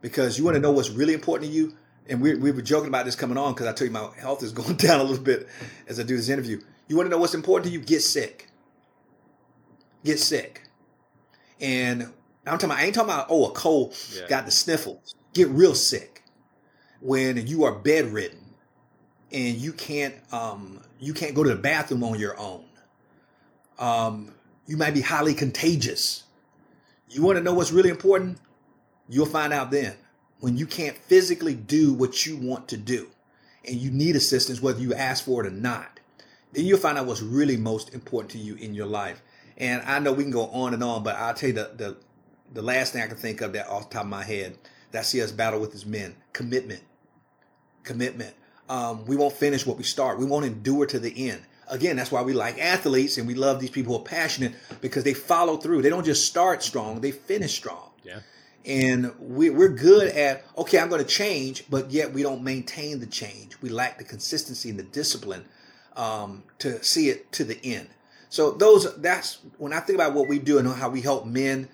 because 0.02 0.38
you 0.38 0.44
want 0.44 0.56
to 0.56 0.62
know 0.62 0.72
what's 0.72 0.90
really 0.90 1.14
important 1.14 1.50
to 1.50 1.56
you. 1.56 1.76
And 2.08 2.22
we, 2.22 2.34
we 2.36 2.52
were 2.52 2.62
joking 2.64 2.88
about 2.88 3.06
this 3.06 3.16
coming 3.16 3.38
on 3.38 3.54
because 3.54 3.68
I 3.68 3.74
tell 3.74 3.86
you 3.86 3.94
my 3.94 4.10
health 4.20 4.42
is 4.44 4.52
going 4.54 4.76
down 4.76 5.00
a 5.00 5.04
little 5.04 5.24
bit 5.24 5.48
as 5.88 6.00
I 6.00 6.04
do 6.04 6.18
this 6.18 6.30
interview. 6.30 6.60
You 6.88 6.96
want 6.98 7.06
to 7.06 7.12
know 7.12 7.20
what's 7.20 7.36
important 7.36 7.68
to 7.68 7.72
you? 7.72 7.84
Get 7.86 8.02
sick. 8.02 8.48
Get 10.04 10.20
sick. 10.20 10.64
And 11.62 12.04
I'm 12.48 12.58
talking 12.58 12.66
about, 12.72 12.80
I 12.80 12.86
ain't 12.86 12.96
talking 12.96 13.10
about, 13.12 13.28
oh, 13.30 13.46
a 13.50 13.52
cold, 13.52 13.96
Yeah. 14.16 14.28
got 14.28 14.46
the 14.46 14.52
sniffles. 14.52 15.14
Get 15.34 15.50
real 15.50 15.76
sick 15.76 16.24
when 17.00 17.46
you 17.46 17.64
are 17.64 17.74
bedridden 17.76 18.49
and 19.32 19.56
you 19.58 19.74
can't 19.74 20.16
um, 20.32 20.82
you 21.00 21.14
can't 21.14 21.36
go 21.36 21.44
to 21.44 21.50
the 21.50 21.56
bathroom 21.56 22.04
on 22.04 22.20
your 22.20 22.38
own. 22.40 22.66
Um, 23.78 24.34
you 24.68 24.78
might 24.78 24.94
be 24.94 25.02
highly 25.02 25.34
contagious. 25.34 26.24
You 27.10 27.24
want 27.24 27.38
to 27.38 27.44
know 27.44 27.54
what's 27.54 27.72
really 27.72 27.90
important? 27.90 28.38
You'll 29.08 29.26
find 29.26 29.52
out 29.52 29.72
then 29.72 29.96
when 30.40 30.58
you 30.58 30.66
can't 30.66 30.96
physically 30.96 31.56
do 31.56 31.94
what 31.94 32.26
you 32.26 32.38
want 32.38 32.68
to 32.70 32.78
do 32.78 33.08
and 33.66 33.76
you 33.76 33.92
need 33.92 34.16
assistance, 34.16 34.62
whether 34.62 34.80
you 34.80 34.94
ask 34.94 35.26
for 35.26 35.44
it 35.44 35.48
or 35.48 35.56
not. 35.56 36.00
Then 36.54 36.66
you'll 36.66 36.80
find 36.80 36.98
out 36.98 37.06
what's 37.06 37.22
really 37.22 37.58
most 37.58 37.94
important 37.94 38.32
to 38.32 38.38
you 38.38 38.56
in 38.56 38.74
your 38.74 38.88
life. 38.88 39.22
And 39.58 39.82
I 39.84 40.00
know 40.00 40.14
we 40.14 40.24
can 40.24 40.32
go 40.32 40.48
on 40.48 40.74
and 40.74 40.84
on, 40.84 41.04
but 41.04 41.16
I'll 41.16 41.34
tell 41.34 41.50
you 41.50 41.56
the, 41.56 41.72
the, 41.76 41.98
the 42.54 42.62
last 42.62 42.94
thing 42.94 43.04
I 43.04 43.08
can 43.08 43.18
think 43.18 43.42
of 43.42 43.54
that 43.54 43.68
off 43.68 43.90
the 43.90 43.96
top 43.96 44.04
of 44.04 44.10
my 44.10 44.24
head 44.24 44.58
that 44.92 45.06
see 45.06 45.22
us 45.22 45.32
battle 45.32 45.60
with 45.60 45.76
as 45.76 45.86
men 45.86 46.16
commitment. 46.34 46.82
Commitment. 47.84 48.34
Um, 48.70 49.06
we 49.06 49.16
won't 49.16 49.34
finish 49.34 49.66
what 49.66 49.78
we 49.78 49.84
start, 49.84 50.20
we 50.20 50.26
won't 50.26 50.46
endure 50.46 50.86
to 50.86 51.00
the 51.00 51.30
end. 51.30 51.42
Again, 51.68 51.96
that's 51.96 52.12
why 52.12 52.22
we 52.22 52.34
like 52.34 52.60
athletes 52.60 53.18
and 53.18 53.28
we 53.28 53.36
love 53.36 53.60
these 53.60 53.70
people 53.70 53.94
who 53.94 54.02
are 54.02 54.06
passionate 54.06 54.54
because 54.82 55.04
they 55.04 55.14
follow 55.14 55.58
through. 55.58 55.82
They 55.82 55.90
don't 55.90 56.06
just 56.06 56.26
start 56.26 56.64
strong, 56.64 57.02
they 57.02 57.12
finish 57.12 57.56
strong. 57.56 57.90
Yeah. 58.04 58.20
And 58.66 59.14
we, 59.20 59.50
we're 59.50 59.70
good 59.70 60.10
at, 60.10 60.46
okay, 60.58 60.80
I'm 60.80 60.90
going 60.90 61.02
to 61.04 61.08
change, 61.08 61.66
but 61.70 61.92
yet 61.92 62.14
we 62.14 62.24
don't 62.24 62.44
maintain 62.44 63.00
the 63.00 63.06
change. 63.06 63.56
We 63.62 63.70
lack 63.70 63.98
the 63.98 64.04
consistency 64.04 64.70
and 64.70 64.78
the 64.78 64.84
discipline 64.84 65.46
um, 65.96 66.44
to 66.60 66.84
see 66.84 67.10
it 67.10 67.32
to 67.34 67.44
the 67.44 67.60
end. 67.64 67.90
So 68.30 68.52
those, 68.52 68.96
that's 68.98 69.40
when 69.58 69.74
I 69.74 69.80
think 69.80 69.98
about 69.98 70.14
what 70.14 70.28
we 70.28 70.40
do 70.40 70.60
and 70.60 70.68
how 70.68 70.90
we 70.90 71.02
help 71.02 71.26
men. 71.26 71.68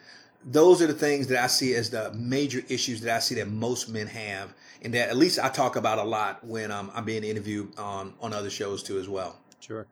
Those 0.46 0.82
are 0.82 0.88
the 0.88 0.94
things 0.94 1.28
that 1.28 1.44
I 1.44 1.48
see 1.48 1.74
as 1.74 1.90
the 1.90 2.14
major 2.14 2.62
issues 2.70 3.02
that 3.02 3.16
I 3.16 3.20
see 3.20 3.36
that 3.36 3.50
most 3.50 3.90
men 3.90 4.08
have, 4.08 4.54
and 4.86 4.94
that 4.94 5.10
at 5.10 5.18
least 5.18 5.40
I 5.40 5.50
talk 5.50 5.76
about 5.76 5.98
a 5.98 6.04
lot 6.04 6.46
when 6.46 6.72
um, 6.72 6.92
I'm 6.94 7.06
being 7.06 7.24
interviewed 7.24 7.78
on 7.78 8.14
on 8.22 8.34
other 8.34 8.52
shows 8.52 8.84
too 8.84 9.00
as 9.00 9.10
well. 9.10 9.36
Sure. 9.60 9.88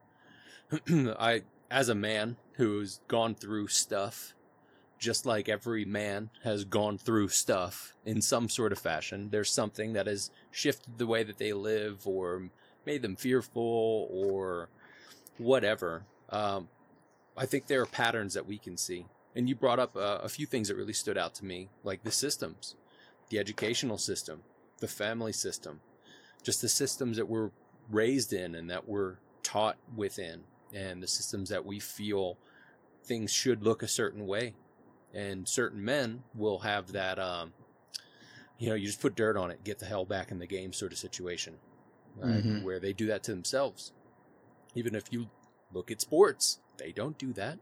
I, 1.19 1.41
as 1.71 1.89
a 1.89 1.95
man 1.95 2.37
who's 2.53 2.99
gone 3.07 3.33
through 3.33 3.67
stuff, 3.69 4.35
just 4.99 5.25
like 5.25 5.49
every 5.49 5.83
man 5.83 6.29
has 6.43 6.63
gone 6.63 6.99
through 6.99 7.29
stuff 7.29 7.95
in 8.05 8.21
some 8.21 8.47
sort 8.47 8.71
of 8.71 8.77
fashion, 8.77 9.29
there's 9.31 9.51
something 9.51 9.93
that 9.93 10.05
has 10.05 10.29
shifted 10.51 10.99
the 10.99 11.07
way 11.07 11.23
that 11.23 11.39
they 11.39 11.53
live 11.53 12.05
or 12.05 12.49
made 12.85 13.01
them 13.01 13.15
fearful 13.15 14.07
or 14.11 14.69
whatever. 15.39 16.03
Um, 16.29 16.69
I 17.35 17.47
think 17.47 17.65
there 17.65 17.81
are 17.81 17.87
patterns 17.87 18.35
that 18.35 18.45
we 18.45 18.59
can 18.59 18.77
see. 18.77 19.07
And 19.35 19.49
you 19.49 19.55
brought 19.55 19.79
up 19.79 19.95
uh, 19.95 20.19
a 20.21 20.29
few 20.29 20.45
things 20.45 20.67
that 20.67 20.75
really 20.75 20.93
stood 20.93 21.17
out 21.17 21.33
to 21.35 21.45
me, 21.45 21.69
like 21.83 22.03
the 22.03 22.11
systems, 22.11 22.75
the 23.29 23.39
educational 23.39 23.97
system, 23.97 24.43
the 24.83 24.87
family 24.89 25.31
system, 25.31 25.79
just 26.43 26.61
the 26.61 26.67
systems 26.67 27.15
that 27.15 27.29
we're 27.29 27.51
raised 27.89 28.33
in 28.33 28.53
and 28.53 28.69
that 28.69 28.85
we're 28.85 29.15
taught 29.43 29.77
within, 29.95 30.41
and 30.73 31.01
the 31.01 31.07
systems 31.07 31.47
that 31.47 31.65
we 31.65 31.79
feel 31.79 32.37
things 33.05 33.31
should 33.31 33.63
look 33.63 33.81
a 33.81 33.87
certain 33.87 34.27
way. 34.27 34.53
And 35.13 35.47
certain 35.47 35.85
men 35.85 36.23
will 36.35 36.59
have 36.59 36.91
that, 36.91 37.17
um, 37.17 37.53
you 38.57 38.67
know, 38.67 38.75
you 38.75 38.87
just 38.87 38.99
put 38.99 39.15
dirt 39.15 39.37
on 39.37 39.51
it, 39.51 39.63
get 39.63 39.79
the 39.79 39.85
hell 39.85 40.03
back 40.03 40.31
in 40.31 40.39
the 40.39 40.47
game 40.47 40.73
sort 40.73 40.91
of 40.91 40.97
situation, 40.97 41.55
right? 42.17 42.43
Mhm. 42.43 42.63
where 42.63 42.79
they 42.81 42.91
do 42.91 43.05
that 43.07 43.23
to 43.23 43.31
themselves. 43.31 43.93
Even 44.75 44.95
if 44.95 45.13
you 45.13 45.29
look 45.71 45.91
at 45.91 46.01
sports, 46.01 46.59
they 46.75 46.91
don't 46.91 47.17
do 47.17 47.31
that. 47.33 47.59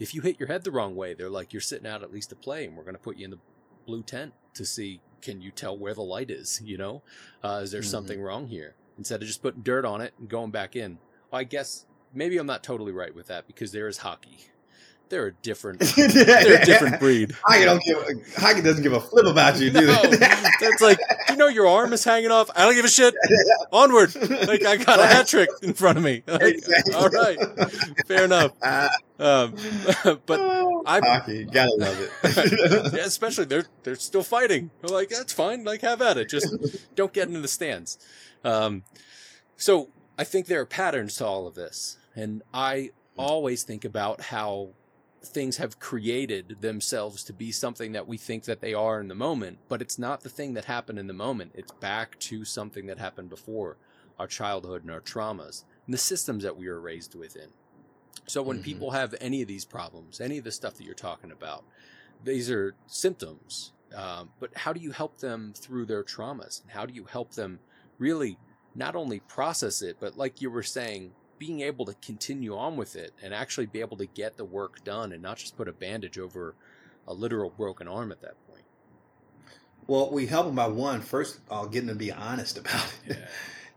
If 0.00 0.14
you 0.14 0.22
hit 0.22 0.40
your 0.40 0.48
head 0.48 0.64
the 0.64 0.72
wrong 0.72 0.96
way, 0.96 1.14
they're 1.14 1.30
like, 1.30 1.52
you're 1.52 1.60
sitting 1.60 1.86
out 1.86 2.02
at 2.02 2.12
least 2.12 2.30
to 2.30 2.36
play, 2.36 2.64
and 2.64 2.76
we're 2.76 2.82
going 2.84 2.96
to 2.96 3.00
put 3.00 3.18
you 3.18 3.26
in 3.26 3.30
the 3.30 3.38
blue 3.86 4.02
tent 4.02 4.32
to 4.54 4.64
see 4.64 5.00
can 5.20 5.40
you 5.40 5.50
tell 5.50 5.76
where 5.76 5.94
the 5.94 6.02
light 6.02 6.30
is? 6.30 6.60
You 6.64 6.78
know, 6.78 7.02
uh, 7.42 7.60
is 7.62 7.70
there 7.70 7.82
Mhm. 7.82 7.86
something 7.90 8.20
wrong 8.22 8.46
here? 8.48 8.74
Instead 8.98 9.22
of 9.22 9.26
just 9.28 9.42
putting 9.42 9.62
dirt 9.62 9.84
on 9.84 10.00
it 10.00 10.12
and 10.18 10.28
going 10.28 10.50
back 10.50 10.76
in. 10.76 10.98
I 11.32 11.44
guess 11.44 11.86
maybe 12.12 12.36
I'm 12.38 12.46
not 12.46 12.62
totally 12.64 12.92
right 12.92 13.14
with 13.14 13.26
that 13.28 13.46
because 13.46 13.72
there 13.72 13.88
is 13.88 13.98
hockey. 13.98 14.46
They're 15.10 15.26
a 15.26 15.32
different, 15.32 15.80
they're 15.96 16.62
a 16.62 16.64
different 16.64 17.00
breed. 17.00 17.32
Hockey 17.44 17.64
don't 17.64 17.82
give 17.82 17.98
hockey 18.36 18.62
doesn't 18.62 18.82
give 18.82 18.92
a 18.92 19.00
flip 19.00 19.26
about 19.26 19.58
you, 19.60 19.70
do 19.70 19.84
No, 19.86 20.00
it's 20.04 20.80
like 20.80 20.98
you 21.28 21.36
know 21.36 21.48
your 21.48 21.66
arm 21.66 21.92
is 21.92 22.04
hanging 22.04 22.30
off. 22.30 22.48
I 22.56 22.64
don't 22.64 22.74
give 22.74 22.84
a 22.84 22.88
shit. 22.88 23.12
Onward. 23.72 24.14
Like 24.14 24.64
I 24.64 24.76
got 24.76 25.00
a 25.00 25.06
hat 25.06 25.26
trick 25.26 25.50
in 25.62 25.74
front 25.74 25.98
of 25.98 26.04
me. 26.04 26.22
Like, 26.26 26.42
Exactly. 26.42 26.94
all 26.94 27.08
right, 27.08 27.38
fair 28.06 28.24
enough. 28.24 28.52
Uh, 28.62 28.88
Um, 29.18 29.54
but 30.26 30.40
I- 30.86 31.00
hockey, 31.04 31.44
gotta 31.44 31.74
love 31.76 31.98
it. 32.24 32.92
yeah, 32.94 33.00
especially 33.04 33.44
they're 33.46 33.66
they're 33.82 33.96
still 33.96 34.22
fighting. 34.22 34.70
They're 34.80 34.96
like 34.96 35.08
that's 35.10 35.32
fine. 35.32 35.64
Like 35.64 35.82
have 35.82 36.00
at 36.00 36.16
it. 36.18 36.28
Just 36.30 36.54
don't 36.94 37.12
get 37.12 37.26
into 37.28 37.40
the 37.40 37.48
stands. 37.48 37.98
Um, 38.44 38.84
so 39.56 39.88
I 40.16 40.22
think 40.24 40.46
there 40.46 40.60
are 40.60 40.66
patterns 40.66 41.16
to 41.16 41.26
all 41.26 41.46
of 41.48 41.54
this, 41.56 41.98
and 42.14 42.42
I 42.54 42.90
always 43.18 43.64
think 43.64 43.84
about 43.84 44.20
how 44.22 44.70
things 45.22 45.58
have 45.58 45.78
created 45.78 46.60
themselves 46.60 47.22
to 47.24 47.32
be 47.32 47.52
something 47.52 47.92
that 47.92 48.08
we 48.08 48.16
think 48.16 48.44
that 48.44 48.60
they 48.60 48.72
are 48.72 49.00
in 49.00 49.08
the 49.08 49.14
moment, 49.14 49.58
but 49.68 49.82
it's 49.82 49.98
not 49.98 50.22
the 50.22 50.30
thing 50.30 50.54
that 50.54 50.64
happened 50.64 50.98
in 50.98 51.06
the 51.06 51.12
moment. 51.12 51.52
It's 51.54 51.72
back 51.72 52.18
to 52.20 52.44
something 52.44 52.86
that 52.86 52.98
happened 52.98 53.28
before 53.28 53.76
our 54.18 54.26
childhood 54.26 54.82
and 54.82 54.90
our 54.90 55.00
traumas 55.00 55.64
and 55.86 55.94
the 55.94 55.98
systems 55.98 56.42
that 56.42 56.56
we 56.56 56.68
were 56.68 56.80
raised 56.80 57.14
within. 57.14 57.50
So 58.26 58.42
when 58.42 58.58
Mhm. 58.58 58.62
people 58.62 58.90
have 58.92 59.14
any 59.20 59.42
of 59.42 59.48
these 59.48 59.64
problems, 59.64 60.20
any 60.20 60.38
of 60.38 60.44
the 60.44 60.52
stuff 60.52 60.74
that 60.76 60.84
you're 60.84 60.94
talking 60.94 61.32
about, 61.32 61.64
these 62.22 62.50
are 62.50 62.76
symptoms. 62.86 63.72
Um, 63.94 64.30
but 64.38 64.56
how 64.56 64.72
do 64.72 64.80
you 64.80 64.92
help 64.92 65.18
them 65.18 65.52
through 65.56 65.86
their 65.86 66.04
traumas? 66.04 66.62
And 66.62 66.70
how 66.70 66.86
do 66.86 66.94
you 66.94 67.04
help 67.04 67.34
them 67.34 67.60
really 67.98 68.38
not 68.74 68.94
only 68.94 69.20
process 69.20 69.82
it, 69.82 69.98
but 70.00 70.16
like 70.16 70.40
you 70.40 70.50
were 70.50 70.62
saying, 70.62 71.12
being 71.40 71.62
able 71.62 71.86
to 71.86 71.94
continue 72.02 72.54
on 72.54 72.76
with 72.76 72.94
it 72.94 73.14
and 73.22 73.32
actually 73.34 73.64
be 73.66 73.80
able 73.80 73.96
to 73.96 74.04
get 74.06 74.36
the 74.36 74.44
work 74.44 74.84
done 74.84 75.10
and 75.10 75.22
not 75.22 75.38
just 75.38 75.56
put 75.56 75.66
a 75.66 75.72
bandage 75.72 76.18
over 76.18 76.54
a 77.08 77.14
literal 77.14 77.48
broken 77.48 77.88
arm 77.88 78.12
at 78.12 78.20
that 78.20 78.34
point. 78.46 78.62
Well, 79.86 80.10
we 80.12 80.26
help 80.26 80.46
them 80.46 80.54
by 80.54 80.68
one 80.68 81.00
first, 81.00 81.40
uh, 81.50 81.64
getting 81.64 81.88
them 81.88 81.96
to 81.96 82.04
be 82.04 82.12
honest 82.12 82.58
about 82.58 82.92
it 83.06 83.18
Yeah. 83.18 83.26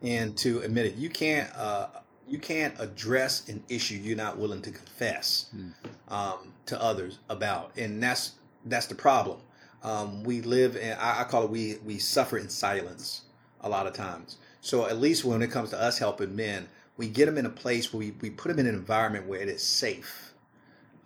and 0.20 0.38
to 0.40 0.60
admit 0.60 0.88
it. 0.88 0.96
You 0.96 1.10
can't 1.10 1.50
uh, 1.56 1.88
you 2.28 2.38
can't 2.38 2.74
address 2.80 3.48
an 3.48 3.64
issue 3.70 3.96
you're 3.96 4.18
not 4.18 4.38
willing 4.38 4.62
to 4.62 4.72
confess 4.72 5.48
Hmm. 5.52 5.70
um, 6.10 6.54
to 6.68 6.82
others 6.82 7.20
about, 7.30 7.72
and 7.78 8.04
that's 8.04 8.34
that's 8.66 8.88
the 8.88 8.96
problem. 8.96 9.40
Um, 9.84 10.24
we 10.24 10.42
live 10.42 10.76
in 10.76 10.94
I, 10.98 11.22
I 11.22 11.24
call 11.24 11.46
it 11.46 11.50
we 11.50 11.78
we 11.86 11.98
suffer 11.98 12.38
in 12.38 12.50
silence 12.50 13.22
a 13.62 13.70
lot 13.70 13.88
of 13.88 13.94
times. 13.94 14.36
So 14.60 14.86
at 14.86 15.00
least 15.00 15.24
when 15.24 15.42
it 15.42 15.52
comes 15.52 15.70
to 15.72 15.82
us 15.82 15.98
helping 15.98 16.36
men, 16.36 16.68
we 16.98 17.08
get 17.08 17.26
them 17.26 17.38
in 17.38 17.46
a 17.46 17.50
place 17.50 17.92
where 17.92 18.00
we, 18.00 18.12
we 18.22 18.30
put 18.30 18.50
them 18.50 18.60
in 18.60 18.68
an 18.68 18.76
environment 18.76 19.28
where 19.28 19.42
it 19.42 19.50
is 19.50 19.64
safe, 19.64 20.34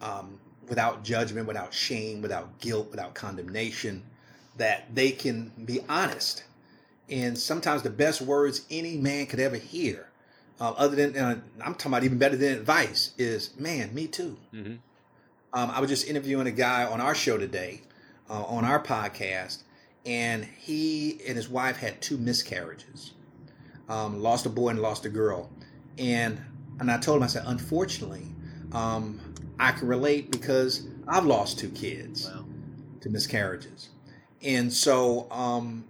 um, 0.02 0.40
without 0.68 1.04
judgment, 1.04 1.48
without 1.48 1.74
shame, 1.74 2.22
without 2.22 2.60
guilt, 2.60 2.90
without 2.92 3.14
condemnation, 3.14 4.04
that 4.58 4.94
they 4.94 5.12
can 5.12 5.52
be 5.66 5.80
honest. 5.88 6.44
And 7.10 7.38
sometimes 7.38 7.84
the 7.84 7.90
best 7.90 8.22
words 8.22 8.66
any 8.70 8.98
man 8.98 9.28
could 9.28 9.40
ever 9.40 9.56
hear, 9.56 10.10
uh, 10.60 10.72
other 10.72 10.96
than 10.96 11.18
uh, 11.18 11.40
I'm 11.64 11.76
talking 11.76 11.92
about 11.92 12.04
even 12.04 12.18
better 12.18 12.36
than 12.36 12.58
advice, 12.58 13.14
is 13.18 13.58
"Man, 13.58 13.94
me 13.94 14.08
too." 14.08 14.38
hmm 14.52 14.76
Um, 15.54 15.72
I 15.72 15.80
was 15.80 15.90
just 15.90 16.06
interviewing 16.08 16.48
a 16.48 16.52
guy 16.52 16.84
on 16.84 17.00
our 17.00 17.16
show 17.16 17.38
today, 17.38 17.82
uh, 18.30 18.44
on 18.44 18.66
our 18.66 18.84
podcast, 18.84 19.64
and 20.06 20.44
he 20.44 21.22
and 21.26 21.38
his 21.38 21.48
wife 21.48 21.78
had 21.78 22.02
two 22.02 22.18
miscarriages, 22.18 23.14
um, 23.88 24.22
lost 24.22 24.46
a 24.46 24.50
boy 24.50 24.70
and 24.70 24.82
lost 24.82 25.06
a 25.06 25.10
girl, 25.10 25.50
and 25.98 26.40
and 26.80 26.92
I 26.92 26.98
told 26.98 27.18
him 27.18 27.24
I 27.24 27.28
said, 27.28 27.44
unfortunately, 27.48 28.28
um, 28.72 29.20
I 29.60 29.72
can 29.72 29.88
relate 29.88 30.32
because 30.32 30.88
I've 31.08 31.26
lost 31.26 31.58
two 31.58 31.70
kids 31.70 32.30
Wow. 32.30 32.46
to 33.02 33.10
miscarriages, 33.10 33.90
and 34.44 34.72
so 34.72 35.30
um, 35.32 35.86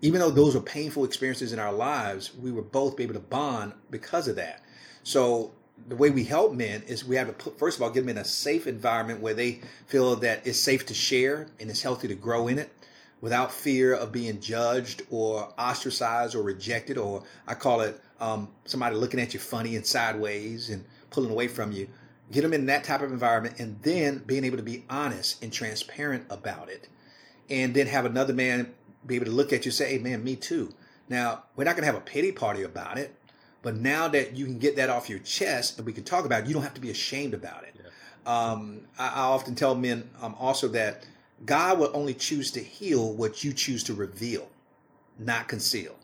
even 0.00 0.20
though 0.20 0.30
those 0.30 0.54
were 0.54 0.60
painful 0.60 1.04
experiences 1.04 1.52
in 1.52 1.58
our 1.58 1.72
lives, 1.72 2.34
we 2.36 2.52
were 2.52 2.62
both 2.62 3.00
able 3.00 3.14
to 3.14 3.20
bond 3.20 3.72
because 3.90 4.28
of 4.28 4.36
that. 4.36 4.62
So 5.02 5.52
the 5.88 5.96
way 5.96 6.10
we 6.10 6.24
help 6.24 6.52
men 6.52 6.82
is 6.86 7.04
we 7.04 7.16
have 7.16 7.26
to 7.26 7.32
put, 7.32 7.58
first 7.58 7.76
of 7.78 7.82
all 7.82 7.90
get 7.90 8.00
them 8.00 8.10
in 8.10 8.18
a 8.18 8.24
safe 8.24 8.66
environment 8.66 9.20
where 9.20 9.34
they 9.34 9.60
feel 9.86 10.16
that 10.16 10.46
it's 10.46 10.58
safe 10.58 10.86
to 10.86 10.94
share 10.94 11.48
and 11.58 11.68
it's 11.70 11.82
healthy 11.82 12.08
to 12.08 12.14
grow 12.14 12.48
in 12.48 12.58
it 12.58 12.70
without 13.24 13.50
fear 13.50 13.94
of 13.94 14.12
being 14.12 14.38
judged 14.38 15.00
or 15.10 15.48
ostracized 15.58 16.34
or 16.34 16.42
rejected 16.42 16.98
or 16.98 17.22
I 17.48 17.54
call 17.54 17.80
it 17.80 17.98
um, 18.20 18.50
somebody 18.66 18.96
looking 18.96 19.18
at 19.18 19.32
you 19.32 19.40
funny 19.40 19.76
and 19.76 19.86
sideways 19.86 20.68
and 20.68 20.84
pulling 21.08 21.30
away 21.30 21.48
from 21.48 21.72
you. 21.72 21.88
Get 22.30 22.42
them 22.42 22.52
in 22.52 22.66
that 22.66 22.84
type 22.84 23.00
of 23.00 23.10
environment 23.10 23.58
and 23.58 23.80
then 23.80 24.18
being 24.26 24.44
able 24.44 24.58
to 24.58 24.62
be 24.62 24.84
honest 24.90 25.42
and 25.42 25.50
transparent 25.50 26.26
about 26.28 26.68
it. 26.68 26.86
And 27.48 27.72
then 27.72 27.86
have 27.86 28.04
another 28.04 28.34
man 28.34 28.74
be 29.06 29.16
able 29.16 29.24
to 29.24 29.32
look 29.32 29.54
at 29.54 29.64
you 29.64 29.70
and 29.70 29.74
say, 29.74 29.92
hey, 29.92 29.98
man, 29.98 30.22
me 30.22 30.36
too. 30.36 30.74
Now, 31.08 31.44
we're 31.56 31.64
not 31.64 31.76
going 31.76 31.86
to 31.86 31.92
have 31.92 31.96
a 31.96 32.04
pity 32.04 32.30
party 32.30 32.62
about 32.62 32.98
it. 32.98 33.14
But 33.62 33.76
now 33.76 34.06
that 34.08 34.36
you 34.36 34.44
can 34.44 34.58
get 34.58 34.76
that 34.76 34.90
off 34.90 35.08
your 35.08 35.20
chest 35.20 35.78
and 35.78 35.86
we 35.86 35.94
can 35.94 36.04
talk 36.04 36.26
about 36.26 36.42
it, 36.42 36.48
you 36.48 36.52
don't 36.52 36.62
have 36.62 36.74
to 36.74 36.80
be 36.82 36.90
ashamed 36.90 37.32
about 37.32 37.64
it. 37.64 37.74
Um, 38.26 38.82
I, 38.98 39.06
I 39.06 39.20
often 39.22 39.54
tell 39.54 39.74
men 39.74 40.10
um, 40.20 40.34
also 40.38 40.68
that 40.68 41.06
God 41.44 41.78
will 41.78 41.90
only 41.94 42.14
choose 42.14 42.50
to 42.52 42.60
heal 42.60 43.12
what 43.12 43.44
you 43.44 43.52
choose 43.52 43.82
to 43.84 43.94
reveal, 43.94 44.48
not 45.18 45.48
conceal. 45.48 45.96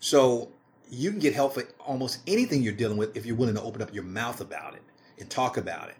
So 0.00 0.50
you 0.90 1.10
can 1.10 1.18
get 1.18 1.34
help 1.34 1.54
for 1.54 1.64
almost 1.80 2.20
anything 2.26 2.62
you're 2.62 2.72
dealing 2.72 2.96
with 2.96 3.16
if 3.16 3.26
you're 3.26 3.36
willing 3.36 3.54
to 3.54 3.62
open 3.62 3.82
up 3.82 3.94
your 3.94 4.04
mouth 4.04 4.40
about 4.40 4.74
it 4.74 4.82
and 5.18 5.28
talk 5.28 5.56
about 5.56 5.88
it. 5.88 5.96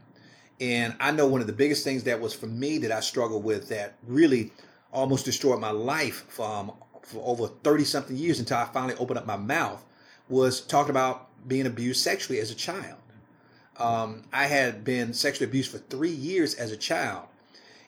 And 0.60 0.96
I 1.00 1.10
know 1.10 1.26
one 1.26 1.40
of 1.40 1.46
the 1.46 1.52
biggest 1.52 1.84
things 1.84 2.04
that 2.04 2.20
was 2.20 2.32
for 2.32 2.46
me 2.46 2.78
that 2.78 2.92
I 2.92 3.00
struggled 3.00 3.44
with 3.44 3.68
that 3.68 3.94
really 4.06 4.52
almost 4.92 5.24
destroyed 5.24 5.60
my 5.60 5.70
life 5.70 6.24
for 6.28 6.74
over 7.16 7.48
30 7.48 7.84
something 7.84 8.16
years 8.16 8.40
until 8.40 8.56
I 8.56 8.64
finally 8.64 8.94
opened 8.94 9.18
up 9.18 9.26
my 9.26 9.36
mouth 9.36 9.84
was 10.28 10.60
talking 10.60 10.90
about 10.90 11.28
being 11.46 11.66
abused 11.66 12.02
sexually 12.02 12.40
as 12.40 12.50
a 12.50 12.54
child. 12.54 12.98
Um, 13.78 14.22
I 14.32 14.46
had 14.46 14.84
been 14.84 15.12
sexually 15.12 15.48
abused 15.48 15.70
for 15.70 15.78
three 15.78 16.10
years 16.10 16.54
as 16.54 16.72
a 16.72 16.76
child. 16.76 17.26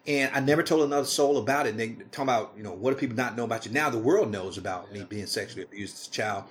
And 0.08 0.34
I 0.34 0.40
never 0.40 0.62
told 0.62 0.82
another 0.82 1.06
soul 1.06 1.36
about 1.36 1.66
it. 1.66 1.70
And 1.70 1.78
they 1.78 1.88
talking 2.10 2.22
about, 2.22 2.54
you 2.56 2.62
know, 2.62 2.72
what 2.72 2.92
do 2.92 2.96
people 2.96 3.14
not 3.14 3.36
know 3.36 3.44
about 3.44 3.66
you? 3.66 3.72
Now 3.72 3.90
the 3.90 3.98
world 3.98 4.30
knows 4.30 4.56
about 4.56 4.90
me 4.90 5.04
being 5.04 5.26
sexually 5.26 5.62
abused 5.62 5.96
as 5.96 6.08
a 6.08 6.10
child. 6.10 6.44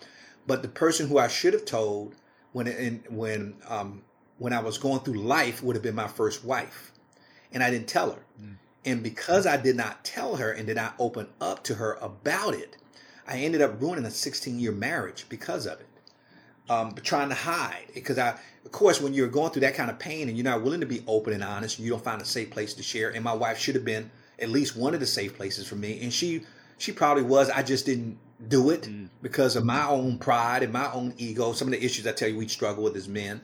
But 0.45 0.61
the 0.61 0.67
person 0.67 1.07
who 1.07 1.17
I 1.17 1.27
should 1.27 1.53
have 1.53 1.65
told 1.65 2.15
when 2.53 2.67
in, 2.67 3.03
when 3.09 3.55
um, 3.67 4.03
when 4.37 4.53
I 4.53 4.59
was 4.59 4.77
going 4.77 4.99
through 4.99 5.19
life 5.21 5.63
would 5.63 5.75
have 5.75 5.83
been 5.83 5.95
my 5.95 6.07
first 6.07 6.45
wife, 6.45 6.91
and 7.51 7.63
I 7.63 7.71
didn't 7.71 7.87
tell 7.87 8.11
her. 8.11 8.21
Mm. 8.39 8.57
And 8.85 9.03
because 9.03 9.47
I 9.47 9.57
did 9.57 9.75
not 9.75 10.05
tell 10.05 10.35
her 10.35 10.51
and 10.51 10.67
did 10.67 10.77
not 10.77 10.93
open 10.99 11.27
up 11.41 11.63
to 11.65 11.75
her 11.75 11.97
about 11.99 12.53
it, 12.53 12.77
I 13.27 13.39
ended 13.39 13.61
up 13.61 13.81
ruining 13.81 14.05
a 14.05 14.11
16 14.11 14.59
year 14.59 14.71
marriage 14.71 15.25
because 15.29 15.65
of 15.65 15.79
it. 15.79 15.87
Um, 16.69 16.91
but 16.91 17.03
trying 17.03 17.29
to 17.29 17.35
hide 17.35 17.87
because 17.93 18.19
I, 18.19 18.37
of 18.67 18.73
course, 18.73 18.99
when 18.99 19.13
you're 19.13 19.30
going 19.30 19.51
through 19.51 19.62
that 19.62 19.75
kind 19.75 19.89
of 19.89 19.97
pain 19.97 20.27
and 20.27 20.38
you're 20.38 20.43
not 20.43 20.62
willing 20.62 20.82
to 20.82 20.86
be 20.86 21.01
open 21.08 21.32
and 21.32 21.41
honest, 21.41 21.77
and 21.77 21.86
you 21.86 21.91
don't 21.93 22.03
find 22.03 22.21
a 22.21 22.25
safe 22.25 22.51
place 22.51 22.73
to 22.73 22.84
share. 22.84 23.12
And 23.12 23.23
my 23.23 23.34
wife 23.34 23.58
should 23.58 23.75
have 23.75 23.86
been 23.86 24.12
at 24.39 24.49
least 24.49 24.75
one 24.75 24.93
of 24.93 24.99
the 24.99 25.06
safe 25.06 25.38
places 25.38 25.65
for 25.65 25.75
me, 25.75 26.01
and 26.01 26.12
she 26.12 26.41
she 26.77 26.91
probably 26.91 27.23
was. 27.23 27.49
I 27.49 27.63
just 27.63 27.86
didn't 27.86 28.17
do 28.45 28.69
it 28.71 28.82
Mm. 28.82 29.08
because 29.21 29.56
of 29.56 29.63
my 29.63 29.88
own 29.88 30.17
pride 30.19 30.63
and 30.63 30.73
my 30.73 30.91
own 30.91 31.13
ego. 31.17 31.53
Some 31.53 31.69
of 31.69 31.71
the 31.71 31.82
issues 31.82 32.06
I 32.06 32.12
tell 32.12 32.27
you 32.27 32.36
we 32.38 32.49
struggle 32.49 32.84
with 32.84 32.97
as 32.97 33.08
men. 33.08 33.39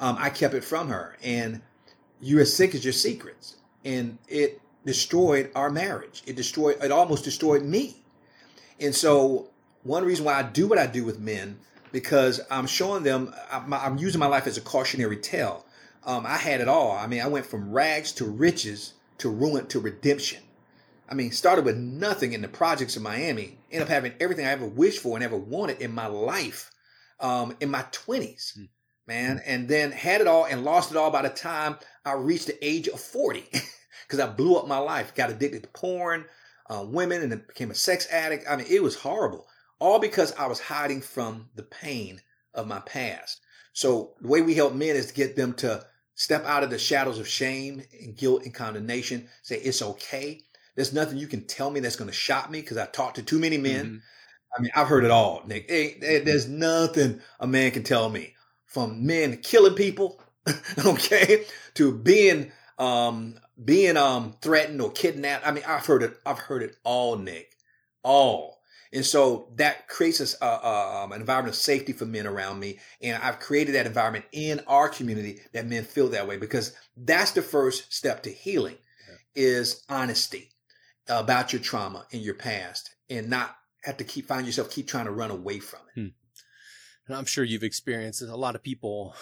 Um, 0.00 0.16
I 0.18 0.30
kept 0.30 0.54
it 0.54 0.64
from 0.64 0.88
her, 0.88 1.18
and 1.22 1.60
you're 2.18 2.40
as 2.40 2.56
sick 2.56 2.74
as 2.74 2.82
your 2.82 2.94
secrets, 2.94 3.56
and 3.84 4.16
it 4.26 4.62
destroyed 4.86 5.50
our 5.54 5.68
marriage. 5.68 6.22
It 6.24 6.34
destroyed. 6.34 6.82
It 6.82 6.90
almost 6.90 7.24
destroyed 7.24 7.62
me. 7.62 8.02
And 8.80 8.94
so, 8.94 9.50
one 9.82 10.02
reason 10.02 10.24
why 10.24 10.36
I 10.38 10.44
do 10.44 10.66
what 10.66 10.78
I 10.78 10.86
do 10.86 11.04
with 11.04 11.18
men 11.20 11.58
because 11.96 12.42
I'm 12.50 12.66
showing 12.66 13.04
them. 13.04 13.32
I'm, 13.50 13.96
using 13.96 14.18
my 14.18 14.26
life 14.26 14.46
as 14.46 14.58
a 14.58 14.60
cautionary 14.60 15.16
tale. 15.16 15.64
Um, 16.04 16.26
I 16.26 16.36
had 16.36 16.60
it 16.60 16.68
all. 16.68 16.92
I 16.92 17.06
mean, 17.06 17.22
I 17.22 17.26
went 17.26 17.46
from 17.46 17.72
rags 17.72 18.12
to 18.12 18.26
riches 18.26 18.92
to 19.16 19.30
ruin 19.30 19.66
to 19.68 19.80
redemption. 19.80 20.42
I 21.08 21.14
mean, 21.14 21.32
started 21.32 21.64
with 21.64 21.78
nothing 21.78 22.34
in 22.34 22.42
the 22.42 22.48
projects 22.48 22.96
of 22.96 23.02
Miami, 23.02 23.56
ended 23.72 23.84
up 23.84 23.88
having 23.88 24.12
everything 24.20 24.44
I 24.44 24.50
ever 24.50 24.66
wished 24.66 25.00
for 25.00 25.16
and 25.16 25.24
ever 25.24 25.38
wanted 25.38 25.80
in 25.80 25.90
my 25.90 26.06
life, 26.06 26.70
um, 27.18 27.56
in 27.60 27.70
my 27.70 27.86
twenties, 27.92 28.52
Hmm. 28.54 28.64
man, 29.06 29.40
and 29.46 29.66
then 29.66 29.90
had 29.92 30.20
it 30.20 30.26
all 30.26 30.44
and 30.44 30.66
lost 30.66 30.90
it 30.90 30.98
all 30.98 31.10
by 31.10 31.22
the 31.22 31.30
time 31.30 31.78
I 32.04 32.12
reached 32.12 32.48
the 32.48 32.62
age 32.62 32.88
of 32.88 33.00
forty, 33.00 33.48
because 34.06 34.20
I 34.20 34.26
blew 34.26 34.56
up 34.56 34.68
my 34.68 34.76
life, 34.76 35.14
got 35.14 35.30
addicted 35.30 35.62
to 35.62 35.68
porn, 35.70 36.26
uh, 36.68 36.84
women, 36.86 37.22
and 37.22 37.32
then 37.32 37.44
became 37.48 37.70
a 37.70 37.74
sex 37.74 38.06
addict. 38.10 38.44
I 38.46 38.56
mean, 38.56 38.66
it 38.68 38.82
was 38.82 38.96
horrible, 38.96 39.46
all 39.78 39.98
because 39.98 40.32
I 40.34 40.46
was 40.46 40.60
hiding 40.60 41.00
from 41.00 41.48
the 41.54 41.62
pain 41.62 42.20
of 42.54 42.66
my 42.66 42.80
past. 42.80 43.40
So 43.72 44.14
the 44.20 44.28
way 44.28 44.42
we 44.42 44.54
help 44.54 44.74
men 44.74 44.96
is 44.96 45.06
to 45.08 45.14
get 45.14 45.36
them 45.36 45.52
to 45.54 45.84
step 46.14 46.44
out 46.46 46.62
of 46.62 46.70
the 46.70 46.78
shadows 46.78 47.18
of 47.18 47.28
shame 47.28 47.82
and 48.00 48.16
guilt 48.16 48.44
and 48.44 48.54
condemnation. 48.54 49.28
Say 49.42 49.56
it's 49.56 49.82
okay. 49.82 50.40
There's 50.74 50.92
nothing 50.92 51.18
you 51.18 51.26
can 51.26 51.46
tell 51.46 51.70
me 51.70 51.80
that's 51.80 51.96
going 51.96 52.10
to 52.10 52.16
shock 52.16 52.50
me 52.50 52.60
because 52.60 52.76
I 52.78 52.86
talked 52.86 53.16
to 53.16 53.22
too 53.22 53.38
many 53.38 53.58
men. 53.58 53.86
Mhm. 53.86 54.00
I 54.56 54.62
mean, 54.62 54.70
I've 54.74 54.88
heard 54.88 55.04
it 55.04 55.10
all, 55.10 55.42
Nick. 55.46 55.70
Hey, 55.70 56.20
there's 56.20 56.48
nothing 56.48 57.20
a 57.40 57.46
man 57.46 57.70
can 57.72 57.82
tell 57.82 58.08
me 58.08 58.34
from 58.66 59.04
men 59.06 59.38
killing 59.38 59.74
people, 59.74 60.22
okay, 60.86 61.44
to 61.74 61.92
being 61.96 62.52
um 62.78 63.38
being 63.64 63.96
um 63.96 64.36
threatened 64.40 64.80
or 64.80 64.90
kidnapped. 64.92 65.46
I 65.46 65.50
mean, 65.50 65.64
I've 65.66 65.84
heard 65.86 66.02
it. 66.02 66.16
I've 66.24 66.38
heard 66.38 66.62
it 66.62 66.76
all, 66.84 67.16
Nick, 67.16 67.56
all. 68.02 68.55
And 68.92 69.04
so 69.04 69.52
that 69.56 69.88
creates 69.88 70.20
uh, 70.20 70.44
uh, 70.44 71.02
um, 71.04 71.12
an 71.12 71.20
environment 71.20 71.54
of 71.54 71.60
safety 71.60 71.92
for 71.92 72.06
men 72.06 72.26
around 72.26 72.60
me, 72.60 72.78
and 73.00 73.20
I've 73.22 73.40
created 73.40 73.74
that 73.74 73.86
environment 73.86 74.24
in 74.32 74.60
our 74.66 74.88
community 74.88 75.40
that 75.52 75.66
men 75.66 75.84
feel 75.84 76.08
that 76.10 76.28
way 76.28 76.36
because 76.36 76.72
that's 76.96 77.32
the 77.32 77.42
first 77.42 77.92
step 77.92 78.22
to 78.22 78.30
healing, 78.30 78.78
is 79.34 79.84
honesty 79.88 80.50
about 81.08 81.52
your 81.52 81.62
trauma 81.62 82.06
in 82.10 82.20
your 82.20 82.34
past, 82.34 82.94
and 83.10 83.28
not 83.28 83.56
have 83.84 83.96
to 83.98 84.04
keep 84.04 84.26
find 84.26 84.46
yourself 84.46 84.70
keep 84.70 84.88
trying 84.88 85.04
to 85.06 85.12
run 85.12 85.30
away 85.30 85.58
from 85.58 85.80
it. 85.94 86.00
And 87.06 87.16
I'm 87.16 87.24
sure 87.26 87.44
you've 87.44 87.62
experienced. 87.62 88.22
A 88.22 88.34
lot 88.36 88.56
of 88.56 88.62
people 88.62 89.14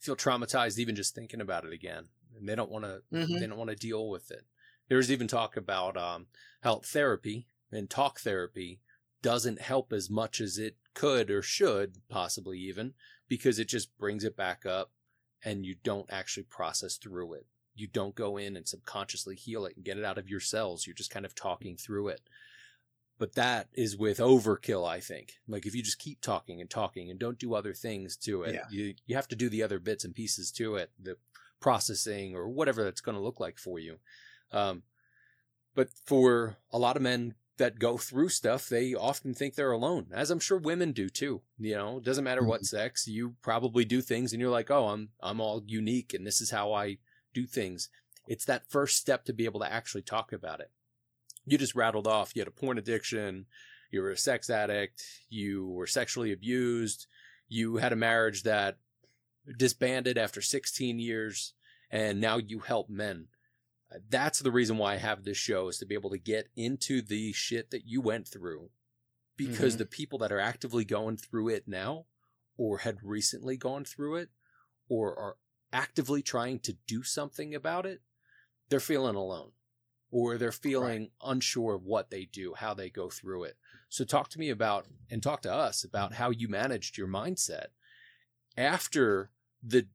feel 0.00 0.16
traumatized 0.16 0.78
even 0.78 0.94
just 0.96 1.14
thinking 1.14 1.40
about 1.40 1.64
it 1.64 1.72
again, 1.72 2.08
and 2.36 2.48
they 2.48 2.54
don't 2.54 2.70
want 2.70 2.84
to. 2.84 3.02
Mhm. 3.12 3.40
They 3.40 3.46
don't 3.46 3.58
want 3.58 3.70
to 3.70 3.76
deal 3.76 4.08
with 4.08 4.30
it. 4.30 4.44
There's 4.88 5.10
even 5.10 5.28
talk 5.28 5.56
about 5.56 5.96
um, 5.96 6.26
how 6.62 6.80
therapy 6.80 7.46
and 7.72 7.88
talk 7.90 8.20
therapy 8.20 8.80
doesn't 9.22 9.60
help 9.60 9.92
as 9.92 10.08
much 10.08 10.40
as 10.40 10.58
it 10.58 10.76
could 10.94 11.30
or 11.30 11.42
should, 11.42 11.96
possibly 12.08 12.58
even, 12.58 12.94
because 13.28 13.58
it 13.58 13.68
just 13.68 13.96
brings 13.98 14.24
it 14.24 14.36
back 14.36 14.64
up, 14.64 14.90
and 15.44 15.64
you 15.66 15.76
don't 15.82 16.10
actually 16.10 16.44
process 16.44 16.96
through 16.96 17.34
it. 17.34 17.46
You 17.74 17.86
don't 17.86 18.14
go 18.14 18.36
in 18.36 18.56
and 18.56 18.66
subconsciously 18.66 19.36
heal 19.36 19.64
it 19.66 19.76
and 19.76 19.84
get 19.84 19.98
it 19.98 20.04
out 20.04 20.18
of 20.18 20.28
your 20.28 20.40
cells. 20.40 20.86
You're 20.86 20.94
just 20.94 21.10
kind 21.12 21.24
of 21.26 21.34
talking 21.34 21.76
through 21.76 22.08
it. 22.08 22.22
But 23.18 23.34
that 23.34 23.68
is 23.72 23.96
with 23.96 24.18
overkill, 24.18 24.88
I 24.88 25.00
think. 25.00 25.34
Like 25.48 25.66
if 25.66 25.74
you 25.74 25.82
just 25.82 25.98
keep 25.98 26.20
talking 26.20 26.60
and 26.60 26.70
talking 26.70 27.10
and 27.10 27.18
don't 27.18 27.38
do 27.38 27.54
other 27.54 27.74
things 27.74 28.16
to 28.18 28.42
it, 28.44 28.54
Yeah. 28.54 28.66
you 28.70 28.94
you 29.06 29.16
have 29.16 29.28
to 29.28 29.36
do 29.36 29.48
the 29.48 29.62
other 29.62 29.78
bits 29.80 30.04
and 30.04 30.14
pieces 30.14 30.52
to 30.52 30.76
it, 30.76 30.90
the 31.00 31.16
processing 31.60 32.34
or 32.36 32.48
whatever 32.48 32.84
that's 32.84 33.00
going 33.00 33.16
to 33.16 33.22
look 33.22 33.40
like 33.40 33.58
for 33.58 33.78
you. 33.80 33.98
Um, 34.52 34.84
but 35.74 35.88
for 36.04 36.56
a 36.72 36.78
lot 36.78 36.96
of 36.96 37.02
men 37.02 37.34
that 37.58 37.78
go 37.78 37.96
through 37.98 38.30
stuff, 38.30 38.68
they 38.68 38.94
often 38.94 39.34
think 39.34 39.54
they're 39.54 39.72
alone, 39.72 40.06
as 40.12 40.30
I'm 40.30 40.40
sure 40.40 40.58
women 40.58 40.92
do 40.92 41.08
too. 41.08 41.42
You 41.58 41.76
know, 41.76 41.98
it 41.98 42.04
doesn't 42.04 42.24
matter 42.24 42.42
what 42.42 42.62
mm-hmm. 42.62 42.76
sex, 42.76 43.06
you 43.06 43.34
probably 43.42 43.84
do 43.84 44.00
things 44.00 44.32
and 44.32 44.40
you're 44.40 44.50
like, 44.50 44.70
oh, 44.70 44.88
I'm 44.88 45.10
I'm 45.20 45.40
all 45.40 45.62
unique 45.66 46.14
and 46.14 46.26
this 46.26 46.40
is 46.40 46.50
how 46.50 46.72
I 46.72 46.98
do 47.34 47.46
things. 47.46 47.90
It's 48.26 48.44
that 48.46 48.70
first 48.70 48.96
step 48.96 49.24
to 49.24 49.32
be 49.32 49.44
able 49.44 49.60
to 49.60 49.72
actually 49.72 50.02
talk 50.02 50.32
about 50.32 50.60
it. 50.60 50.70
You 51.46 51.58
just 51.58 51.74
rattled 51.74 52.06
off. 52.06 52.34
You 52.34 52.40
had 52.40 52.48
a 52.48 52.52
porn 52.52 52.78
addiction. 52.78 53.46
You 53.90 54.02
were 54.02 54.10
a 54.10 54.16
sex 54.16 54.50
addict. 54.50 55.02
You 55.30 55.66
were 55.68 55.86
sexually 55.86 56.32
abused. 56.32 57.06
You 57.48 57.76
had 57.76 57.92
a 57.92 57.96
marriage 57.96 58.42
that 58.42 58.76
disbanded 59.56 60.18
after 60.18 60.42
16 60.42 60.98
years, 60.98 61.54
and 61.90 62.20
now 62.20 62.36
you 62.36 62.58
help 62.58 62.90
men. 62.90 63.28
That's 64.10 64.40
the 64.40 64.52
reason 64.52 64.76
why 64.76 64.94
I 64.94 64.98
have 64.98 65.24
this 65.24 65.38
show 65.38 65.68
is 65.68 65.78
to 65.78 65.86
be 65.86 65.94
able 65.94 66.10
to 66.10 66.18
get 66.18 66.48
into 66.56 67.00
the 67.00 67.32
shit 67.32 67.70
that 67.70 67.86
you 67.86 68.00
went 68.00 68.28
through 68.28 68.70
because 69.36 69.74
Mhm. 69.74 69.78
the 69.78 69.86
people 69.86 70.18
that 70.18 70.32
are 70.32 70.40
actively 70.40 70.84
going 70.84 71.16
through 71.16 71.48
it 71.48 71.66
now 71.66 72.06
or 72.56 72.78
had 72.78 73.02
recently 73.02 73.56
gone 73.56 73.84
through 73.84 74.16
it 74.16 74.30
or 74.88 75.16
are 75.18 75.38
actively 75.72 76.22
trying 76.22 76.58
to 76.60 76.72
do 76.86 77.02
something 77.02 77.54
about 77.54 77.86
it, 77.86 78.02
they're 78.68 78.80
feeling 78.80 79.14
alone 79.14 79.52
or 80.10 80.36
they're 80.38 80.52
feeling 80.52 81.10
unsure 81.22 81.74
of 81.74 81.84
what 81.84 82.10
they 82.10 82.24
do, 82.24 82.54
how 82.54 82.74
they 82.74 82.90
go 82.90 83.08
through 83.10 83.44
it. 83.44 83.56
So 83.88 84.04
talk 84.04 84.28
to 84.30 84.38
me 84.38 84.50
about 84.50 84.86
and 85.10 85.22
talk 85.22 85.42
to 85.42 85.52
us 85.52 85.84
about 85.84 86.14
how 86.14 86.30
you 86.30 86.48
managed 86.48 86.98
your 86.98 87.08
mindset 87.08 87.68
after 88.56 89.30
the 89.62 89.88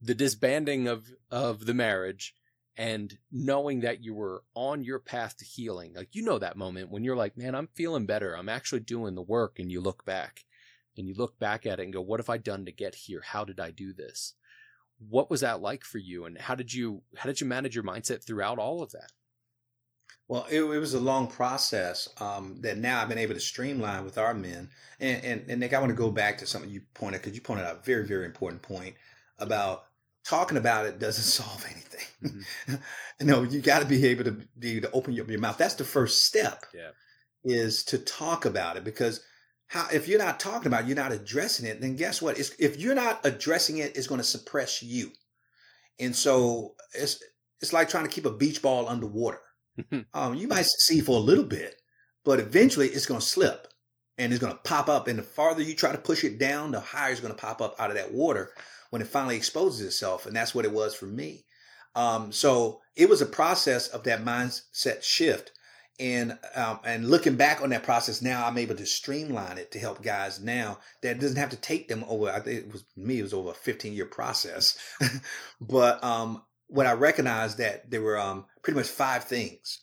the 0.00 0.14
disbanding 0.14 0.86
of 0.86 1.14
of 1.30 1.66
the 1.66 1.74
marriage 1.74 2.34
and 2.76 3.16
knowing 3.32 3.80
that 3.80 4.02
you 4.04 4.14
were 4.14 4.42
on 4.54 4.84
your 4.84 4.98
path 4.98 5.36
to 5.38 5.44
healing. 5.44 5.94
Like 5.94 6.14
you 6.14 6.22
know 6.22 6.38
that 6.38 6.56
moment 6.56 6.90
when 6.90 7.04
you're 7.04 7.16
like, 7.16 7.36
"Man, 7.36 7.54
I'm 7.54 7.68
feeling 7.74 8.06
better. 8.06 8.36
I'm 8.36 8.48
actually 8.48 8.80
doing 8.80 9.14
the 9.14 9.22
work." 9.22 9.58
And 9.58 9.70
you 9.70 9.80
look 9.80 10.04
back 10.04 10.44
and 10.96 11.08
you 11.08 11.14
look 11.14 11.38
back 11.38 11.66
at 11.66 11.80
it 11.80 11.84
and 11.84 11.92
go, 11.92 12.00
"What 12.00 12.20
have 12.20 12.30
I 12.30 12.38
done 12.38 12.64
to 12.66 12.72
get 12.72 12.94
here? 12.94 13.22
How 13.22 13.44
did 13.44 13.60
I 13.60 13.70
do 13.70 13.92
this?" 13.92 14.34
What 14.98 15.30
was 15.30 15.42
that 15.42 15.60
like 15.60 15.84
for 15.84 15.98
you 15.98 16.24
and 16.24 16.38
how 16.38 16.54
did 16.54 16.72
you 16.72 17.02
how 17.16 17.26
did 17.26 17.40
you 17.40 17.46
manage 17.46 17.74
your 17.74 17.84
mindset 17.84 18.24
throughout 18.24 18.58
all 18.58 18.82
of 18.82 18.92
that? 18.92 19.12
Well, 20.28 20.46
it, 20.50 20.60
it 20.60 20.78
was 20.78 20.94
a 20.94 21.00
long 21.00 21.28
process 21.28 22.08
um, 22.20 22.60
that 22.62 22.78
now 22.78 23.00
I've 23.00 23.08
been 23.08 23.18
able 23.18 23.34
to 23.34 23.40
streamline 23.40 24.04
with 24.04 24.18
our 24.18 24.34
men. 24.34 24.70
And, 24.98 25.24
and, 25.24 25.44
and 25.48 25.60
Nick, 25.60 25.72
I 25.72 25.78
want 25.78 25.90
to 25.90 25.96
go 25.96 26.10
back 26.10 26.38
to 26.38 26.46
something 26.46 26.70
you 26.70 26.82
pointed 26.94 27.22
because 27.22 27.36
you 27.36 27.40
pointed 27.40 27.64
out 27.64 27.76
a 27.76 27.82
very, 27.84 28.04
very 28.06 28.24
important 28.24 28.62
point 28.62 28.96
about 29.38 29.85
talking 30.26 30.58
about 30.58 30.86
it 30.86 30.98
doesn't 30.98 31.24
solve 31.44 31.64
anything. 31.64 32.44
you 33.20 33.26
know, 33.26 33.42
you 33.42 33.60
got 33.60 33.80
to 33.80 33.86
be 33.86 34.06
able 34.06 34.24
to 34.24 34.36
be 34.58 34.80
to 34.80 34.90
open 34.92 35.12
your, 35.12 35.26
your 35.30 35.40
mouth. 35.40 35.58
That's 35.58 35.74
the 35.74 35.84
first 35.84 36.24
step. 36.24 36.66
Yeah. 36.74 36.90
Is 37.44 37.84
to 37.84 37.98
talk 37.98 38.44
about 38.44 38.76
it 38.76 38.82
because 38.82 39.20
how 39.68 39.86
if 39.92 40.08
you're 40.08 40.18
not 40.18 40.40
talking 40.40 40.66
about 40.66 40.82
it, 40.82 40.88
you're 40.88 40.96
not 40.96 41.12
addressing 41.12 41.66
it, 41.66 41.80
then 41.80 41.94
guess 41.94 42.20
what? 42.20 42.38
It's, 42.40 42.50
if 42.58 42.76
you're 42.76 42.94
not 42.94 43.20
addressing 43.24 43.78
it, 43.78 43.96
it's 43.96 44.08
going 44.08 44.20
to 44.20 44.26
suppress 44.26 44.82
you. 44.82 45.12
And 46.00 46.14
so 46.14 46.74
it's 46.92 47.22
it's 47.60 47.72
like 47.72 47.88
trying 47.88 48.04
to 48.04 48.10
keep 48.10 48.26
a 48.26 48.32
beach 48.32 48.62
ball 48.62 48.88
underwater. 48.88 49.40
um, 50.14 50.34
you 50.34 50.48
might 50.48 50.66
succeed 50.66 51.06
for 51.06 51.16
a 51.16 51.20
little 51.20 51.44
bit, 51.44 51.76
but 52.24 52.40
eventually 52.40 52.88
it's 52.88 53.06
going 53.06 53.20
to 53.20 53.26
slip 53.26 53.68
and 54.18 54.32
it's 54.32 54.42
going 54.42 54.52
to 54.52 54.60
pop 54.62 54.88
up. 54.88 55.06
And 55.06 55.18
the 55.18 55.22
farther 55.22 55.62
you 55.62 55.74
try 55.74 55.92
to 55.92 55.98
push 55.98 56.24
it 56.24 56.38
down, 56.38 56.72
the 56.72 56.80
higher 56.80 57.12
it's 57.12 57.20
going 57.20 57.34
to 57.34 57.40
pop 57.40 57.60
up 57.60 57.76
out 57.78 57.90
of 57.90 57.96
that 57.96 58.12
water 58.12 58.50
when 58.90 59.02
it 59.02 59.08
finally 59.08 59.36
exposes 59.36 59.86
itself. 59.86 60.26
And 60.26 60.34
that's 60.34 60.54
what 60.54 60.64
it 60.64 60.72
was 60.72 60.94
for 60.94 61.06
me. 61.06 61.44
Um, 61.94 62.30
so 62.30 62.80
it 62.94 63.08
was 63.08 63.22
a 63.22 63.26
process 63.26 63.88
of 63.88 64.04
that 64.04 64.24
mindset 64.24 65.02
shift. 65.02 65.52
And 65.98 66.38
um, 66.54 66.80
and 66.84 67.08
looking 67.08 67.36
back 67.36 67.62
on 67.62 67.70
that 67.70 67.82
process 67.82 68.20
now, 68.20 68.46
I'm 68.46 68.58
able 68.58 68.74
to 68.74 68.84
streamline 68.84 69.56
it 69.56 69.70
to 69.72 69.78
help 69.78 70.02
guys 70.02 70.38
now 70.38 70.78
that 71.00 71.20
doesn't 71.20 71.38
have 71.38 71.48
to 71.50 71.56
take 71.56 71.88
them 71.88 72.04
over. 72.06 72.30
I 72.30 72.40
think 72.40 72.66
it 72.66 72.72
was 72.72 72.84
me; 72.96 73.18
it 73.18 73.22
was 73.22 73.32
over 73.32 73.52
a 73.52 73.54
15 73.54 73.94
year 73.94 74.04
process. 74.04 74.76
but 75.60 76.04
um, 76.04 76.42
what 76.66 76.86
I 76.86 76.92
recognized 76.92 77.56
that 77.58 77.90
there 77.90 78.02
were 78.02 78.18
um, 78.18 78.44
pretty 78.62 78.78
much 78.78 78.88
five 78.88 79.24
things 79.24 79.80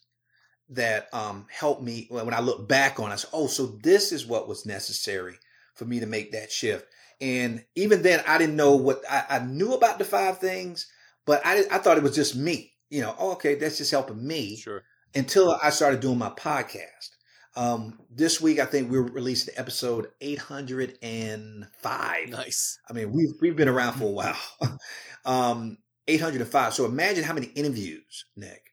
that 0.69 1.11
um, 1.13 1.47
helped 1.49 1.81
me 1.81 2.05
when 2.11 2.33
I 2.33 2.41
look 2.41 2.67
back 2.67 2.99
on. 2.99 3.11
I 3.11 3.15
said, 3.15 3.31
"Oh, 3.33 3.47
so 3.47 3.65
this 3.81 4.11
is 4.11 4.23
what 4.23 4.47
was 4.47 4.67
necessary 4.67 5.39
for 5.73 5.85
me 5.85 5.99
to 5.99 6.05
make 6.05 6.31
that 6.33 6.51
shift." 6.51 6.85
And 7.23 7.63
even 7.75 8.01
then, 8.01 8.21
I 8.27 8.37
didn't 8.37 8.57
know 8.57 8.75
what 8.75 9.01
I, 9.09 9.23
I 9.29 9.39
knew 9.39 9.73
about 9.73 9.97
the 9.97 10.03
five 10.03 10.39
things, 10.39 10.87
but 11.25 11.41
I 11.45 11.63
I 11.71 11.77
thought 11.77 11.95
it 11.97 12.03
was 12.03 12.15
just 12.15 12.35
me. 12.35 12.73
You 12.89 13.01
know, 13.01 13.15
oh, 13.17 13.31
okay, 13.33 13.55
that's 13.55 13.77
just 13.77 13.91
helping 13.91 14.27
me 14.27 14.57
Sure. 14.57 14.83
until 15.15 15.57
I 15.63 15.69
started 15.69 16.01
doing 16.01 16.17
my 16.17 16.31
podcast. 16.31 17.11
Um, 17.55 17.99
this 18.11 18.41
week, 18.41 18.59
I 18.59 18.65
think 18.65 18.91
we're 18.91 19.03
releasing 19.03 19.53
episode 19.57 20.07
805. 20.19 22.29
Nice. 22.29 22.77
I 22.89 22.93
mean, 22.93 23.13
we've 23.13 23.33
we've 23.41 23.55
been 23.55 23.69
around 23.69 23.93
for 23.93 24.05
a 24.05 24.07
while. 24.07 24.35
um, 25.25 25.77
805. 26.09 26.73
So 26.73 26.83
imagine 26.85 27.23
how 27.23 27.33
many 27.33 27.47
interviews, 27.47 28.25
Nick. 28.35 28.65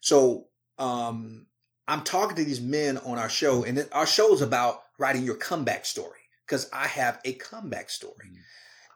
So 0.00 0.46
um, 0.78 1.46
I'm 1.86 2.04
talking 2.04 2.36
to 2.36 2.44
these 2.44 2.62
men 2.62 2.96
on 2.98 3.18
our 3.18 3.28
show, 3.28 3.64
and 3.64 3.86
our 3.92 4.06
show 4.06 4.32
is 4.32 4.40
about 4.40 4.80
writing 4.98 5.24
your 5.24 5.36
comeback 5.36 5.84
story 5.84 6.17
because 6.48 6.68
I 6.72 6.86
have 6.86 7.20
a 7.24 7.34
comeback 7.34 7.90
story. 7.90 8.30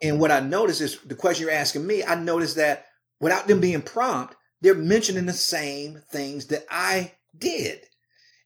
And 0.02 0.18
what 0.18 0.32
I 0.32 0.40
noticed 0.40 0.80
is 0.80 0.98
the 1.00 1.14
question 1.14 1.46
you're 1.46 1.54
asking 1.54 1.86
me, 1.86 2.02
I 2.02 2.16
noticed 2.16 2.56
that 2.56 2.86
without 3.20 3.46
them 3.46 3.60
being 3.60 3.82
prompt, 3.82 4.34
they're 4.60 4.74
mentioning 4.74 5.26
the 5.26 5.32
same 5.32 6.02
things 6.10 6.46
that 6.46 6.64
I 6.70 7.12
did. 7.36 7.80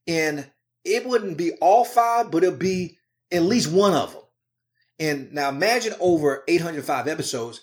And 0.07 0.51
it 0.85 1.07
wouldn't 1.07 1.39
be 1.39 1.53
all 1.61 1.85
five, 1.85 2.31
but 2.31 2.45
it'll 2.45 2.59
be 2.59 2.99
at 3.33 3.43
least 3.43 3.71
one 3.71 3.95
of 3.95 4.13
them. 4.13 4.23
And 4.99 5.33
now 5.33 5.49
imagine 5.49 5.95
over 6.01 6.43
805 6.49 7.07
episodes, 7.07 7.61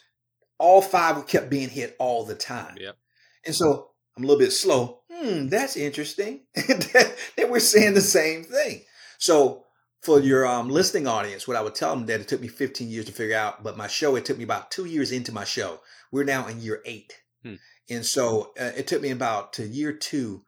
all 0.57 0.81
five 0.81 1.27
kept 1.27 1.49
being 1.49 1.69
hit 1.69 1.95
all 1.99 2.25
the 2.25 2.35
time. 2.35 2.75
Yep. 2.79 2.97
And 3.45 3.55
so 3.55 3.89
I'm 4.15 4.23
a 4.23 4.27
little 4.27 4.39
bit 4.39 4.51
slow. 4.51 5.01
Hmm, 5.11 5.47
that's 5.47 5.75
interesting. 5.75 6.41
that 6.55 7.15
we're 7.49 7.59
saying 7.59 7.95
the 7.95 8.01
same 8.01 8.43
thing. 8.43 8.83
So 9.17 9.63
for 10.03 10.19
your 10.19 10.45
um, 10.45 10.69
listening 10.69 11.07
audience, 11.07 11.47
what 11.47 11.55
I 11.55 11.61
would 11.61 11.75
tell 11.75 11.95
them 11.95 12.05
that 12.07 12.19
it 12.19 12.27
took 12.27 12.41
me 12.41 12.49
15 12.49 12.89
years 12.89 13.05
to 13.05 13.13
figure 13.13 13.37
out, 13.37 13.63
but 13.63 13.77
my 13.77 13.87
show, 13.87 14.17
it 14.17 14.25
took 14.25 14.37
me 14.37 14.43
about 14.43 14.69
two 14.69 14.85
years 14.85 15.13
into 15.13 15.31
my 15.31 15.45
show. 15.45 15.79
We're 16.11 16.25
now 16.25 16.45
in 16.47 16.59
year 16.59 16.81
eight. 16.85 17.13
Hmm. 17.41 17.55
And 17.89 18.05
so 18.05 18.51
uh, 18.59 18.71
it 18.75 18.85
took 18.85 19.01
me 19.01 19.11
about 19.11 19.53
to 19.53 19.65
year 19.65 19.93
two 19.93 20.43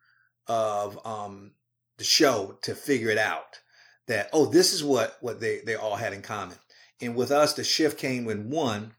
of 0.48 1.00
um, 1.06 1.52
the 1.98 2.04
show 2.04 2.60
to 2.64 2.76
figure 2.76 3.10
it 3.10 3.18
out 3.18 3.62
that, 4.08 4.30
oh, 4.34 4.46
this 4.46 4.74
is 4.74 4.84
what, 4.84 5.18
what 5.22 5.40
they, 5.40 5.62
they 5.66 5.76
all 5.76 5.96
had 5.96 6.12
in 6.12 6.22
common. 6.22 6.58
And 7.02 7.16
with 7.16 7.32
us, 7.32 7.54
the 7.54 7.64
shift 7.64 7.98
came 7.98 8.26
when 8.26 8.50
one, 8.50 8.92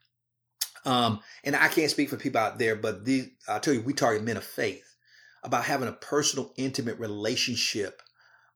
um, 0.86 1.20
and 1.44 1.54
I 1.54 1.68
can't 1.68 1.90
speak 1.90 2.08
for 2.08 2.16
people 2.16 2.40
out 2.40 2.58
there, 2.58 2.76
but 2.76 3.04
the, 3.04 3.30
I'll 3.46 3.60
tell 3.60 3.74
you, 3.74 3.82
we 3.82 3.92
target 3.92 4.24
men 4.24 4.38
of 4.38 4.44
faith 4.44 4.96
about 5.42 5.64
having 5.64 5.88
a 5.88 5.92
personal, 5.92 6.54
intimate 6.56 6.98
relationship 6.98 8.00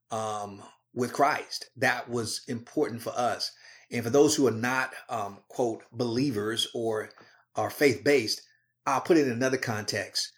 um, 0.09 0.61
with 0.93 1.13
Christ. 1.13 1.69
That 1.77 2.09
was 2.09 2.41
important 2.47 3.01
for 3.01 3.11
us. 3.15 3.51
And 3.91 4.03
for 4.03 4.09
those 4.09 4.35
who 4.35 4.47
are 4.47 4.51
not, 4.51 4.91
um, 5.09 5.39
quote, 5.49 5.83
believers 5.91 6.67
or 6.73 7.09
are 7.55 7.69
faith 7.69 8.03
based, 8.03 8.41
I'll 8.85 9.01
put 9.01 9.17
it 9.17 9.27
in 9.27 9.33
another 9.33 9.57
context. 9.57 10.31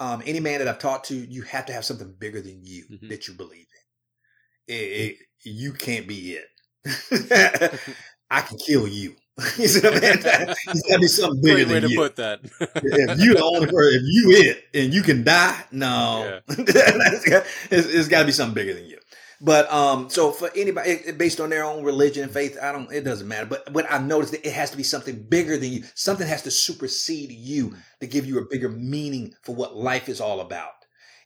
Um, 0.00 0.22
any 0.26 0.40
man 0.40 0.58
that 0.60 0.68
I've 0.68 0.78
talked 0.78 1.06
to, 1.08 1.14
you 1.16 1.42
have 1.42 1.66
to 1.66 1.72
have 1.72 1.84
something 1.84 2.14
bigger 2.18 2.40
than 2.40 2.60
you 2.64 2.84
Mhm. 2.90 3.08
that 3.08 3.28
you 3.28 3.34
believe 3.34 3.66
in. 4.68 4.74
It, 4.74 4.76
it, 4.76 5.16
you 5.44 5.72
can't 5.72 6.06
be 6.08 6.36
it. 6.38 6.48
I 8.30 8.40
can 8.40 8.58
kill 8.58 8.86
you. 8.88 9.16
you 9.58 9.66
see 9.68 9.80
what 9.80 9.96
I 9.96 10.00
mean? 10.00 10.12
It's 10.14 10.82
got 10.88 10.94
to 10.94 11.00
be 11.00 11.06
something 11.06 11.40
bigger 11.42 11.54
Great 11.64 11.66
way 11.68 11.72
than 11.74 11.82
to 11.82 11.88
you 11.90 11.98
put 11.98 12.16
that. 12.16 12.40
if 12.42 13.18
you 13.20 13.34
the 13.34 13.42
only 13.42 13.66
person, 13.66 14.00
if 14.00 14.02
you 14.04 14.30
it 14.50 14.64
and 14.74 14.92
you 14.94 15.02
can 15.02 15.24
die, 15.24 15.64
no, 15.72 16.40
it's 16.48 17.26
it's- 17.26 17.46
it's 17.70 18.08
got 18.08 18.20
to 18.20 18.26
be 18.26 18.32
something 18.32 18.54
bigger 18.54 18.74
than 18.74 18.84
you. 18.86 18.98
But 19.44 19.70
um, 19.72 20.08
so 20.08 20.30
for 20.30 20.50
anybody 20.54 21.10
based 21.16 21.40
on 21.40 21.50
their 21.50 21.64
own 21.64 21.82
religion 21.82 22.22
and 22.22 22.32
faith, 22.32 22.56
I 22.62 22.70
don't. 22.70 22.90
It 22.92 23.02
doesn't 23.02 23.26
matter. 23.26 23.44
But 23.44 23.72
what 23.72 23.90
I've 23.90 24.06
noticed 24.06 24.30
that 24.32 24.46
it 24.46 24.52
has 24.52 24.70
to 24.70 24.76
be 24.76 24.84
something 24.84 25.20
bigger 25.28 25.56
than 25.56 25.72
you. 25.72 25.82
Something 25.96 26.28
has 26.28 26.42
to 26.42 26.50
supersede 26.52 27.32
you 27.32 27.74
to 28.00 28.06
give 28.06 28.24
you 28.24 28.38
a 28.38 28.46
bigger 28.48 28.68
meaning 28.68 29.34
for 29.42 29.56
what 29.56 29.74
life 29.74 30.08
is 30.08 30.20
all 30.20 30.40
about. 30.40 30.70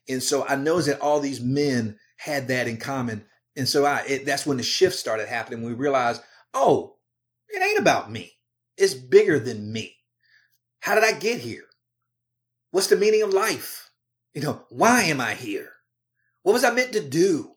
And 0.09 0.23
so 0.23 0.47
I 0.47 0.57
noticed 0.57 0.89
that 0.89 1.01
all 1.03 1.21
these 1.21 1.43
men 1.43 1.99
had 2.17 2.49
that 2.49 2.69
in 2.69 2.79
common. 2.79 3.27
And 3.55 3.69
so 3.69 3.85
I, 3.85 4.03
it, 4.09 4.25
that's 4.25 4.47
when 4.47 4.57
the 4.57 4.63
shift 4.63 4.97
started 4.97 5.29
happening. 5.29 5.63
We 5.63 5.75
realized, 5.75 6.23
oh, 6.55 6.97
it 7.51 7.63
ain't 7.63 7.79
about 7.79 8.11
me. 8.11 8.33
It's 8.79 8.95
bigger 8.95 9.39
than 9.39 9.73
me. 9.73 9.95
How 10.81 10.95
did 10.95 11.05
I 11.05 11.19
get 11.19 11.41
here? 11.41 11.65
What's 12.71 12.87
the 12.87 12.97
meaning 12.97 13.23
of 13.23 13.35
life? 13.35 13.91
You 14.33 14.41
know, 14.41 14.65
why 14.71 15.03
am 15.03 15.21
I 15.21 15.35
here? 15.35 15.71
What 16.43 16.55
was 16.55 16.65
I 16.65 16.71
meant 16.71 16.93
to 16.93 17.07
do? 17.07 17.56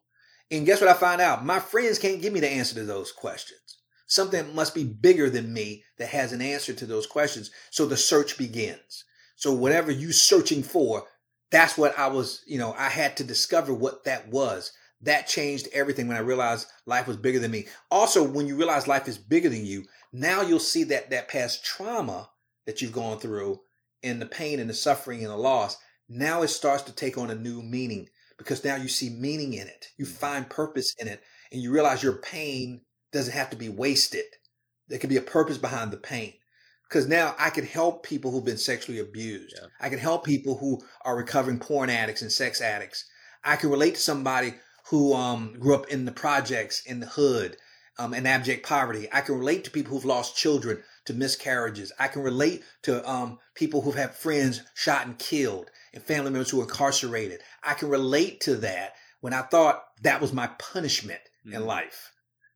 And 0.52 0.66
guess 0.66 0.82
what 0.82 0.90
I 0.90 0.94
find 0.94 1.22
out? 1.22 1.46
My 1.46 1.60
friends 1.60 2.00
can't 2.00 2.22
give 2.22 2.34
me 2.34 2.40
the 2.40 2.50
answer 2.50 2.76
to 2.76 2.84
those 2.84 3.12
questions. 3.12 3.78
Something 4.08 4.56
must 4.56 4.74
be 4.74 4.84
bigger 4.84 5.30
than 5.30 5.54
me 5.54 5.84
that 6.00 6.10
has 6.10 6.34
an 6.34 6.42
answer 6.42 6.74
to 6.74 6.86
those 6.88 7.06
questions. 7.06 7.52
So 7.70 7.86
the 7.86 7.98
search 7.98 8.38
begins. 8.38 9.06
So 9.36 9.54
whatever 9.54 9.92
you 9.92 10.12
searching 10.12 10.64
for, 10.64 11.06
that's 11.52 11.78
what 11.78 11.98
I 11.98 12.08
was, 12.08 12.44
you 12.48 12.58
know, 12.58 12.74
I 12.78 12.90
had 12.90 13.18
to 13.18 13.24
discover 13.24 13.74
what 13.74 14.04
that 14.06 14.28
was. 14.30 14.72
That 15.02 15.28
changed 15.28 15.68
everything 15.74 16.08
when 16.08 16.18
I 16.18 16.22
realized 16.22 16.68
life 16.86 17.08
was 17.08 17.18
bigger 17.18 17.40
than 17.40 17.52
me. 17.52 17.68
Also, 17.92 18.24
when 18.24 18.48
you 18.48 18.58
realize 18.58 18.88
life 18.88 19.08
is 19.08 19.18
bigger 19.18 19.50
than 19.50 19.66
you, 19.66 19.86
now 20.12 20.42
you'll 20.42 20.60
see 20.60 20.84
that 20.86 21.12
that 21.12 21.30
past 21.30 21.64
trauma 21.64 22.30
that 22.66 22.82
you've 22.82 22.92
gone 22.92 23.20
through 23.20 23.62
and 24.04 24.22
the 24.22 24.26
pain 24.26 24.60
and 24.60 24.70
the 24.70 24.74
suffering 24.74 25.22
and 25.22 25.30
the 25.30 25.38
loss, 25.38 25.78
now 26.10 26.42
it 26.42 26.50
starts 26.50 26.84
to 26.84 26.92
take 26.92 27.18
on 27.18 27.30
a 27.30 27.36
new 27.36 27.62
meaning 27.62 28.10
because 28.39 28.63
now 28.63 28.75
you 28.75 28.88
see 28.88 29.12
meaning 29.12 29.54
in 29.54 29.67
it. 29.67 29.89
You 29.97 30.06
mm-hmm. 30.06 30.15
find 30.15 30.49
purpose 30.49 30.95
in 30.97 31.08
it 31.08 31.21
and 31.52 31.62
you 31.62 31.71
realize 31.71 32.02
your 32.02 32.17
pain 32.17 32.82
doesn't 33.12 33.34
have 33.34 33.52
to 33.52 33.56
be 33.56 33.69
wasted. 33.69 34.25
There 34.88 34.97
can 34.97 35.10
be 35.10 35.17
a 35.17 35.21
purpose 35.21 35.60
behind 35.60 35.91
the 35.91 35.97
pain. 35.97 36.34
Because 36.88 37.08
now 37.08 37.36
I 37.38 37.52
can 37.52 37.65
help 37.65 38.04
people 38.04 38.32
who've 38.32 38.43
been 38.43 38.58
sexually 38.58 38.97
abused. 38.97 39.56
Yeah. 39.62 39.67
I 39.80 39.89
can 39.89 39.99
help 39.99 40.25
people 40.25 40.58
who 40.58 40.82
are 41.06 41.15
recovering 41.15 41.60
porn 41.60 41.91
addicts 41.91 42.23
and 42.23 42.32
sex 42.32 42.62
addicts. 42.62 43.06
I 43.43 43.58
can 43.58 43.69
relate 43.69 43.95
to 43.95 44.02
somebody 44.02 44.56
who 44.89 45.13
um, 45.13 45.56
grew 45.60 45.75
up 45.75 45.89
in 45.89 46.06
the 46.06 46.12
projects, 46.12 46.82
in 46.88 46.99
the 46.99 47.06
hood, 47.06 47.58
um, 47.99 48.15
in 48.15 48.25
abject 48.25 48.65
poverty. 48.65 49.08
I 49.13 49.21
can 49.21 49.38
relate 49.38 49.65
to 49.65 49.71
people 49.71 49.93
who've 49.93 50.06
lost 50.06 50.36
children 50.36 50.82
to 51.06 51.13
miscarriages. 51.13 51.91
I 51.99 52.08
can 52.08 52.23
relate 52.23 52.63
to 52.84 53.08
um, 53.08 53.38
people 53.54 53.82
who've 53.82 53.93
had 53.93 54.15
friends 54.15 54.63
shot 54.73 55.06
and 55.06 55.19
killed 55.19 55.69
and 55.93 56.04
family 56.04 56.32
members 56.32 56.49
who 56.49 56.60
are 56.60 56.63
incarcerated. 56.63 57.41
I 57.63 57.73
can 57.73 57.89
relate 57.89 58.41
to 58.41 58.56
that 58.58 58.93
when 59.21 59.34
I 59.34 59.41
thought 59.41 59.84
that 60.02 60.21
was 60.21 60.34
my 60.34 60.47
punishment 60.60 61.21
mm-hmm. 61.45 61.56
in 61.56 61.65
life, 61.65 62.12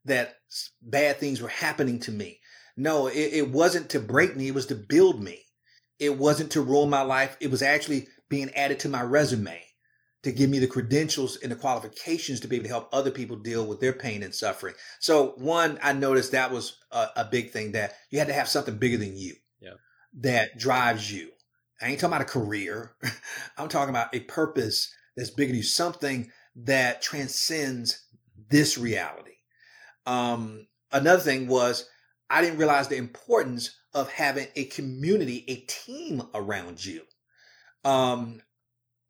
that 0.06 0.36
bad 0.82 1.18
things 1.18 1.42
were 1.42 1.50
happening 1.50 2.00
to 2.02 2.12
me. 2.12 2.40
No, 2.76 3.08
it, 3.08 3.34
it 3.34 3.50
wasn't 3.50 3.90
to 3.92 4.00
break 4.00 4.36
me, 4.36 4.48
it 4.48 4.56
was 4.56 4.68
to 4.68 4.76
build 4.76 5.22
me. 5.22 5.42
It 6.00 6.18
wasn't 6.18 6.52
to 6.52 6.62
ruin 6.62 6.90
my 6.90 7.02
life. 7.02 7.38
It 7.40 7.52
was 7.52 7.62
actually 7.62 8.08
being 8.30 8.50
added 8.56 8.80
to 8.80 8.90
my 8.90 9.02
resume 9.02 9.62
to 10.24 10.32
give 10.32 10.50
me 10.50 10.58
the 10.60 10.68
credentials 10.68 11.38
and 11.38 11.52
the 11.52 11.56
qualifications 11.56 12.40
to 12.40 12.48
be 12.48 12.56
able 12.56 12.64
to 12.64 12.70
help 12.70 12.90
other 12.92 13.12
people 13.12 13.36
deal 13.36 13.66
with 13.66 13.80
their 13.80 13.94
pain 13.94 14.24
and 14.24 14.34
suffering. 14.34 14.74
So 15.00 15.34
one, 15.38 15.78
I 15.84 15.94
noticed 15.94 16.32
that 16.32 16.52
was 16.52 16.78
a, 16.92 17.08
a 17.18 17.26
big 17.26 17.52
thing 17.52 17.74
that 17.74 17.94
you 18.10 18.20
had 18.20 18.30
to 18.30 18.34
have 18.34 18.48
something 18.48 18.78
bigger 18.78 18.98
than 18.98 19.18
you 19.18 19.36
yeah. 19.62 19.74
that 20.22 20.58
drives 20.58 21.12
you. 21.12 21.30
I 21.82 21.88
ain't 21.88 22.00
talking 22.00 22.16
about 22.16 22.28
a 22.28 22.32
career. 22.32 22.96
I'm 23.58 23.70
talking 23.70 23.90
about 23.90 24.14
a 24.16 24.22
purpose 24.22 24.94
that's 25.16 25.30
bigger 25.30 25.50
than 25.50 25.58
you, 25.58 25.64
something 25.64 26.32
that 26.56 27.02
transcends 27.02 28.04
this 28.50 28.78
reality. 28.78 29.32
Um, 30.06 30.68
another 30.92 31.22
thing 31.22 31.48
was 31.48 31.90
I 32.30 32.42
didn't 32.42 32.60
realize 32.60 32.88
the 32.88 32.98
importance 32.98 33.76
of 33.94 34.12
having 34.12 34.48
a 34.56 34.66
community, 34.66 35.46
a 35.48 35.58
team 35.68 36.24
around 36.34 36.84
you. 36.84 37.02
Um, 37.84 38.42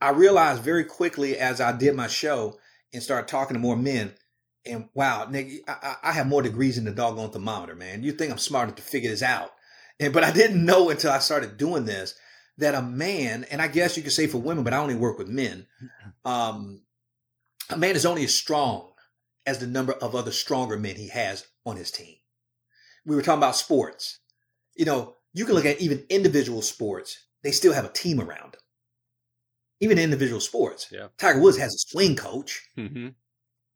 I 0.02 0.10
realized 0.10 0.64
very 0.64 0.84
quickly 0.84 1.38
as 1.38 1.62
I 1.62 1.72
did 1.72 1.96
my 1.96 2.08
show 2.08 2.58
and 2.94 3.02
started 3.02 3.28
talking 3.28 3.56
to 3.56 3.60
more 3.62 3.78
men, 3.78 4.14
and 4.66 4.90
wow, 4.94 5.28
Nick, 5.30 5.64
I, 5.68 5.96
I 6.04 6.12
have 6.14 6.28
more 6.28 6.42
degrees 6.42 6.76
than 6.76 6.86
the 6.86 6.92
doggone 6.92 7.32
thermometer, 7.32 7.76
man. 7.76 8.04
You 8.04 8.12
think 8.14 8.32
I'm 8.32 8.38
smart 8.38 8.66
enough 8.66 8.78
to 8.78 8.82
figure 8.82 9.10
this 9.10 9.22
out. 9.22 9.52
And 10.00 10.14
but 10.14 10.24
I 10.24 10.32
didn't 10.32 10.66
know 10.66 10.90
until 10.90 11.12
I 11.12 11.20
started 11.20 11.58
doing 11.58 11.86
this 11.86 12.16
that 12.58 12.76
a 12.76 12.82
man, 12.82 13.46
and 13.50 13.62
I 13.62 13.68
guess 13.68 13.98
you 13.98 14.04
could 14.04 14.12
say 14.12 14.28
for 14.28 14.38
women, 14.38 14.64
but 14.64 14.74
I 14.74 14.78
only 14.78 14.96
work 14.96 15.18
with 15.18 15.28
men, 15.28 15.68
um, 16.26 16.82
a 17.70 17.78
man 17.78 17.96
is 17.96 18.06
only 18.06 18.24
as 18.24 18.34
strong 18.34 18.92
as 19.46 19.60
the 19.60 19.68
number 19.68 19.94
of 19.94 20.16
other 20.16 20.32
stronger 20.32 20.78
men 20.78 20.96
he 20.96 21.10
has 21.10 21.46
on 21.66 21.76
his 21.76 21.92
team. 21.92 22.16
We 23.06 23.16
were 23.16 23.22
talking 23.22 23.40
about 23.40 23.56
sports. 23.56 24.20
You 24.76 24.86
know, 24.86 25.16
you 25.34 25.46
can 25.46 25.56
look 25.56 25.66
at 25.66 25.82
even 25.82 26.06
individual 26.10 26.62
sports, 26.62 27.18
they 27.44 27.52
still 27.52 27.74
have 27.74 27.86
a 27.86 27.90
team 27.90 28.20
around 28.20 28.54
them. 28.54 28.62
Even 29.82 30.00
individual 30.00 30.40
sports. 30.40 30.88
Yeah. 30.92 31.08
Tiger 31.18 31.42
Woods 31.42 31.58
has 31.58 31.74
a 31.74 31.78
swing 31.78 32.16
coach. 32.16 32.62
Mm-hmm. 32.78 33.10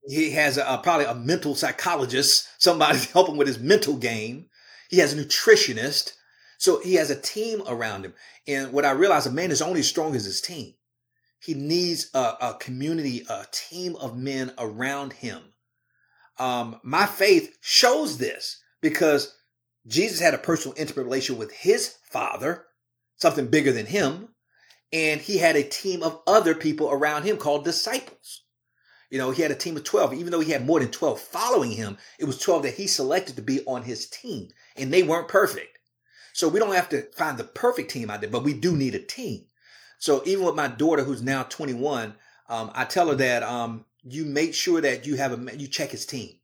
He 0.08 0.32
has 0.32 0.58
a, 0.58 0.64
a, 0.66 0.78
probably 0.82 1.06
a 1.06 1.16
mental 1.16 1.54
psychologist, 1.54 2.48
somebody 2.60 3.00
to 3.02 3.12
help 3.12 3.28
him 3.28 3.36
with 3.36 3.48
his 3.48 3.60
mental 3.60 3.98
game. 3.98 4.46
He 4.90 5.00
has 5.00 5.12
a 5.12 5.18
nutritionist. 5.18 6.14
So 6.58 6.80
he 6.80 6.96
has 6.96 7.10
a 7.10 7.20
team 7.20 7.62
around 7.68 8.06
him. 8.06 8.14
And 8.48 8.74
what 8.74 8.86
I 8.86 8.92
realized, 8.92 9.28
a 9.28 9.32
man 9.32 9.52
is 9.52 9.62
only 9.62 9.82
as 9.82 9.88
strong 9.88 10.16
as 10.16 10.26
his 10.26 10.42
team. 10.42 10.74
He 11.40 11.54
needs 11.54 12.10
a, 12.14 12.34
a 12.42 12.58
community, 12.60 13.24
a 13.30 13.46
team 13.52 13.96
of 13.98 14.18
men 14.18 14.52
around 14.58 15.14
him. 15.14 15.42
Um, 16.40 16.80
my 16.84 17.06
faith 17.06 17.58
shows 17.62 18.18
this 18.18 18.62
because 18.82 19.36
Jesus 19.86 20.20
had 20.20 20.34
a 20.34 20.40
personal, 20.40 20.76
intimate 20.78 21.04
relationship 21.04 21.40
with 21.40 21.52
his 21.52 21.96
father, 22.10 22.66
something 23.16 23.48
bigger 23.48 23.72
than 23.72 23.86
him. 23.86 24.30
And 24.92 25.22
he 25.22 25.38
had 25.38 25.56
a 25.56 25.64
team 25.64 26.02
of 26.02 26.22
other 26.26 26.56
people 26.56 26.90
around 26.90 27.24
him 27.24 27.38
called 27.38 27.66
disciples. 27.66 28.44
You 29.10 29.18
know, 29.18 29.32
he 29.32 29.42
had 29.42 29.52
a 29.52 29.56
team 29.56 29.78
of 29.78 29.84
12. 29.84 30.14
Even 30.16 30.32
though 30.32 30.40
he 30.40 30.52
had 30.52 30.66
more 30.66 30.80
than 30.80 30.92
12 30.92 31.20
following 31.20 31.72
him, 31.72 31.98
it 32.20 32.26
was 32.26 32.40
12 32.40 32.64
that 32.64 32.74
he 32.76 32.88
selected 32.88 33.36
to 33.36 33.42
be 33.42 33.64
on 33.66 33.84
his 33.84 34.10
team. 34.10 34.50
And 34.76 34.92
they 34.92 35.04
weren't 35.04 35.28
perfect. 35.28 35.77
So 36.38 36.48
we 36.48 36.60
don't 36.60 36.76
have 36.76 36.90
to 36.90 37.02
find 37.14 37.36
the 37.36 37.44
perfect 37.44 37.90
team 37.90 38.12
out 38.12 38.22
there, 38.22 38.30
but 38.30 38.44
we 38.44 38.54
do 38.54 38.78
need 38.78 38.94
a 38.94 39.00
team. 39.00 39.46
So 39.98 40.22
even 40.28 40.46
with 40.46 40.54
my 40.54 40.68
daughter, 40.68 41.04
who's 41.04 41.24
now 41.24 41.42
21, 41.42 42.14
um, 42.48 42.72
I 42.76 42.86
tell 42.86 43.08
her 43.08 43.16
that 43.16 43.42
um, 43.42 43.86
you 44.04 44.24
make 44.24 44.54
sure 44.54 44.80
that 44.80 45.08
you 45.08 45.16
have 45.16 45.34
a 45.34 45.58
you 45.58 45.68
check 45.68 45.90
his 45.90 46.06
team. 46.06 46.36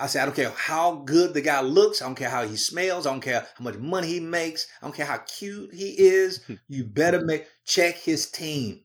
I 0.00 0.08
say 0.08 0.18
I 0.18 0.24
don't 0.24 0.34
care 0.34 0.50
how 0.50 0.96
good 0.96 1.32
the 1.32 1.40
guy 1.40 1.60
looks. 1.60 2.02
I 2.02 2.06
don't 2.06 2.16
care 2.16 2.28
how 2.28 2.44
he 2.44 2.56
smells. 2.56 3.06
I 3.06 3.12
don't 3.12 3.20
care 3.20 3.46
how 3.56 3.62
much 3.62 3.76
money 3.76 4.08
he 4.08 4.18
makes. 4.18 4.66
I 4.80 4.86
don't 4.86 4.96
care 4.96 5.06
how 5.06 5.18
cute 5.18 5.72
he 5.72 5.90
is. 5.90 6.40
you 6.68 6.82
better 6.82 7.24
make 7.24 7.46
check 7.64 7.94
his 7.94 8.28
team. 8.28 8.80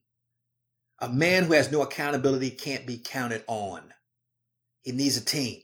A 1.00 1.10
man 1.10 1.46
who 1.46 1.54
has 1.54 1.72
no 1.72 1.82
accountability 1.82 2.52
can't 2.52 2.86
be 2.86 3.00
counted 3.00 3.44
on. 3.48 3.96
He 4.84 4.92
needs 4.92 5.18
a 5.18 5.26
team. 5.26 5.62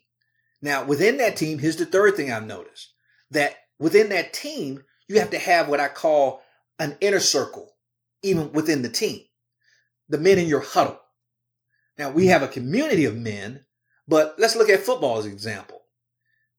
Now, 0.59 0.85
within 0.85 1.17
that 1.17 1.37
team, 1.37 1.59
here's 1.59 1.75
the 1.75 1.85
third 1.85 2.15
thing 2.15 2.31
I've 2.31 2.47
noticed 2.47 2.93
that 3.29 3.57
within 3.79 4.09
that 4.09 4.33
team, 4.33 4.83
you 5.07 5.19
have 5.19 5.31
to 5.31 5.39
have 5.39 5.67
what 5.67 5.79
I 5.79 5.87
call 5.87 6.41
an 6.79 6.97
inner 7.01 7.19
circle, 7.19 7.73
even 8.21 8.51
within 8.51 8.81
the 8.81 8.89
team. 8.89 9.21
The 10.09 10.17
men 10.17 10.37
in 10.37 10.47
your 10.47 10.61
huddle. 10.61 10.99
Now, 11.97 12.11
we 12.11 12.27
have 12.27 12.43
a 12.43 12.47
community 12.47 13.05
of 13.05 13.15
men, 13.15 13.65
but 14.07 14.35
let's 14.37 14.55
look 14.55 14.69
at 14.69 14.79
football 14.81 15.17
as 15.19 15.25
an 15.25 15.31
example. 15.31 15.81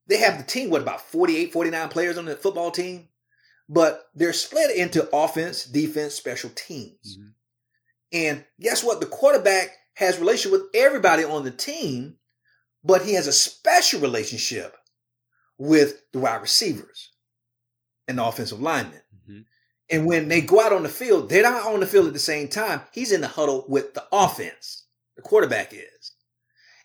They 0.07 0.19
have 0.19 0.39
the 0.39 0.45
team, 0.45 0.71
what, 0.71 0.83
about 0.83 1.01
48, 1.01 1.53
49 1.53 1.89
players 1.89 2.19
on 2.19 2.27
the 2.27 2.37
football 2.37 2.71
team? 2.71 3.09
But 3.69 4.07
they're 4.15 4.35
split 4.35 4.77
into 4.77 5.09
offense, 5.15 5.65
defense, 5.65 6.15
special 6.15 6.51
teams. 6.55 7.19
Mm-hmm. 7.19 7.29
And 8.13 8.45
guess 8.61 8.85
what? 8.85 9.01
The 9.01 9.07
quarterback 9.07 9.71
has 9.95 10.19
relationship 10.19 10.53
with 10.53 10.71
everybody 10.75 11.25
on 11.25 11.45
the 11.45 11.51
team, 11.51 12.17
but 12.85 13.03
he 13.03 13.15
has 13.15 13.27
a 13.27 13.33
special 13.33 14.01
relationship 14.01 14.77
with 15.59 16.03
the 16.13 16.19
wide 16.19 16.43
receivers 16.43 17.11
and 18.09 18.19
the 18.19 18.25
offensive 18.25 18.61
linemen. 18.61 19.01
Mm-hmm. 19.23 19.41
And 19.91 20.07
when 20.07 20.29
they 20.29 20.41
go 20.41 20.61
out 20.61 20.73
on 20.73 20.83
the 20.83 20.89
field, 20.89 21.29
they're 21.29 21.43
not 21.43 21.67
on 21.67 21.81
the 21.81 21.87
field 21.87 22.07
at 22.07 22.13
the 22.13 22.19
same 22.19 22.49
time. 22.49 22.81
He's 22.93 23.13
in 23.13 23.21
the 23.21 23.29
huddle 23.29 23.65
with 23.69 23.95
the 23.95 24.05
offense. 24.13 24.87
The 25.17 25.23
quarterback 25.23 25.73
is. 25.73 26.13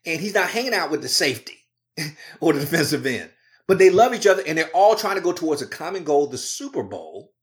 And 0.06 0.20
he's 0.20 0.36
not 0.36 0.50
hanging 0.50 0.74
out 0.74 0.92
with 0.92 1.02
the 1.02 1.08
safety 1.08 1.58
or 2.40 2.54
the 2.54 2.60
defensive 2.60 3.06
end. 3.06 3.30
But 3.68 3.78
they 3.78 3.90
love 3.90 4.14
each 4.14 4.28
other 4.28 4.44
and 4.46 4.58
they're 4.58 4.72
all 4.74 4.96
trying 4.96 5.16
to 5.16 5.22
go 5.22 5.32
towards 5.32 5.62
a 5.62 5.68
common 5.68 6.04
goal, 6.04 6.28
the 6.28 6.38
Super 6.38 6.84
Bowl. 6.84 7.34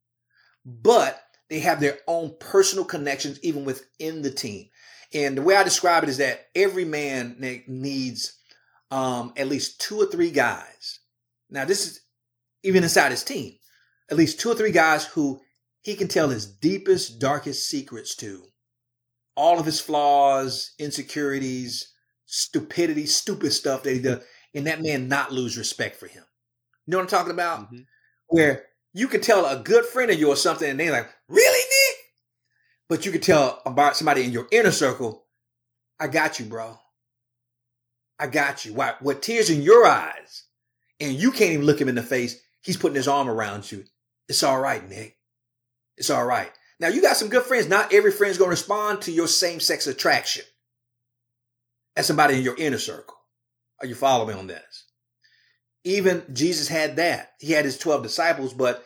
But 0.65 1.21
they 1.49 1.59
have 1.59 1.79
their 1.79 1.99
own 2.07 2.35
personal 2.39 2.85
connections 2.85 3.39
even 3.41 3.63
within 3.63 4.21
the 4.21 4.31
team. 4.31 4.67
And 5.13 5.37
the 5.37 5.41
way 5.41 5.55
I 5.55 5.63
describe 5.63 6.03
it 6.03 6.09
is 6.09 6.17
that 6.17 6.47
every 6.53 6.83
man 6.83 7.37
needs 7.67 8.37
um, 8.91 9.33
at 9.37 9.47
least 9.47 9.79
two 9.79 9.97
or 10.01 10.05
three 10.07 10.31
guys. 10.31 10.99
Now, 11.49 11.65
this 11.65 11.85
is 11.85 12.01
even 12.63 12.83
inside 12.83 13.11
his 13.11 13.23
team, 13.23 13.53
at 14.09 14.17
least 14.17 14.39
two 14.39 14.51
or 14.51 14.55
three 14.55 14.71
guys 14.71 15.05
who 15.05 15.41
he 15.81 15.95
can 15.95 16.07
tell 16.07 16.29
his 16.29 16.45
deepest, 16.45 17.19
darkest 17.19 17.69
secrets 17.69 18.15
to. 18.17 18.43
All 19.35 19.59
of 19.59 19.65
his 19.65 19.79
flaws, 19.79 20.73
insecurities, 20.79 21.93
stupidity, 22.25 23.05
stupid 23.05 23.51
stuff 23.51 23.83
that 23.83 23.93
he 23.93 23.99
does, 23.99 24.23
and 24.53 24.67
that 24.67 24.81
man 24.81 25.07
not 25.07 25.31
lose 25.31 25.57
respect 25.57 25.95
for 25.95 26.07
him. 26.07 26.23
You 26.85 26.91
know 26.91 26.97
what 26.97 27.03
I'm 27.03 27.09
talking 27.09 27.33
about? 27.33 27.61
Mm-hmm. 27.61 27.81
Where 28.27 28.65
you 28.93 29.07
can 29.07 29.21
tell 29.21 29.45
a 29.45 29.57
good 29.57 29.85
friend 29.85 30.09
of 30.11 30.19
yours 30.19 30.41
something 30.41 30.69
and 30.69 30.79
they're 30.79 30.91
like, 30.91 31.09
really, 31.29 31.59
Nick? 31.59 31.97
But 32.89 33.05
you 33.05 33.11
can 33.11 33.21
tell 33.21 33.61
about 33.65 33.95
somebody 33.95 34.23
in 34.23 34.31
your 34.31 34.47
inner 34.51 34.71
circle, 34.71 35.25
I 35.99 36.07
got 36.07 36.39
you, 36.39 36.45
bro. 36.45 36.77
I 38.19 38.27
got 38.27 38.65
you. 38.65 38.73
Why? 38.73 38.95
What 38.99 39.21
tears 39.21 39.49
in 39.49 39.61
your 39.61 39.85
eyes, 39.85 40.45
and 40.99 41.13
you 41.13 41.31
can't 41.31 41.51
even 41.51 41.65
look 41.65 41.79
him 41.81 41.89
in 41.89 41.95
the 41.95 42.03
face. 42.03 42.39
He's 42.61 42.77
putting 42.77 42.95
his 42.95 43.07
arm 43.07 43.29
around 43.29 43.71
you. 43.71 43.83
It's 44.27 44.43
all 44.43 44.59
right, 44.59 44.87
Nick. 44.87 45.17
It's 45.97 46.09
all 46.09 46.25
right. 46.25 46.51
Now 46.79 46.89
you 46.89 47.01
got 47.01 47.17
some 47.17 47.29
good 47.29 47.43
friends. 47.43 47.67
Not 47.67 47.93
every 47.93 48.11
friend's 48.11 48.37
going 48.37 48.47
to 48.49 48.51
respond 48.51 49.01
to 49.03 49.11
your 49.11 49.27
same 49.27 49.59
sex 49.59 49.87
attraction. 49.87 50.43
as 51.95 52.05
somebody 52.05 52.35
in 52.37 52.43
your 52.43 52.55
inner 52.57 52.77
circle. 52.77 53.15
Are 53.81 53.87
you 53.87 53.95
following 53.95 54.35
me 54.35 54.39
on 54.39 54.47
this? 54.47 54.85
Even 55.83 56.23
Jesus 56.33 56.67
had 56.67 56.97
that. 56.97 57.31
He 57.39 57.53
had 57.53 57.65
his 57.65 57.77
12 57.77 58.03
disciples, 58.03 58.53
but 58.53 58.83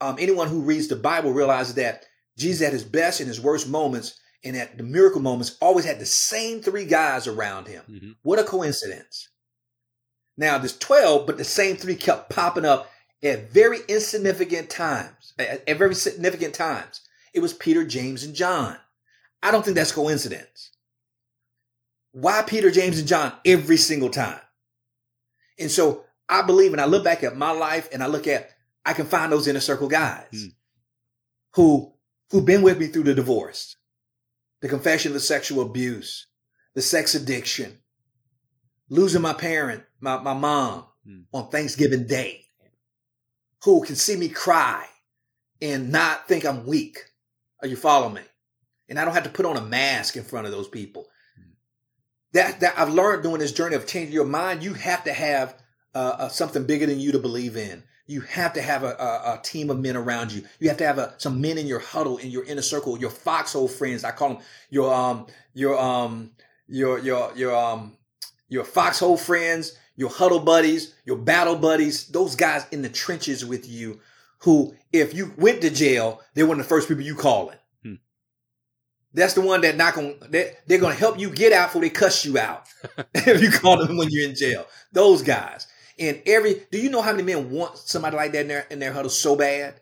um, 0.00 0.16
anyone 0.18 0.48
who 0.48 0.60
reads 0.62 0.88
the 0.88 0.96
Bible 0.96 1.32
realizes 1.32 1.74
that 1.76 2.04
Jesus 2.36 2.66
at 2.66 2.72
his 2.72 2.84
best 2.84 3.20
and 3.20 3.28
his 3.28 3.40
worst 3.40 3.68
moments 3.68 4.18
and 4.44 4.56
at 4.56 4.76
the 4.76 4.82
miracle 4.82 5.20
moments 5.22 5.56
always 5.62 5.84
had 5.84 5.98
the 6.00 6.06
same 6.06 6.60
three 6.60 6.84
guys 6.86 7.26
around 7.26 7.66
him. 7.68 7.82
Mhm. 7.88 8.16
What 8.22 8.38
a 8.38 8.44
coincidence. 8.44 9.28
Now 10.40 10.56
there's 10.56 10.78
12, 10.78 11.26
but 11.26 11.36
the 11.36 11.44
same 11.44 11.76
three 11.76 11.94
kept 11.94 12.30
popping 12.30 12.64
up 12.64 12.90
at 13.22 13.50
very 13.52 13.80
insignificant 13.88 14.70
times, 14.70 15.34
at, 15.38 15.68
at 15.68 15.76
very 15.76 15.94
significant 15.94 16.54
times. 16.54 17.02
It 17.34 17.40
was 17.40 17.52
Peter, 17.52 17.84
James, 17.84 18.24
and 18.24 18.34
John. 18.34 18.78
I 19.42 19.50
don't 19.50 19.62
think 19.62 19.76
that's 19.76 19.92
coincidence. 19.92 20.70
Why 22.12 22.40
Peter, 22.40 22.70
James, 22.70 22.98
and 22.98 23.06
John 23.06 23.34
every 23.44 23.76
single 23.76 24.08
time? 24.08 24.40
And 25.58 25.70
so 25.70 26.04
I 26.26 26.40
believe, 26.40 26.72
and 26.72 26.80
I 26.80 26.86
look 26.86 27.04
back 27.04 27.22
at 27.22 27.36
my 27.36 27.50
life 27.50 27.90
and 27.92 28.02
I 28.02 28.06
look 28.06 28.26
at, 28.26 28.48
I 28.86 28.94
can 28.94 29.04
find 29.04 29.30
those 29.30 29.46
inner 29.46 29.60
circle 29.60 29.88
guys 29.88 30.24
Hmm. 30.32 30.46
who, 31.56 31.92
who've 32.30 32.46
been 32.46 32.62
with 32.62 32.78
me 32.78 32.86
through 32.86 33.02
the 33.04 33.14
divorce, 33.14 33.76
the 34.62 34.70
confession 34.70 35.10
of 35.10 35.14
the 35.14 35.20
sexual 35.20 35.60
abuse, 35.60 36.28
the 36.74 36.80
sex 36.80 37.14
addiction, 37.14 37.80
losing 38.88 39.20
my 39.20 39.34
parent, 39.34 39.84
my, 40.00 40.18
my 40.18 40.34
mom 40.34 40.84
Hmm. 41.06 41.20
on 41.32 41.48
Thanksgiving 41.48 42.06
Day, 42.06 42.44
who 43.64 43.82
can 43.82 43.96
see 43.96 44.16
me 44.16 44.28
cry 44.28 44.84
and 45.62 45.90
not 45.90 46.28
think 46.28 46.44
I'm 46.44 46.66
weak. 46.66 46.98
Are 47.62 47.68
you 47.68 47.76
following 47.76 48.14
me? 48.14 48.22
And 48.90 48.98
I 48.98 49.04
don't 49.06 49.14
have 49.14 49.24
to 49.24 49.30
put 49.30 49.46
on 49.46 49.56
a 49.56 49.62
mask 49.62 50.16
in 50.16 50.24
front 50.24 50.46
of 50.46 50.52
those 50.52 50.68
people. 50.68 51.06
That, 52.34 52.60
that 52.60 52.78
I've 52.78 52.92
learned 52.92 53.22
during 53.22 53.38
this 53.38 53.52
journey 53.52 53.76
of 53.76 53.86
changing 53.86 54.12
your 54.12 54.26
mind, 54.26 54.62
you 54.62 54.74
have 54.74 55.04
to 55.04 55.12
have 55.12 55.56
uh, 55.94 56.16
uh, 56.18 56.28
something 56.28 56.64
bigger 56.64 56.86
than 56.86 57.00
you 57.00 57.12
to 57.12 57.18
believe 57.18 57.56
in. 57.56 57.82
You 58.06 58.20
have 58.22 58.52
to 58.54 58.62
have 58.62 58.82
a, 58.84 58.94
a, 58.98 59.34
a 59.38 59.40
team 59.42 59.70
of 59.70 59.78
men 59.80 59.96
around 59.96 60.32
you. 60.32 60.42
You 60.58 60.68
have 60.68 60.78
to 60.78 60.86
have 60.86 60.98
a, 60.98 61.14
some 61.18 61.40
men 61.40 61.58
in 61.58 61.66
your 61.66 61.78
huddle, 61.78 62.18
in 62.18 62.30
your 62.30 62.44
inner 62.44 62.62
circle, 62.62 62.98
your 62.98 63.10
foxhole 63.10 63.68
friends. 63.68 64.04
I 64.04 64.10
call 64.10 64.34
them 64.34 64.42
your 64.68 64.92
um 64.92 65.26
your 65.54 65.78
um 65.78 66.32
your 66.68 66.98
your 66.98 67.32
your 67.36 67.56
um 67.56 67.96
your 68.48 68.64
foxhole 68.64 69.16
friends, 69.16 69.78
your 70.00 70.08
huddle 70.08 70.40
buddies, 70.40 70.94
your 71.04 71.18
battle 71.18 71.54
buddies. 71.56 72.06
Those 72.06 72.34
guys 72.34 72.66
in 72.72 72.80
the 72.80 72.88
trenches 72.88 73.44
with 73.44 73.68
you, 73.68 74.00
who 74.38 74.74
if 74.94 75.12
you 75.12 75.34
went 75.36 75.60
to 75.60 75.68
jail, 75.68 76.22
they're 76.32 76.46
one 76.46 76.58
of 76.58 76.64
the 76.64 76.68
first 76.68 76.88
people 76.88 77.04
you 77.04 77.14
calling. 77.14 77.58
Hmm. 77.84 77.96
That's 79.12 79.34
the 79.34 79.42
one 79.42 79.60
that 79.60 79.76
not 79.76 79.94
gonna 79.94 80.14
they're, 80.30 80.56
they're 80.66 80.80
gonna 80.80 80.94
help 80.94 81.18
you 81.18 81.28
get 81.28 81.52
out 81.52 81.68
before 81.68 81.82
they 81.82 81.90
cuss 81.90 82.24
you 82.24 82.38
out 82.38 82.66
if 83.14 83.42
you 83.42 83.50
call 83.50 83.84
them 83.84 83.98
when 83.98 84.08
you're 84.10 84.26
in 84.26 84.34
jail. 84.34 84.64
Those 84.90 85.20
guys. 85.20 85.66
And 85.98 86.22
every 86.24 86.62
do 86.70 86.78
you 86.80 86.88
know 86.88 87.02
how 87.02 87.12
many 87.12 87.24
men 87.24 87.50
want 87.50 87.76
somebody 87.76 88.16
like 88.16 88.32
that 88.32 88.40
in 88.40 88.48
their 88.48 88.66
in 88.70 88.78
their 88.78 88.94
huddle 88.94 89.10
so 89.10 89.36
bad, 89.36 89.74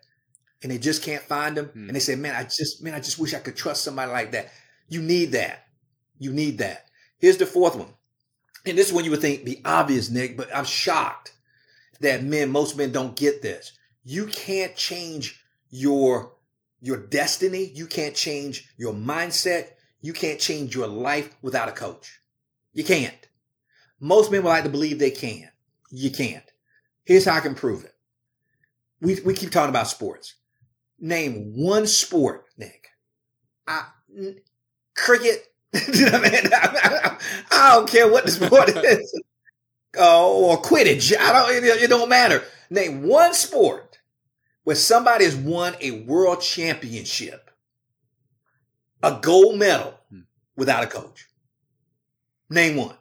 and 0.64 0.72
they 0.72 0.78
just 0.78 1.04
can't 1.04 1.22
find 1.22 1.56
them, 1.56 1.66
Hmm. 1.66 1.86
and 1.86 1.94
they 1.94 2.00
say, 2.00 2.16
"Man, 2.16 2.34
I 2.34 2.42
just 2.42 2.82
man, 2.82 2.94
I 2.94 2.98
just 2.98 3.20
wish 3.20 3.34
I 3.34 3.38
could 3.38 3.54
trust 3.54 3.84
somebody 3.84 4.10
like 4.10 4.32
that." 4.32 4.50
You 4.88 5.00
need 5.00 5.30
that. 5.32 5.66
You 6.18 6.32
need 6.32 6.58
that. 6.58 6.86
Here's 7.18 7.36
the 7.36 7.46
fourth 7.46 7.76
one, 7.76 7.92
and 8.68 8.78
this 8.78 8.88
is 8.88 8.92
one 8.92 9.04
you 9.04 9.10
would 9.10 9.20
think 9.20 9.44
be 9.44 9.60
obvious, 9.64 10.10
Nick, 10.10 10.36
but 10.36 10.54
I'm 10.54 10.64
shocked 10.64 11.32
that 12.00 12.22
men, 12.22 12.50
most 12.50 12.76
men, 12.76 12.92
don't 12.92 13.16
get 13.16 13.42
this. 13.42 13.72
You 14.04 14.26
can't 14.26 14.76
change 14.76 15.42
your 15.70 16.32
your 16.80 16.96
destiny. 16.96 17.72
You 17.74 17.86
can't 17.86 18.14
change 18.14 18.72
your 18.76 18.94
mindset. 18.94 19.70
You 20.00 20.12
can't 20.12 20.38
change 20.38 20.74
your 20.74 20.86
life 20.86 21.34
without 21.42 21.68
a 21.68 21.72
coach. 21.72 22.20
You 22.72 22.84
can't. 22.84 23.28
Most 24.00 24.30
men 24.30 24.42
would 24.42 24.50
like 24.50 24.64
to 24.64 24.70
believe 24.70 24.98
they 24.98 25.10
can. 25.10 25.50
You 25.90 26.10
can't. 26.10 26.44
Here's 27.04 27.24
how 27.24 27.34
I 27.34 27.40
can 27.40 27.54
prove 27.54 27.84
it. 27.84 27.94
We, 29.00 29.20
we 29.24 29.34
keep 29.34 29.50
talking 29.50 29.70
about 29.70 29.88
sports. 29.88 30.34
Name 31.00 31.52
one 31.56 31.86
sport, 31.86 32.44
Nick. 32.56 32.88
I, 33.66 33.86
cricket. 34.94 35.47
You 35.94 36.06
know 36.06 36.12
what 36.12 36.26
I 36.26 36.30
mean? 36.30 36.50
I 37.50 37.74
don't 37.74 37.88
care 37.88 38.10
what 38.10 38.24
the 38.24 38.30
sport 38.30 38.68
is. 38.76 39.20
Uh, 39.98 40.28
or 40.28 40.60
Quidditch. 40.62 41.14
I 41.18 41.32
don't, 41.32 41.64
it, 41.64 41.82
it 41.82 41.90
don't 41.90 42.08
matter. 42.08 42.42
Name 42.70 43.02
one 43.02 43.34
sport 43.34 43.98
where 44.64 44.76
somebody 44.76 45.24
has 45.24 45.34
won 45.34 45.74
a 45.80 45.90
world 45.92 46.40
championship, 46.42 47.50
a 49.02 49.18
gold 49.20 49.58
medal 49.58 49.94
Hmm. 50.10 50.20
without 50.56 50.84
a 50.84 50.86
coach. 50.86 51.26
Name 52.50 52.76
one. 52.76 52.96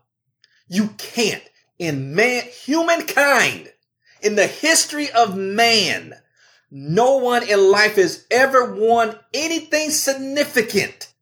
You 0.68 0.89
can't. 0.97 1.43
In 1.80 2.15
man, 2.15 2.43
humankind, 2.65 3.72
in 4.22 4.36
the 4.36 4.47
history 4.47 5.09
of 5.11 5.38
man, 5.38 6.15
no 6.72 7.18
one 7.18 7.43
in 7.47 7.72
life 7.72 7.95
has 7.95 8.26
ever 8.32 8.74
won 8.74 9.18
anything 9.34 9.91
significant 9.91 11.13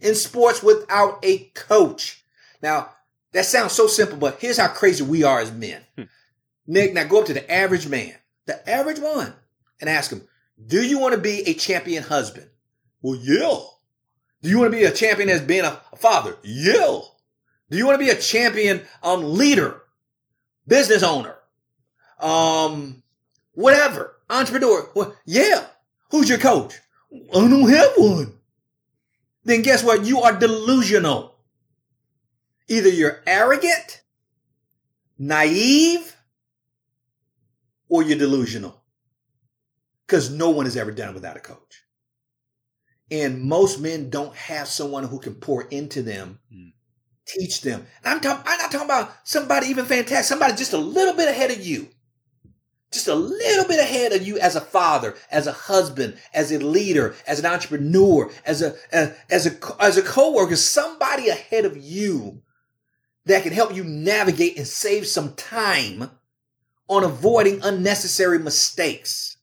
in 0.00 0.14
sports 0.14 0.62
without 0.62 1.18
a 1.22 1.38
coach. 1.54 2.24
Now, 2.62 2.90
that 3.32 3.44
sounds 3.44 3.72
so 3.72 3.86
simple, 3.86 4.16
but 4.16 4.40
here's 4.40 4.58
how 4.58 4.68
crazy 4.68 5.04
we 5.04 5.22
are 5.22 5.40
as 5.40 5.52
men. 5.52 5.82
Hmm. 5.96 6.04
Nick, 6.66 6.94
now 6.94 7.04
go 7.04 7.20
up 7.20 7.26
to 7.26 7.34
the 7.34 7.50
average 7.50 7.88
man, 7.88 8.14
the 8.46 8.68
average 8.68 8.98
one, 8.98 9.34
and 9.80 9.90
ask 9.90 10.10
him, 10.10 10.26
do 10.66 10.84
you 10.84 10.98
want 10.98 11.14
to 11.14 11.20
be 11.20 11.40
a 11.40 11.54
champion 11.54 12.02
husband? 12.02 12.48
Well, 13.02 13.18
yeah. 13.20 13.60
Do 14.42 14.48
you 14.48 14.58
want 14.58 14.72
to 14.72 14.78
be 14.78 14.84
a 14.84 14.90
champion 14.90 15.28
as 15.28 15.40
being 15.40 15.64
a, 15.64 15.80
a 15.92 15.96
father? 15.96 16.36
Yeah. 16.42 17.00
Do 17.70 17.76
you 17.76 17.86
want 17.86 18.00
to 18.00 18.04
be 18.04 18.10
a 18.10 18.20
champion 18.20 18.82
um, 19.02 19.34
leader, 19.34 19.82
business 20.66 21.02
owner, 21.02 21.36
um, 22.18 23.02
whatever, 23.52 24.16
entrepreneur? 24.28 24.90
Well, 24.94 25.14
yeah. 25.24 25.66
Who's 26.10 26.28
your 26.28 26.38
coach? 26.38 26.74
I 27.12 27.38
don't 27.48 27.68
have 27.68 27.92
one. 27.96 28.39
Then 29.44 29.62
guess 29.62 29.82
what? 29.82 30.04
You 30.04 30.20
are 30.20 30.32
delusional. 30.38 31.36
Either 32.68 32.88
you're 32.88 33.20
arrogant, 33.26 34.02
naive, 35.18 36.14
or 37.88 38.02
you're 38.02 38.18
delusional. 38.18 38.80
Because 40.06 40.30
no 40.30 40.50
one 40.50 40.66
has 40.66 40.76
ever 40.76 40.90
done 40.92 41.10
it 41.10 41.14
without 41.14 41.36
a 41.36 41.40
coach. 41.40 41.84
And 43.10 43.42
most 43.42 43.80
men 43.80 44.08
don't 44.10 44.34
have 44.36 44.68
someone 44.68 45.04
who 45.04 45.18
can 45.18 45.34
pour 45.34 45.62
into 45.64 46.02
them, 46.02 46.38
Mm. 46.52 46.72
teach 47.26 47.60
them. 47.62 47.86
And 48.04 48.14
I'm, 48.14 48.20
talking, 48.20 48.44
I'm 48.46 48.58
not 48.58 48.70
talking 48.70 48.86
about 48.86 49.12
somebody 49.24 49.66
even 49.68 49.84
fantastic, 49.86 50.26
somebody 50.28 50.54
just 50.54 50.72
a 50.72 50.78
little 50.78 51.14
bit 51.14 51.28
ahead 51.28 51.50
of 51.50 51.64
you. 51.64 51.88
Just 52.92 53.06
a 53.06 53.14
little 53.14 53.66
bit 53.66 53.78
ahead 53.78 54.12
of 54.12 54.26
you 54.26 54.38
as 54.38 54.56
a 54.56 54.60
father, 54.60 55.14
as 55.30 55.46
a 55.46 55.52
husband, 55.52 56.18
as 56.34 56.50
a 56.50 56.58
leader, 56.58 57.14
as 57.26 57.38
an 57.38 57.46
entrepreneur, 57.46 58.30
as 58.44 58.62
a, 58.62 58.74
as, 58.92 59.14
as 59.30 59.46
a, 59.46 59.82
as 59.82 59.96
a 59.96 60.02
coworker, 60.02 60.56
somebody 60.56 61.28
ahead 61.28 61.64
of 61.64 61.76
you 61.76 62.42
that 63.26 63.44
can 63.44 63.52
help 63.52 63.74
you 63.74 63.84
navigate 63.84 64.56
and 64.56 64.66
save 64.66 65.06
some 65.06 65.34
time 65.34 66.10
on 66.88 67.04
avoiding 67.04 67.60
unnecessary 67.62 68.40
mistakes. 68.40 69.36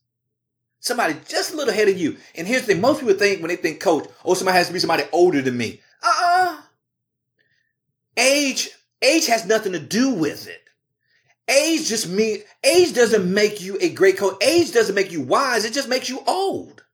Somebody 0.80 1.16
just 1.26 1.54
a 1.54 1.56
little 1.56 1.72
ahead 1.72 1.88
of 1.88 1.98
you. 1.98 2.18
And 2.34 2.46
here's 2.46 2.62
the 2.62 2.74
thing. 2.74 2.82
Most 2.82 3.00
people 3.00 3.14
think 3.14 3.40
when 3.40 3.48
they 3.48 3.56
think 3.56 3.80
coach, 3.80 4.06
oh, 4.24 4.34
somebody 4.34 4.58
has 4.58 4.66
to 4.66 4.72
be 4.74 4.78
somebody 4.78 5.04
older 5.10 5.40
than 5.40 5.56
me. 5.56 5.80
Uh-uh. 6.02 6.60
Age, 8.16 8.70
age 9.00 9.26
has 9.26 9.46
nothing 9.46 9.72
to 9.72 9.80
do 9.80 10.10
with 10.10 10.46
it. 10.46 10.67
Age 11.48 11.88
just 11.88 12.08
mean, 12.08 12.40
age 12.62 12.94
doesn't 12.94 13.32
make 13.32 13.60
you 13.60 13.78
a 13.80 13.88
great 13.88 14.18
coach. 14.18 14.36
Age 14.42 14.72
doesn't 14.72 14.94
make 14.94 15.10
you 15.10 15.22
wise. 15.22 15.64
It 15.64 15.72
just 15.72 15.88
makes 15.88 16.08
you 16.08 16.22
old. 16.26 16.84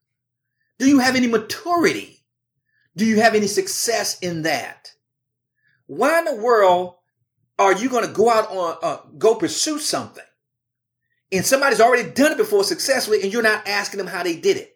Do 0.78 0.88
you 0.88 1.00
have 1.00 1.16
any 1.16 1.26
maturity? 1.26 2.24
Do 2.96 3.04
you 3.04 3.20
have 3.20 3.34
any 3.34 3.48
success 3.48 4.18
in 4.20 4.42
that? 4.42 4.92
Why 5.86 6.20
in 6.20 6.24
the 6.24 6.36
world 6.36 6.94
are 7.58 7.74
you 7.74 7.88
going 7.88 8.06
to 8.06 8.12
go 8.12 8.30
out 8.30 8.48
on, 8.50 8.76
uh, 8.82 8.98
go 9.18 9.34
pursue 9.34 9.78
something 9.78 10.24
and 11.32 11.44
somebody's 11.44 11.80
already 11.80 12.08
done 12.10 12.32
it 12.32 12.38
before 12.38 12.64
successfully 12.64 13.22
and 13.22 13.32
you're 13.32 13.42
not 13.42 13.66
asking 13.66 13.98
them 13.98 14.06
how 14.06 14.22
they 14.22 14.36
did 14.36 14.56
it? 14.56 14.74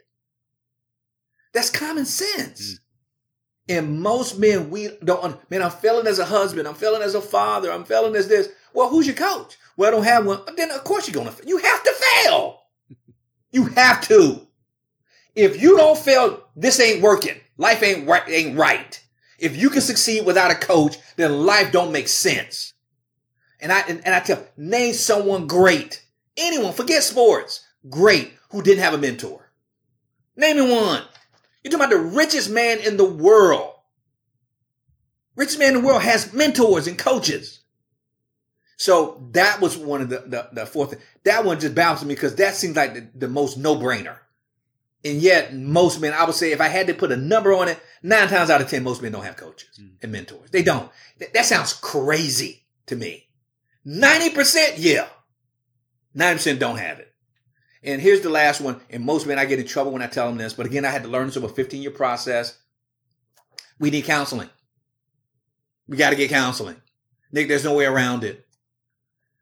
That's 1.54 1.70
common 1.70 2.04
sense. 2.04 2.80
And 3.68 4.00
most 4.00 4.38
men, 4.38 4.70
we 4.70 4.88
don't, 5.04 5.38
man, 5.50 5.62
I'm 5.62 5.70
failing 5.70 6.06
as 6.06 6.18
a 6.18 6.24
husband. 6.24 6.66
I'm 6.66 6.74
failing 6.74 7.02
as 7.02 7.14
a 7.14 7.20
father. 7.20 7.70
I'm 7.70 7.84
failing 7.84 8.16
as 8.16 8.28
this. 8.28 8.48
Well, 8.74 8.88
who's 8.88 9.06
your 9.06 9.16
coach? 9.16 9.56
Well, 9.76 9.88
I 9.88 9.90
don't 9.90 10.04
have 10.04 10.26
one. 10.26 10.40
Then 10.56 10.70
of 10.70 10.84
course 10.84 11.08
you're 11.08 11.14
going 11.14 11.26
to, 11.26 11.32
Fail. 11.32 11.48
you 11.48 11.58
have 11.58 11.82
to 11.82 11.92
fail. 11.92 12.60
You 13.50 13.64
have 13.64 14.06
to. 14.08 14.46
If 15.34 15.62
you 15.62 15.78
don't 15.78 15.98
fail, 15.98 16.42
this 16.54 16.78
ain't 16.80 17.00
working. 17.00 17.36
Life 17.56 17.82
ain't 17.82 18.06
right, 18.06 18.28
ain't 18.28 18.58
right. 18.58 19.02
If 19.38 19.56
you 19.56 19.70
can 19.70 19.80
succeed 19.80 20.26
without 20.26 20.50
a 20.50 20.54
coach, 20.54 20.98
then 21.16 21.46
life 21.46 21.72
don't 21.72 21.90
make 21.90 22.08
sense. 22.08 22.74
And 23.58 23.72
I, 23.72 23.80
and, 23.88 24.04
and 24.04 24.14
I 24.14 24.20
tell, 24.20 24.46
name 24.58 24.92
someone 24.92 25.46
great. 25.46 26.04
Anyone, 26.36 26.74
forget 26.74 27.02
sports. 27.02 27.64
Great 27.88 28.34
who 28.50 28.62
didn't 28.62 28.82
have 28.82 28.94
a 28.94 28.98
mentor. 28.98 29.50
Name 30.36 30.56
me 30.56 30.62
one. 30.72 31.02
You're 31.62 31.72
talking 31.72 31.86
about 31.86 31.90
the 31.90 32.16
richest 32.16 32.50
man 32.50 32.78
in 32.80 32.96
the 32.96 33.04
world. 33.04 33.74
Richest 35.36 35.58
man 35.58 35.74
in 35.74 35.80
the 35.80 35.86
world 35.86 36.02
has 36.02 36.32
mentors 36.32 36.86
and 36.86 36.98
coaches. 36.98 37.60
So 38.78 39.28
that 39.32 39.60
was 39.60 39.76
one 39.76 40.00
of 40.00 40.08
the, 40.08 40.20
the, 40.20 40.48
the 40.52 40.64
fourth. 40.64 40.98
That 41.24 41.44
one 41.44 41.58
just 41.58 41.74
bounced 41.74 42.04
me 42.04 42.14
because 42.14 42.36
that 42.36 42.54
seems 42.54 42.76
like 42.76 42.94
the, 42.94 43.08
the 43.12 43.28
most 43.28 43.58
no 43.58 43.74
brainer. 43.74 44.18
And 45.04 45.20
yet 45.20 45.52
most 45.52 46.00
men, 46.00 46.12
I 46.12 46.24
would 46.24 46.36
say 46.36 46.52
if 46.52 46.60
I 46.60 46.68
had 46.68 46.86
to 46.86 46.94
put 46.94 47.10
a 47.10 47.16
number 47.16 47.52
on 47.52 47.66
it, 47.66 47.80
nine 48.04 48.28
times 48.28 48.50
out 48.50 48.60
of 48.60 48.70
10, 48.70 48.84
most 48.84 49.02
men 49.02 49.10
don't 49.10 49.24
have 49.24 49.36
coaches 49.36 49.80
mm. 49.80 49.90
and 50.00 50.12
mentors. 50.12 50.50
They 50.52 50.62
don't. 50.62 50.90
That, 51.18 51.34
that 51.34 51.44
sounds 51.44 51.72
crazy 51.72 52.66
to 52.86 52.94
me. 52.94 53.28
90%, 53.84 54.74
yeah. 54.76 55.08
90% 56.16 56.60
don't 56.60 56.78
have 56.78 57.00
it. 57.00 57.12
And 57.82 58.00
here's 58.00 58.20
the 58.20 58.30
last 58.30 58.60
one. 58.60 58.80
And 58.90 59.04
most 59.04 59.26
men, 59.26 59.40
I 59.40 59.44
get 59.44 59.58
in 59.58 59.66
trouble 59.66 59.90
when 59.90 60.02
I 60.02 60.06
tell 60.06 60.28
them 60.28 60.38
this, 60.38 60.54
but 60.54 60.66
again, 60.66 60.84
I 60.84 60.90
had 60.90 61.02
to 61.02 61.08
learn 61.08 61.26
this 61.26 61.36
over 61.36 61.46
a 61.46 61.50
15 61.50 61.82
year 61.82 61.90
process. 61.90 62.56
We 63.80 63.90
need 63.90 64.04
counseling. 64.04 64.50
We 65.88 65.96
got 65.96 66.10
to 66.10 66.16
get 66.16 66.30
counseling. 66.30 66.76
Nick, 67.32 67.48
there's 67.48 67.64
no 67.64 67.74
way 67.74 67.84
around 67.84 68.22
it. 68.22 68.44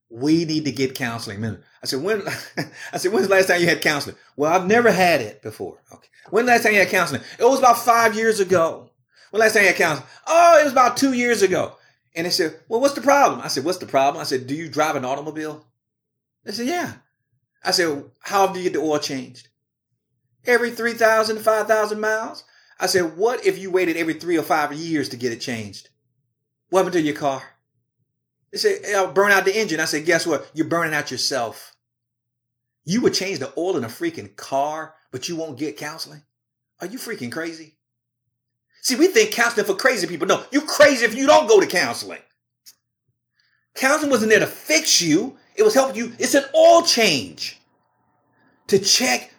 We 0.09 0.45
need 0.45 0.65
to 0.67 0.73
get 0.73 0.95
counseling. 0.95 1.45
I 1.45 1.87
said, 1.87 2.03
when, 2.03 2.23
I 2.93 2.99
said, 2.99 3.13
when's 3.13 3.29
the 3.29 3.35
last 3.35 3.49
time 3.49 3.61
you 3.61 3.67
had 3.67 3.83
counseling? 3.83 4.17
Well, 4.37 4.53
I've 4.53 4.67
never 4.67 4.91
had 4.91 5.21
it 5.21 5.43
before. 5.43 5.79
Okay. 5.93 6.09
When 6.31 6.47
last 6.47 6.63
time 6.63 6.73
you 6.73 6.79
had 6.79 6.89
counseling? 6.89 7.23
It 7.39 7.45
was 7.45 7.59
about 7.59 7.79
five 7.79 8.15
years 8.15 8.41
ago. 8.41 8.91
When 9.31 9.41
last 9.41 9.55
time 9.55 9.63
you 9.63 9.69
had 9.69 9.77
counseling? 9.77 10.09
Oh, 10.27 10.59
it 10.61 10.65
was 10.65 10.73
about 10.73 10.97
two 10.97 11.13
years 11.13 11.43
ago. 11.43 11.77
And 12.15 12.25
they 12.25 12.31
said, 12.31 12.59
well, 12.69 12.81
what's 12.81 12.95
the 12.95 13.03
problem? 13.03 13.41
I 13.41 13.49
said, 13.49 13.65
what's 13.65 13.79
the 13.79 13.87
problem? 13.87 14.21
I 14.21 14.25
said, 14.25 14.47
do 14.47 14.55
you 14.55 14.69
drive 14.69 14.97
an 14.97 15.05
automobile? 15.05 15.65
They 16.45 16.53
said, 16.53 16.67
yeah. 16.67 16.95
I 17.65 17.73
said, 17.73 18.05
how 18.21 18.45
often 18.45 18.55
do 18.55 18.61
you 18.61 18.71
get 18.71 18.79
the 18.79 18.85
oil 18.85 18.99
changed? 18.99 19.49
Every 20.47 20.71
3,000 20.71 21.37
to 21.37 21.43
5,000 21.43 22.01
miles? 22.01 22.45
I 22.79 22.87
said, 22.87 23.17
what 23.17 23.45
if 23.45 23.59
you 23.59 23.71
waited 23.71 23.97
every 23.97 24.15
three 24.15 24.39
or 24.39 24.43
five 24.43 24.73
years 24.73 25.09
to 25.11 25.17
get 25.17 25.33
it 25.33 25.41
changed? 25.41 25.89
What 26.71 26.81
happened 26.81 26.95
to 26.95 27.01
your 27.01 27.17
car? 27.17 27.43
They 28.53 28.59
said, 28.59 28.95
I'll 28.95 29.13
burn 29.13 29.33
out 29.33 29.45
the 29.45 29.57
engine. 29.57 29.81
I 29.81 29.85
said, 29.87 30.05
guess 30.05 30.27
what? 30.27 30.51
You're 30.55 30.69
burning 30.69 30.95
out 30.95 31.11
yourself. 31.11 31.75
You 32.85 33.01
would 33.03 33.15
change 33.15 33.41
the 33.41 33.53
oil 33.59 33.77
in 33.77 33.85
a 33.85 33.89
freaking 33.89 34.37
car, 34.37 34.95
but 35.11 35.29
you 35.29 35.37
won't 35.37 35.59
get 35.59 35.77
counseling? 35.77 36.23
Are 36.81 36.87
you 36.87 36.99
freaking 36.99 37.33
crazy? 37.33 37.77
See, 38.83 38.95
we 38.95 39.09
think 39.09 39.33
counseling 39.33 39.67
for 39.67 39.75
crazy 39.75 40.07
people. 40.07 40.29
No, 40.29 40.45
you 40.53 40.61
crazy 40.61 41.05
if 41.05 41.17
you 41.17 41.27
don't 41.27 41.49
go 41.49 41.59
to 41.59 41.67
counseling. 41.67 42.21
Counseling 43.75 44.11
wasn't 44.11 44.31
there 44.31 44.41
to 44.41 44.47
fix 44.47 45.03
you. 45.03 45.37
It 45.57 45.65
was 45.65 45.75
helping 45.75 45.97
you. 45.97 46.13
It's 46.19 46.35
an 46.35 46.45
oil 46.55 46.83
change 46.83 47.61
to 48.69 48.79
check. 48.79 49.33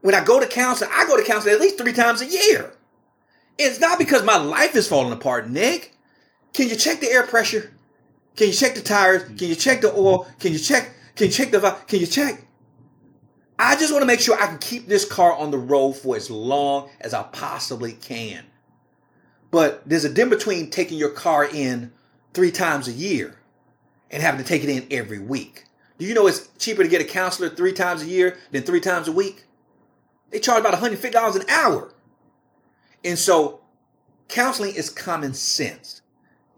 When 0.00 0.14
I 0.14 0.24
go 0.24 0.40
to 0.40 0.46
counseling, 0.46 0.90
I 0.92 1.06
go 1.06 1.16
to 1.16 1.22
counseling 1.22 1.54
at 1.54 1.60
least 1.60 1.78
three 1.78 1.92
times 1.92 2.22
a 2.22 2.26
year. 2.26 2.72
It's 3.58 3.78
not 3.78 3.98
because 3.98 4.24
my 4.24 4.38
life 4.38 4.74
is 4.74 4.88
falling 4.88 5.12
apart, 5.12 5.48
Nick. 5.48 5.94
Can 6.54 6.68
you 6.68 6.76
check 6.76 7.00
the 7.00 7.10
air 7.10 7.26
pressure? 7.26 7.72
Can 8.36 8.48
you 8.48 8.52
check 8.52 8.74
the 8.74 8.80
tires? 8.80 9.24
Can 9.24 9.48
you 9.48 9.54
check 9.54 9.80
the 9.80 9.92
oil? 9.92 10.24
Mm-hmm. 10.24 10.38
Can 10.38 10.52
you 10.52 10.58
check? 10.58 10.90
Can 11.16 11.26
you 11.26 11.32
check 11.32 11.50
the? 11.50 11.60
Can 11.86 12.00
you 12.00 12.06
check? 12.06 12.44
I 13.58 13.76
just 13.76 13.92
want 13.92 14.02
to 14.02 14.06
make 14.06 14.20
sure 14.20 14.40
I 14.40 14.46
can 14.46 14.58
keep 14.58 14.86
this 14.86 15.04
car 15.04 15.34
on 15.34 15.50
the 15.50 15.58
road 15.58 15.92
for 15.92 16.16
as 16.16 16.30
long 16.30 16.88
as 17.00 17.12
I 17.12 17.24
possibly 17.24 17.92
can. 17.92 18.44
But 19.50 19.86
there's 19.86 20.04
a 20.04 20.12
difference 20.12 20.44
between 20.44 20.70
taking 20.70 20.96
your 20.96 21.10
car 21.10 21.44
in 21.44 21.92
three 22.32 22.52
times 22.52 22.88
a 22.88 22.92
year 22.92 23.36
and 24.10 24.22
having 24.22 24.42
to 24.42 24.46
take 24.46 24.64
it 24.64 24.70
in 24.70 24.86
every 24.90 25.18
week. 25.18 25.64
Do 25.98 26.06
you 26.06 26.14
know 26.14 26.26
it's 26.26 26.48
cheaper 26.58 26.82
to 26.82 26.88
get 26.88 27.02
a 27.02 27.04
counselor 27.04 27.50
three 27.50 27.74
times 27.74 28.02
a 28.02 28.06
year 28.06 28.38
than 28.50 28.62
three 28.62 28.80
times 28.80 29.08
a 29.08 29.12
week? 29.12 29.44
They 30.30 30.38
charge 30.38 30.60
about 30.60 30.80
$150 30.80 31.36
an 31.36 31.50
hour. 31.50 31.92
And 33.04 33.18
so 33.18 33.60
counseling 34.28 34.74
is 34.74 34.88
common 34.88 35.34
sense. 35.34 35.99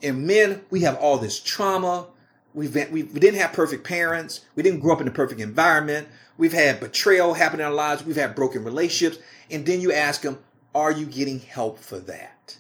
And 0.03 0.27
men, 0.27 0.63
we 0.71 0.81
have 0.81 0.97
all 0.97 1.19
this 1.19 1.41
trauma. 1.41 2.07
We've 2.55 2.73
been, 2.73 2.91
we, 2.91 3.05
we 3.05 3.21
didn't 3.21 3.41
have 3.41 3.53
perfect 3.53 3.85
parents. 3.85 4.41
We 4.55 4.63
didn't 4.63 4.81
grow 4.81 4.95
up 4.95 5.01
in 5.01 5.09
a 5.09 5.13
perfect 5.13 5.41
environment. 5.41 6.09
We've 6.37 6.53
had 6.53 6.81
betrayal 6.81 7.35
happen 7.35 7.61
in 7.61 7.67
our 7.67 7.73
lives. 7.73 8.05
We've 8.05 8.17
had 8.17 8.35
broken 8.35 8.65
relationships. 8.65 9.23
And 9.51 9.65
then 9.65 9.81
you 9.81 9.93
ask 9.93 10.23
them, 10.23 10.39
are 10.75 10.91
you 10.91 11.07
getting 11.07 11.41
help 11.41 11.79
for 11.79 11.99
that? 12.01 12.57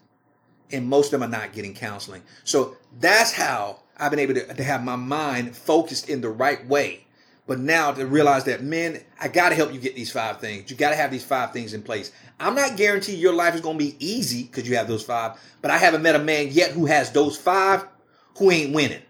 and 0.72 0.88
most 0.88 1.12
of 1.12 1.20
them 1.20 1.28
are 1.28 1.38
not 1.38 1.52
getting 1.52 1.74
counseling. 1.74 2.22
So 2.44 2.76
that's 2.98 3.32
how 3.32 3.80
I've 3.96 4.10
been 4.10 4.20
able 4.20 4.34
to, 4.34 4.54
to 4.54 4.64
have 4.64 4.82
my 4.82 4.96
mind 4.96 5.56
focused 5.56 6.08
in 6.08 6.20
the 6.20 6.30
right 6.30 6.66
way. 6.66 7.06
But 7.46 7.58
now 7.58 7.92
to 7.92 8.06
realize 8.06 8.44
that, 8.44 8.62
men, 8.62 9.00
I 9.20 9.28
got 9.28 9.50
to 9.50 9.54
help 9.54 9.72
you 9.72 9.80
get 9.80 9.94
these 9.94 10.10
five 10.10 10.40
things. 10.40 10.70
You 10.70 10.76
got 10.76 10.90
to 10.90 10.96
have 10.96 11.10
these 11.10 11.24
five 11.24 11.52
things 11.52 11.74
in 11.74 11.82
place. 11.82 12.12
I'm 12.40 12.54
not 12.54 12.76
guaranteeing 12.76 13.20
your 13.20 13.34
life 13.34 13.54
is 13.54 13.60
going 13.60 13.78
to 13.78 13.84
be 13.84 13.96
easy 13.98 14.44
because 14.44 14.68
you 14.68 14.76
have 14.76 14.88
those 14.88 15.04
five, 15.04 15.38
but 15.60 15.70
I 15.70 15.78
haven't 15.78 16.02
met 16.02 16.16
a 16.16 16.18
man 16.18 16.48
yet 16.50 16.72
who 16.72 16.86
has 16.86 17.12
those 17.12 17.36
five 17.36 17.86
who 18.38 18.50
ain't 18.50 18.74
winning. 18.74 19.02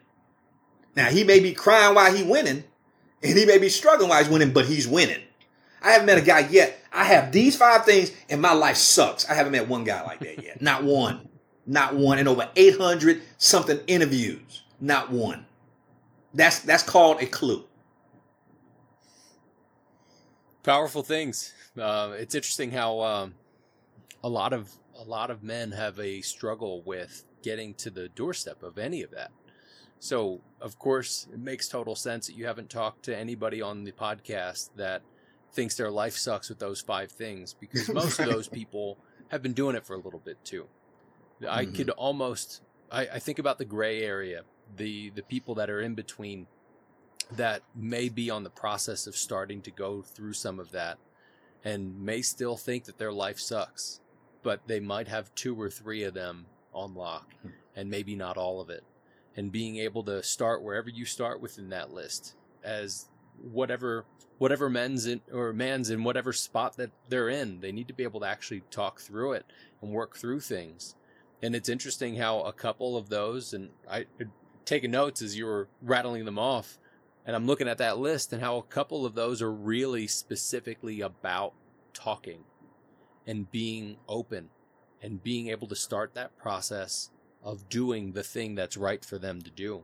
Now, 0.94 1.08
he 1.08 1.24
may 1.24 1.40
be 1.40 1.52
crying 1.52 1.94
while 1.94 2.14
he 2.14 2.22
winning, 2.22 2.64
and 3.22 3.38
he 3.38 3.46
may 3.46 3.58
be 3.58 3.68
struggling 3.68 4.10
while 4.10 4.22
he's 4.22 4.30
winning, 4.30 4.52
but 4.52 4.66
he's 4.66 4.86
winning. 4.86 5.22
I 5.82 5.92
haven't 5.92 6.06
met 6.06 6.18
a 6.18 6.22
guy 6.22 6.40
yet. 6.50 6.78
I 6.92 7.04
have 7.04 7.32
these 7.32 7.56
five 7.56 7.84
things, 7.84 8.12
and 8.28 8.40
my 8.40 8.52
life 8.52 8.76
sucks. 8.76 9.28
I 9.28 9.34
haven't 9.34 9.52
met 9.52 9.68
one 9.68 9.84
guy 9.84 10.02
like 10.02 10.20
that 10.20 10.42
yet. 10.42 10.60
Not 10.60 10.84
one. 10.84 11.28
Not 11.66 11.94
one. 11.94 12.18
In 12.18 12.28
over 12.28 12.48
800 12.54 13.22
something 13.38 13.80
interviews. 13.86 14.62
Not 14.80 15.10
one. 15.10 15.46
That's 16.34 16.60
that's 16.60 16.82
called 16.82 17.22
a 17.22 17.26
clue. 17.26 17.64
Powerful 20.62 21.02
things. 21.02 21.52
Uh, 21.78 22.12
it's 22.18 22.34
interesting 22.34 22.70
how 22.70 23.00
um, 23.00 23.34
a 24.22 24.28
lot 24.28 24.52
of 24.52 24.70
a 24.98 25.04
lot 25.04 25.30
of 25.30 25.42
men 25.42 25.72
have 25.72 25.98
a 25.98 26.20
struggle 26.20 26.82
with 26.82 27.24
getting 27.42 27.74
to 27.74 27.90
the 27.90 28.08
doorstep 28.10 28.62
of 28.62 28.78
any 28.78 29.02
of 29.02 29.10
that. 29.10 29.30
So, 29.98 30.40
of 30.60 30.78
course, 30.78 31.26
it 31.32 31.38
makes 31.38 31.68
total 31.68 31.94
sense 31.94 32.26
that 32.26 32.36
you 32.36 32.46
haven't 32.46 32.70
talked 32.70 33.04
to 33.04 33.16
anybody 33.16 33.62
on 33.62 33.84
the 33.84 33.92
podcast 33.92 34.70
that 34.76 35.02
thinks 35.52 35.76
their 35.76 35.90
life 35.90 36.16
sucks 36.16 36.48
with 36.48 36.58
those 36.58 36.80
five 36.80 37.10
things 37.10 37.54
because 37.54 37.88
most 37.92 38.18
of 38.18 38.26
those 38.26 38.48
people 38.48 38.98
have 39.28 39.42
been 39.42 39.52
doing 39.52 39.76
it 39.76 39.86
for 39.86 39.94
a 39.94 39.98
little 40.00 40.20
bit 40.20 40.44
too. 40.44 40.66
I 41.48 41.64
mm-hmm. 41.64 41.74
could 41.74 41.90
almost 41.90 42.62
I, 42.90 43.02
I 43.14 43.18
think 43.18 43.38
about 43.38 43.58
the 43.58 43.64
gray 43.64 44.02
area, 44.02 44.42
the 44.76 45.10
the 45.10 45.22
people 45.22 45.54
that 45.56 45.70
are 45.70 45.80
in 45.80 45.94
between 45.94 46.46
that 47.32 47.62
may 47.74 48.08
be 48.08 48.28
on 48.28 48.44
the 48.44 48.50
process 48.50 49.06
of 49.06 49.16
starting 49.16 49.62
to 49.62 49.70
go 49.70 50.02
through 50.02 50.34
some 50.34 50.60
of 50.60 50.70
that 50.72 50.98
and 51.64 52.00
may 52.00 52.22
still 52.22 52.56
think 52.56 52.84
that 52.84 52.98
their 52.98 53.12
life 53.12 53.38
sucks, 53.38 54.00
but 54.42 54.66
they 54.66 54.80
might 54.80 55.08
have 55.08 55.34
two 55.34 55.60
or 55.60 55.70
three 55.70 56.02
of 56.02 56.14
them 56.14 56.46
on 56.74 56.94
lock 56.94 57.34
hmm. 57.42 57.48
and 57.76 57.90
maybe 57.90 58.16
not 58.16 58.36
all 58.36 58.60
of 58.60 58.70
it. 58.70 58.84
And 59.36 59.50
being 59.50 59.76
able 59.76 60.02
to 60.04 60.22
start 60.22 60.62
wherever 60.62 60.90
you 60.90 61.04
start 61.04 61.40
within 61.40 61.70
that 61.70 61.92
list 61.92 62.34
as 62.62 63.06
whatever 63.40 64.04
whatever 64.38 64.68
men's 64.68 65.06
in 65.06 65.20
or 65.32 65.52
man's 65.52 65.88
in 65.88 66.04
whatever 66.04 66.32
spot 66.32 66.76
that 66.76 66.90
they're 67.08 67.28
in, 67.28 67.60
they 67.60 67.72
need 67.72 67.88
to 67.88 67.94
be 67.94 68.02
able 68.02 68.20
to 68.20 68.26
actually 68.26 68.62
talk 68.70 69.00
through 69.00 69.32
it 69.32 69.46
and 69.80 69.90
work 69.90 70.16
through 70.16 70.40
things 70.40 70.96
and 71.42 71.56
it's 71.56 71.68
interesting 71.68 72.16
how 72.16 72.40
a 72.42 72.52
couple 72.52 72.96
of 72.96 73.08
those, 73.08 73.52
and 73.52 73.70
I 73.90 74.06
taking 74.64 74.92
notes 74.92 75.20
as 75.20 75.36
you 75.36 75.44
were 75.44 75.68
rattling 75.82 76.24
them 76.24 76.38
off, 76.38 76.78
and 77.24 77.36
I'm 77.36 77.46
looking 77.46 77.68
at 77.68 77.78
that 77.78 77.98
list 77.98 78.32
and 78.32 78.42
how 78.42 78.56
a 78.56 78.62
couple 78.62 79.06
of 79.06 79.14
those 79.14 79.40
are 79.40 79.52
really 79.52 80.06
specifically 80.06 81.00
about 81.00 81.54
talking 81.94 82.44
and 83.26 83.50
being 83.50 83.96
open 84.08 84.48
and 85.02 85.22
being 85.22 85.48
able 85.48 85.68
to 85.68 85.76
start 85.76 86.14
that 86.14 86.36
process 86.38 87.10
of 87.42 87.68
doing 87.68 88.12
the 88.12 88.22
thing 88.22 88.54
that's 88.54 88.76
right 88.76 89.04
for 89.04 89.18
them 89.18 89.42
to 89.42 89.50
do. 89.50 89.82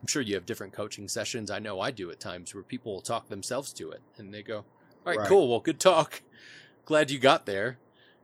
I'm 0.00 0.06
sure 0.06 0.22
you 0.22 0.34
have 0.34 0.46
different 0.46 0.72
coaching 0.72 1.08
sessions. 1.08 1.50
I 1.50 1.58
know 1.58 1.80
I 1.80 1.90
do 1.90 2.10
at 2.10 2.20
times 2.20 2.54
where 2.54 2.62
people 2.62 2.94
will 2.94 3.02
talk 3.02 3.28
themselves 3.28 3.72
to 3.74 3.90
it 3.90 4.00
and 4.16 4.32
they 4.32 4.42
go, 4.42 4.58
All 4.58 4.64
right, 5.06 5.18
right. 5.18 5.28
cool. 5.28 5.48
Well, 5.48 5.60
good 5.60 5.80
talk. 5.80 6.22
Glad 6.86 7.10
you 7.10 7.18
got 7.18 7.46
there 7.46 7.78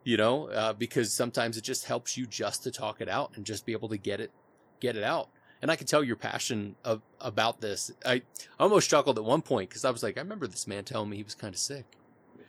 you 0.06 0.16
know, 0.16 0.46
uh, 0.50 0.72
because 0.72 1.12
sometimes 1.12 1.56
it 1.56 1.64
just 1.64 1.86
helps 1.86 2.16
you 2.16 2.26
just 2.26 2.62
to 2.62 2.70
talk 2.70 3.00
it 3.00 3.08
out 3.08 3.32
and 3.34 3.44
just 3.44 3.66
be 3.66 3.72
able 3.72 3.88
to 3.88 3.98
get 3.98 4.20
it, 4.20 4.30
get 4.80 4.96
it 4.96 5.02
out. 5.02 5.30
And 5.66 5.70
I 5.72 5.74
can 5.74 5.88
tell 5.88 6.04
your 6.04 6.14
passion 6.14 6.76
of, 6.84 7.02
about 7.20 7.60
this. 7.60 7.90
I 8.04 8.22
almost 8.60 8.88
chuckled 8.88 9.18
at 9.18 9.24
one 9.24 9.42
point 9.42 9.68
because 9.68 9.84
I 9.84 9.90
was 9.90 10.00
like, 10.00 10.16
I 10.16 10.20
remember 10.20 10.46
this 10.46 10.68
man 10.68 10.84
telling 10.84 11.10
me 11.10 11.16
he 11.16 11.24
was 11.24 11.34
kind 11.34 11.52
of 11.52 11.58
sick. 11.58 11.84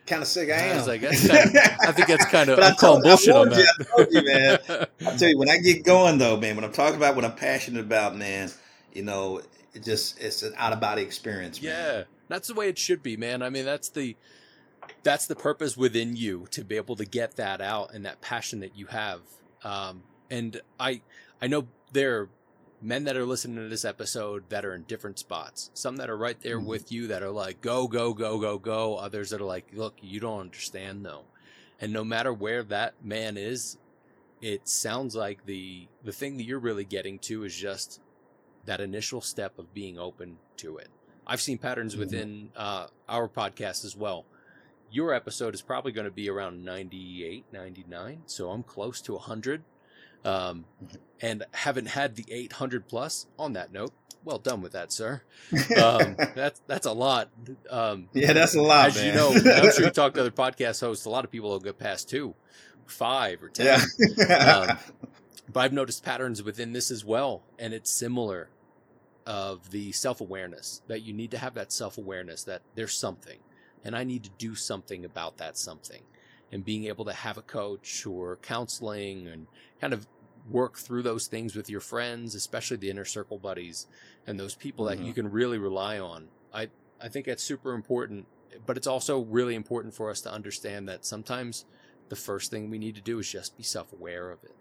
Kind 0.06 0.22
of 0.22 0.28
sick, 0.28 0.52
I 0.52 0.54
am. 0.54 0.74
I 0.74 0.78
was 0.78 0.88
like, 0.88 1.02
kind 1.02 1.50
of, 1.50 1.56
I 1.82 1.92
think 1.94 2.10
that's 2.10 2.26
kind 2.26 2.48
of. 2.52 2.60
I'm 2.60 2.76
calling 2.76 3.02
bullshit 3.02 3.36
on 3.36 3.50
that. 3.50 3.58
You, 3.58 3.66
I 3.80 3.84
told 3.98 4.14
you, 4.14 4.24
man. 4.24 4.60
I 5.12 5.18
tell 5.18 5.30
you, 5.30 5.40
when 5.40 5.50
I 5.50 5.58
get 5.58 5.84
going 5.84 6.20
though, 6.20 6.38
man, 6.38 6.58
when 6.58 6.64
I'm 6.64 6.72
talking 6.72 6.96
about 6.96 7.16
what 7.16 7.26
I'm 7.26 7.34
passionate 7.34 7.82
about, 7.82 8.16
man, 8.16 8.52
you 8.94 9.02
know, 9.02 9.42
it 9.74 9.84
just 9.84 10.22
it's 10.22 10.44
an 10.44 10.54
out 10.56 10.72
of 10.72 10.80
body 10.80 11.02
experience. 11.02 11.60
Man. 11.60 11.72
Yeah, 11.72 12.04
that's 12.28 12.50
the 12.50 12.54
way 12.54 12.70
it 12.70 12.78
should 12.78 13.02
be, 13.02 13.18
man. 13.18 13.42
I 13.42 13.50
mean, 13.50 13.66
that's 13.66 13.90
the 13.90 14.16
that's 15.02 15.26
the 15.26 15.36
purpose 15.36 15.76
within 15.76 16.16
you 16.16 16.46
to 16.52 16.64
be 16.64 16.76
able 16.76 16.98
to 16.98 17.06
get 17.06 17.38
that 17.38 17.62
out 17.62 17.96
and 17.96 18.06
that 18.06 18.22
passion 18.22 18.60
that 18.60 18.78
you 18.78 18.86
have. 18.86 19.22
Um, 19.64 20.04
and 20.30 20.62
I, 20.80 21.02
I 21.42 21.48
know 21.48 21.66
there 21.92 22.20
are 22.20 22.30
men 22.82 23.06
that 23.06 23.18
are 23.18 23.26
listening 23.26 23.58
to 23.58 23.70
this 23.70 23.86
episode 23.86 24.50
that 24.50 24.66
are 24.66 24.74
in 24.76 24.84
different 24.84 25.20
spots. 25.20 25.72
Some 25.74 25.98
that 25.98 26.10
are 26.10 26.18
right 26.18 26.40
there 26.42 26.58
mm-hmm. 26.58 26.68
with 26.68 26.92
you 26.92 27.08
that 27.08 27.24
are 27.24 27.32
like, 27.32 27.62
go, 27.62 27.88
go, 27.88 28.14
go, 28.14 28.40
go, 28.40 28.58
go. 28.58 28.96
Others 28.98 29.32
that 29.32 29.42
are 29.42 29.46
like, 29.46 29.68
look, 29.74 29.96
you 30.02 30.20
don't 30.20 30.40
understand 30.42 31.06
though. 31.06 31.24
And 31.80 31.92
no 31.94 32.04
matter 32.04 32.34
where 32.34 32.64
that 32.64 32.94
man 33.04 33.38
is, 33.38 33.78
it 34.42 34.68
sounds 34.68 35.16
like 35.16 35.46
the 35.46 35.88
the 36.04 36.12
thing 36.12 36.38
that 36.38 36.44
you're 36.44 36.60
really 36.60 36.86
getting 36.86 37.18
to 37.20 37.44
is 37.44 37.56
just 37.56 38.00
that 38.66 38.80
initial 38.82 39.22
step 39.22 39.58
of 39.58 39.74
being 39.74 39.98
open 39.98 40.38
to 40.58 40.78
it. 40.78 40.90
I've 41.26 41.42
seen 41.42 41.58
patterns 41.58 41.96
Mhm. 41.96 42.00
within 42.00 42.50
uh, 42.56 42.88
our 43.10 43.28
podcast 43.28 43.84
as 43.84 43.96
well. 43.96 44.26
Your 44.92 45.14
episode 45.14 45.54
is 45.54 45.62
probably 45.62 45.92
going 45.92 46.06
to 46.06 46.12
be 46.12 46.30
around 46.30 46.64
98, 46.64 47.46
99, 47.52 48.24
so 48.26 48.52
I'm 48.52 48.64
close 48.64 49.02
to 49.02 49.16
100. 49.16 49.64
Um, 50.26 50.66
and 51.22 51.46
haven't 51.52 51.88
had 51.88 52.16
the 52.16 52.26
800 52.30 52.88
plus. 52.88 53.26
On 53.40 53.54
that 53.54 53.72
note, 53.72 53.92
well 54.24 54.38
done 54.40 54.62
with 54.62 54.74
that, 54.74 54.92
sir. 54.92 55.22
Um, 55.82 56.16
that's 56.36 56.62
that's 56.68 56.86
a 56.86 56.92
lot. 56.92 57.30
Um, 57.70 58.10
yeah, 58.14 58.34
that's 58.34 58.56
a 58.56 58.62
lot, 58.62 58.88
as 58.90 58.96
man. 58.98 59.06
you 59.08 59.14
know, 59.14 59.30
I'm 59.30 59.72
sure 59.72 59.86
you 59.86 59.90
talk 59.92 60.14
to 60.16 60.22
other 60.22 60.32
podcast 60.32 60.82
hosts. 60.82 61.06
A 61.06 61.10
lot 61.10 61.24
of 61.26 61.32
people 61.32 61.50
will 61.50 61.60
get 61.60 61.80
past 61.80 62.10
two, 62.10 62.36
five, 62.86 63.42
or 63.42 63.50
ten. 63.50 63.80
yeah. 64.18 64.68
Um, 64.70 64.78
But 65.52 65.62
I've 65.62 65.74
noticed 65.74 66.04
patterns 66.04 66.44
within 66.44 66.74
this 66.74 66.92
as 66.92 67.06
well, 67.06 67.42
and 67.58 67.74
it's 67.74 67.90
similar 67.90 68.50
of 69.26 69.72
the 69.72 69.94
self 69.94 70.20
awareness 70.20 70.82
that 70.88 71.04
you 71.04 71.14
need 71.14 71.32
to 71.32 71.38
have 71.38 71.54
that 71.54 71.72
self 71.72 71.98
awareness 71.98 72.44
that 72.44 72.64
there's 72.76 72.94
something, 72.94 73.40
and 73.86 73.96
I 73.96 74.04
need 74.04 74.26
to 74.26 74.30
do 74.38 74.56
something 74.56 75.06
about 75.06 75.38
that 75.38 75.58
something, 75.58 76.02
and 76.52 76.64
being 76.64 76.86
able 76.86 77.06
to 77.06 77.14
have 77.14 77.38
a 77.38 77.42
coach 77.42 78.06
or 78.06 78.38
counseling 78.38 79.28
and 79.28 79.48
kind 79.82 79.94
of 79.94 80.08
work 80.50 80.78
through 80.78 81.04
those 81.04 81.28
things 81.28 81.56
with 81.56 81.70
your 81.70 81.82
friends, 81.82 82.36
especially 82.36 82.78
the 82.78 82.90
inner 82.90 83.06
circle 83.06 83.38
buddies 83.38 83.88
and 84.26 84.40
those 84.40 84.56
people 84.56 84.86
that 84.86 84.98
you 84.98 85.06
mm-hmm. 85.06 85.14
can 85.14 85.32
really 85.32 85.58
rely 85.58 86.00
on. 86.00 86.28
I 86.54 86.70
I 87.02 87.10
think 87.10 87.26
that's 87.26 87.44
super 87.44 87.74
important, 87.74 88.26
but 88.66 88.78
it's 88.78 88.88
also 88.88 89.20
really 89.20 89.56
important 89.56 89.94
for 89.94 90.10
us 90.10 90.22
to 90.22 90.32
understand 90.32 90.88
that 90.90 91.06
sometimes 91.06 91.66
the 92.10 92.16
first 92.16 92.50
thing 92.50 92.70
we 92.70 92.80
need 92.80 92.96
to 92.96 93.02
do 93.02 93.20
is 93.20 93.32
just 93.32 93.58
be 93.58 93.64
self 93.64 93.94
aware 93.94 94.32
of 94.32 94.44
it 94.44 94.56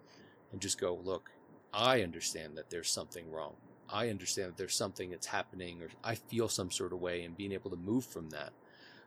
and 0.52 0.60
just 0.60 0.80
go, 0.80 1.00
look, 1.04 1.30
I 1.72 2.02
understand 2.02 2.56
that 2.56 2.70
there's 2.70 2.90
something 2.90 3.30
wrong. 3.30 3.54
I 3.88 4.08
understand 4.08 4.48
that 4.48 4.56
there's 4.56 4.74
something 4.74 5.10
that's 5.10 5.28
happening 5.28 5.82
or 5.82 5.88
I 6.02 6.16
feel 6.16 6.48
some 6.48 6.70
sort 6.70 6.92
of 6.92 7.00
way 7.00 7.22
and 7.22 7.36
being 7.36 7.52
able 7.52 7.70
to 7.70 7.76
move 7.76 8.04
from 8.04 8.30
that. 8.30 8.52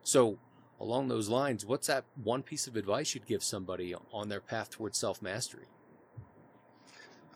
So, 0.03 0.37
along 0.79 1.07
those 1.07 1.29
lines, 1.29 1.65
what's 1.65 1.87
that 1.87 2.05
one 2.21 2.43
piece 2.43 2.67
of 2.67 2.75
advice 2.75 3.13
you'd 3.13 3.25
give 3.25 3.43
somebody 3.43 3.93
on 4.13 4.29
their 4.29 4.39
path 4.39 4.69
towards 4.69 4.97
self 4.97 5.21
mastery? 5.21 5.65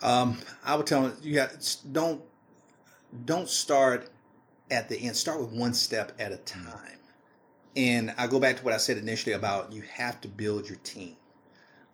Um, 0.01 0.37
I 0.65 0.75
would 0.75 0.85
tell 0.85 1.03
them 1.03 1.17
you 1.21 1.33
got 1.33 1.75
don't 1.91 2.21
don't 3.25 3.49
start 3.49 4.09
at 4.71 4.89
the 4.89 4.97
end. 4.97 5.15
Start 5.15 5.39
with 5.39 5.51
one 5.51 5.73
step 5.73 6.13
at 6.19 6.31
a 6.31 6.37
time. 6.37 6.99
And 7.75 8.13
I 8.17 8.27
go 8.27 8.39
back 8.39 8.57
to 8.57 8.63
what 8.63 8.73
I 8.73 8.77
said 8.77 8.97
initially 8.97 9.33
about 9.33 9.71
you 9.71 9.81
have 9.81 10.21
to 10.21 10.27
build 10.27 10.67
your 10.67 10.77
team. 10.79 11.15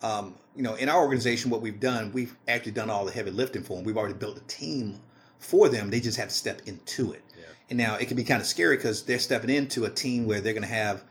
Um, 0.02 0.36
you 0.56 0.64
know, 0.64 0.76
in 0.76 0.90
our 0.90 1.02
organization, 1.02 1.52
what 1.52 1.62
we've 1.62 1.80
done, 1.80 2.12
we've 2.12 2.36
actually 2.48 2.72
done 2.74 2.90
all 2.90 3.06
the 3.06 3.12
heavy 3.12 3.32
lifting 3.32 3.64
for 3.64 3.76
them. 3.76 3.86
We've 3.86 3.98
already 3.98 4.14
built 4.16 4.38
a 4.38 4.42
team 4.42 5.00
for 5.40 5.70
them. 5.70 5.90
They 5.90 6.00
just 6.00 6.18
have 6.18 6.30
to 6.30 6.34
step 6.34 6.62
into 6.66 7.14
it. 7.14 7.24
Yeah. 7.38 7.46
And 7.70 7.78
now 7.78 7.96
it 7.96 8.08
can 8.08 8.18
be 8.18 8.24
kind 8.24 8.42
of 8.42 8.48
scary 8.48 8.78
because 8.78 9.04
they're 9.04 9.20
stepping 9.20 9.50
into 9.50 9.86
a 9.86 9.90
team 9.90 10.26
where 10.26 10.42
they're 10.42 10.54
going 10.54 10.64
to 10.64 10.74
have 10.74 11.04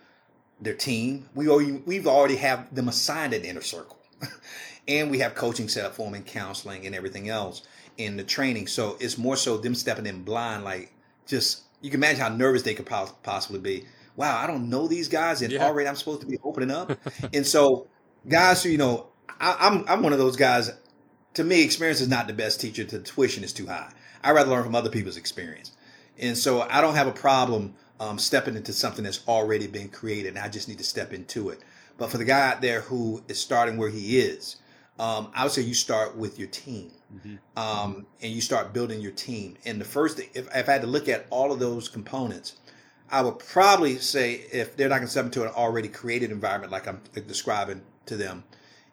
their 0.60 0.74
team. 0.74 1.28
We 1.34 1.48
already, 1.48 1.72
we've 1.86 2.06
already 2.06 2.36
have 2.36 2.74
them 2.74 2.88
assigned 2.88 3.34
an 3.34 3.44
inner 3.44 3.62
circle, 3.62 3.98
and 4.88 5.10
we 5.10 5.18
have 5.20 5.34
coaching 5.34 5.68
set 5.68 5.84
up 5.84 5.94
for 5.94 6.04
them 6.06 6.14
and 6.14 6.26
counseling 6.26 6.86
and 6.86 6.94
everything 6.94 7.28
else 7.28 7.62
in 7.96 8.16
the 8.16 8.24
training. 8.24 8.66
So 8.66 8.96
it's 9.00 9.18
more 9.18 9.36
so 9.36 9.56
them 9.58 9.74
stepping 9.74 10.06
in 10.06 10.22
blind, 10.22 10.64
like 10.64 10.92
just 11.26 11.62
you 11.80 11.90
can 11.90 12.00
imagine 12.00 12.20
how 12.20 12.28
nervous 12.28 12.62
they 12.62 12.74
could 12.74 12.86
pos- 12.86 13.12
possibly 13.22 13.60
be. 13.60 13.84
Wow, 14.16 14.36
I 14.36 14.46
don't 14.48 14.68
know 14.68 14.88
these 14.88 15.08
guys, 15.08 15.42
and 15.42 15.52
Yeah. 15.52 15.64
already 15.64 15.88
I'm 15.88 15.94
supposed 15.96 16.22
to 16.22 16.26
be 16.26 16.38
opening 16.42 16.70
up. 16.72 16.92
and 17.32 17.46
so, 17.46 17.86
guys 18.28 18.62
who 18.62 18.70
you 18.70 18.78
know, 18.78 19.06
I, 19.40 19.56
I'm 19.60 19.84
I'm 19.88 20.02
one 20.02 20.12
of 20.12 20.18
those 20.18 20.36
guys. 20.36 20.70
To 21.34 21.44
me, 21.44 21.62
experience 21.62 22.00
is 22.00 22.08
not 22.08 22.26
the 22.26 22.32
best 22.32 22.60
teacher. 22.60 22.82
The 22.84 22.98
tuition 22.98 23.44
is 23.44 23.52
too 23.52 23.66
high. 23.66 23.92
I 24.24 24.32
rather 24.32 24.50
learn 24.50 24.64
from 24.64 24.74
other 24.74 24.90
people's 24.90 25.16
experience, 25.16 25.72
and 26.18 26.36
so 26.36 26.62
I 26.62 26.80
don't 26.80 26.96
have 26.96 27.06
a 27.06 27.12
problem 27.12 27.74
um, 28.00 28.18
stepping 28.18 28.56
into 28.56 28.72
something 28.72 29.04
that's 29.04 29.26
already 29.26 29.66
been 29.66 29.88
created. 29.88 30.30
And 30.30 30.38
I 30.38 30.48
just 30.48 30.68
need 30.68 30.78
to 30.78 30.84
step 30.84 31.12
into 31.12 31.50
it. 31.50 31.60
But 31.96 32.10
for 32.10 32.18
the 32.18 32.24
guy 32.24 32.50
out 32.50 32.60
there 32.60 32.82
who 32.82 33.22
is 33.28 33.40
starting 33.40 33.76
where 33.76 33.90
he 33.90 34.18
is, 34.18 34.56
um, 34.98 35.30
I 35.34 35.44
would 35.44 35.52
say 35.52 35.62
you 35.62 35.74
start 35.74 36.16
with 36.16 36.38
your 36.38 36.48
team 36.48 36.92
Mm-hmm. 37.14 37.36
um, 37.58 38.06
and 38.20 38.32
you 38.32 38.42
start 38.42 38.74
building 38.74 39.00
your 39.00 39.12
team. 39.12 39.56
And 39.64 39.80
the 39.80 39.84
first 39.86 40.18
thing, 40.18 40.28
if, 40.34 40.46
if 40.54 40.68
I 40.68 40.72
had 40.72 40.82
to 40.82 40.86
look 40.86 41.08
at 41.08 41.26
all 41.30 41.52
of 41.52 41.58
those 41.58 41.88
components, 41.88 42.56
I 43.10 43.22
would 43.22 43.38
probably 43.38 43.96
say 43.96 44.44
if 44.52 44.76
they're 44.76 44.90
not 44.90 44.96
going 44.96 45.06
to 45.06 45.10
step 45.10 45.24
into 45.24 45.42
an 45.42 45.48
already 45.48 45.88
created 45.88 46.30
environment 46.30 46.70
like 46.70 46.86
I'm 46.86 47.00
describing 47.26 47.80
to 48.06 48.16
them, 48.18 48.44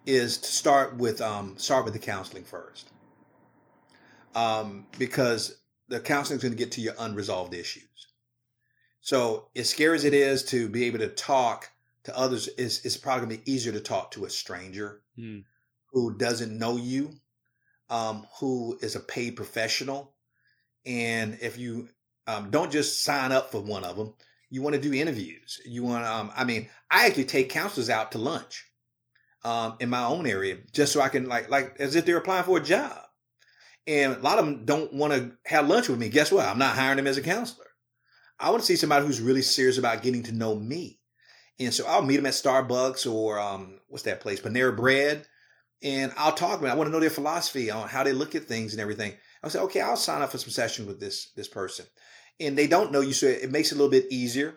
is 0.05 0.37
to 0.37 0.47
start 0.47 0.95
with 0.95 1.19
um, 1.19 1.57
start 1.57 1.83
with 1.83 1.93
the 1.93 1.99
counseling 1.99 2.45
first, 2.45 2.91
um, 4.33 4.87
because 4.97 5.57
the 5.89 5.99
counseling 5.99 6.37
is 6.37 6.43
going 6.43 6.53
to 6.53 6.57
get 6.57 6.71
to 6.73 6.81
your 6.81 6.93
unresolved 6.97 7.53
issues. 7.53 7.83
So 9.05 9.49
as 9.55 9.69
scary 9.69 9.95
as 9.95 10.03
it 10.03 10.15
is 10.15 10.43
to 10.45 10.67
be 10.67 10.85
able 10.85 10.97
to 10.97 11.09
talk 11.09 11.69
to 12.05 12.17
others, 12.17 12.49
it's, 12.57 12.83
it's 12.83 12.97
probably 12.97 13.37
to 13.37 13.43
be 13.43 13.51
easier 13.51 13.71
to 13.71 13.79
talk 13.79 14.09
to 14.11 14.25
a 14.25 14.29
stranger 14.31 15.03
Hmm. 15.15 15.41
who 15.91 16.17
doesn't 16.17 16.57
know 16.57 16.75
you, 16.75 17.11
um, 17.91 18.25
who 18.39 18.79
is 18.81 18.95
a 18.95 18.99
paid 18.99 19.35
professional. 19.35 20.15
And 20.87 21.37
if 21.39 21.55
you 21.55 21.89
um, 22.25 22.49
don't 22.49 22.71
just 22.71 23.03
sign 23.03 23.31
up 23.31 23.51
for 23.51 23.61
one 23.61 23.83
of 23.83 23.95
them, 23.95 24.15
you 24.49 24.63
want 24.63 24.75
to 24.75 24.81
do 24.81 24.91
interviews. 24.91 25.61
You 25.65 25.83
want 25.83 26.03
um, 26.03 26.31
I 26.35 26.43
mean, 26.43 26.67
I 26.89 27.05
actually 27.05 27.25
take 27.25 27.49
counselors 27.49 27.91
out 27.91 28.11
to 28.13 28.17
lunch 28.17 28.65
um, 29.43 29.75
in 29.79 29.89
my 29.89 30.03
own 30.03 30.25
area 30.25 30.57
just 30.71 30.91
so 30.91 30.99
I 30.99 31.09
can, 31.09 31.27
like, 31.27 31.51
like 31.51 31.75
as 31.79 31.95
if 31.95 32.05
they're 32.05 32.17
applying 32.17 32.43
for 32.43 32.57
a 32.57 32.63
job. 32.63 33.03
And 33.85 34.13
a 34.13 34.19
lot 34.19 34.39
of 34.39 34.45
them 34.45 34.65
don't 34.65 34.93
want 34.93 35.13
to 35.13 35.37
have 35.45 35.67
lunch 35.69 35.89
with 35.89 35.99
me. 35.99 36.09
Guess 36.09 36.31
what? 36.31 36.47
I'm 36.47 36.57
not 36.57 36.75
hiring 36.75 36.97
them 36.97 37.05
as 37.05 37.17
a 37.17 37.21
counselor. 37.21 37.64
I 38.39 38.49
want 38.49 38.61
to 38.61 38.65
see 38.65 38.75
somebody 38.75 39.05
who's 39.05 39.21
really 39.21 39.41
serious 39.41 39.77
about 39.77 40.01
getting 40.01 40.23
to 40.23 40.31
know 40.31 40.55
me. 40.55 40.99
And 41.59 41.73
so 41.73 41.85
I'll 41.87 42.01
meet 42.01 42.17
them 42.17 42.25
at 42.25 42.33
Starbucks 42.33 43.11
or 43.11 43.39
um, 43.39 43.79
what's 43.87 44.03
that 44.03 44.19
place, 44.19 44.41
Panera 44.41 44.75
Bread, 44.75 45.25
and 45.81 46.11
I'll 46.17 46.33
talk 46.33 46.57
to 46.57 46.61
them. 46.61 46.71
I 46.71 46.75
want 46.75 46.87
to 46.87 46.91
know 46.91 46.99
their 46.99 47.09
philosophy 47.09 47.71
on 47.71 47.87
how 47.87 48.03
they 48.03 48.11
look 48.11 48.35
at 48.35 48.43
things 48.43 48.73
and 48.73 48.81
everything. 48.81 49.13
I'll 49.41 49.49
say, 49.49 49.59
okay, 49.59 49.81
I'll 49.81 49.95
sign 49.95 50.21
up 50.21 50.31
for 50.31 50.37
some 50.37 50.49
session 50.49 50.85
with 50.85 50.99
this 50.99 51.31
this 51.35 51.47
person, 51.47 51.85
and 52.39 52.57
they 52.57 52.67
don't 52.67 52.91
know 52.91 53.01
you, 53.01 53.13
so 53.13 53.27
it 53.27 53.51
makes 53.51 53.71
it 53.71 53.75
a 53.75 53.77
little 53.77 53.91
bit 53.91 54.11
easier. 54.11 54.55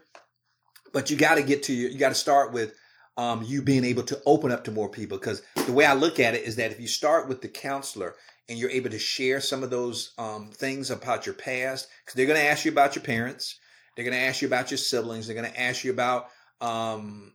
But 0.93 1.11
you 1.11 1.17
got 1.17 1.35
to 1.35 1.43
get 1.43 1.65
to 1.65 1.73
your, 1.75 1.91
you 1.91 1.99
got 1.99 2.09
to 2.09 2.15
start 2.15 2.53
with 2.53 2.75
um, 3.17 3.43
you 3.43 3.63
being 3.63 3.85
able 3.85 4.05
to 4.05 4.21
open 4.25 4.51
up 4.51 4.65
to 4.65 4.73
more 4.73 4.89
people 4.89 5.19
because 5.19 5.43
the 5.67 5.73
way 5.73 5.85
I 5.85 5.93
look 5.93 6.19
at 6.19 6.35
it 6.35 6.45
is 6.45 6.57
that 6.57 6.71
if 6.71 6.81
you 6.81 6.89
start 6.89 7.29
with 7.29 7.43
the 7.43 7.49
counselor 7.49 8.15
and 8.49 8.59
you're 8.59 8.71
able 8.71 8.91
to 8.91 8.99
share 8.99 9.41
some 9.41 9.63
of 9.63 9.71
those 9.71 10.15
um, 10.19 10.51
things 10.51 10.91
about 10.91 11.27
your 11.27 11.35
past, 11.35 11.89
because 12.05 12.15
they're 12.15 12.27
going 12.27 12.41
to 12.41 12.47
ask 12.47 12.65
you 12.65 12.73
about 12.73 12.97
your 12.97 13.05
parents, 13.05 13.59
they're 13.99 14.05
going 14.05 14.17
to 14.17 14.27
ask 14.29 14.43
you 14.43 14.47
about 14.47 14.71
your 14.71 14.79
siblings, 14.79 15.27
they're 15.27 15.35
going 15.35 15.51
to 15.51 15.61
ask 15.61 15.83
you 15.83 15.91
about 15.91 16.29
um, 16.61 17.33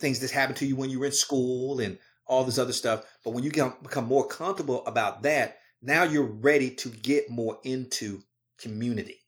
things 0.00 0.18
that 0.18 0.32
happened 0.32 0.56
to 0.56 0.66
you 0.66 0.74
when 0.74 0.90
you 0.90 0.98
were 0.98 1.06
in 1.06 1.12
school 1.12 1.78
and 1.78 2.00
all 2.26 2.42
this 2.42 2.58
other 2.58 2.72
stuff. 2.72 3.04
But 3.22 3.30
when 3.30 3.44
you 3.44 3.52
become 3.52 4.06
more 4.06 4.26
comfortable 4.26 4.84
about 4.86 5.22
that, 5.22 5.58
now 5.80 6.02
you're 6.02 6.24
ready 6.24 6.70
to 6.70 6.88
get 6.88 7.30
more 7.30 7.60
into 7.62 8.24
community, 8.58 9.20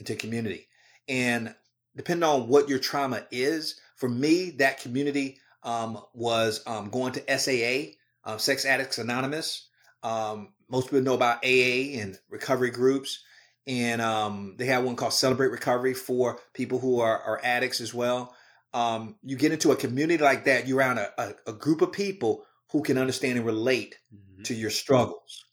into 0.00 0.16
community. 0.16 0.66
And 1.06 1.54
depending 1.94 2.28
on 2.28 2.48
what 2.48 2.68
your 2.68 2.80
trauma 2.80 3.24
is, 3.30 3.80
for 3.94 4.08
me, 4.08 4.50
that 4.58 4.80
community 4.80 5.38
um, 5.62 6.00
was 6.14 6.64
um, 6.66 6.90
going 6.90 7.12
to 7.12 7.38
SAA, 7.38 7.92
uh, 8.24 8.38
Sex 8.38 8.64
Addicts 8.64 8.98
Anonymous. 8.98 9.68
Um, 10.02 10.52
most 10.68 10.86
people 10.86 11.02
know 11.02 11.14
about 11.14 11.44
AA 11.44 12.00
and 12.00 12.18
recovery 12.28 12.72
groups. 12.72 13.22
And 13.66 14.00
um, 14.00 14.54
they 14.58 14.66
have 14.66 14.84
one 14.84 14.96
called 14.96 15.12
Celebrate 15.12 15.48
Recovery 15.48 15.94
for 15.94 16.38
people 16.54 16.78
who 16.78 17.00
are, 17.00 17.20
are 17.20 17.40
addicts 17.42 17.80
as 17.80 17.92
well 17.92 18.34
um, 18.76 19.16
you 19.22 19.36
get 19.36 19.52
into 19.52 19.72
a 19.72 19.76
community 19.76 20.22
like 20.22 20.44
that, 20.44 20.66
you're 20.66 20.76
around 20.76 20.98
a, 20.98 21.08
a, 21.16 21.34
a 21.46 21.52
group 21.54 21.80
of 21.80 21.92
people 21.92 22.44
who 22.72 22.82
can 22.82 22.98
understand 22.98 23.38
and 23.38 23.46
relate 23.46 23.96
Mm-hmm. 24.14 24.42
to 24.42 24.54
your 24.54 24.68
struggles. 24.68 25.46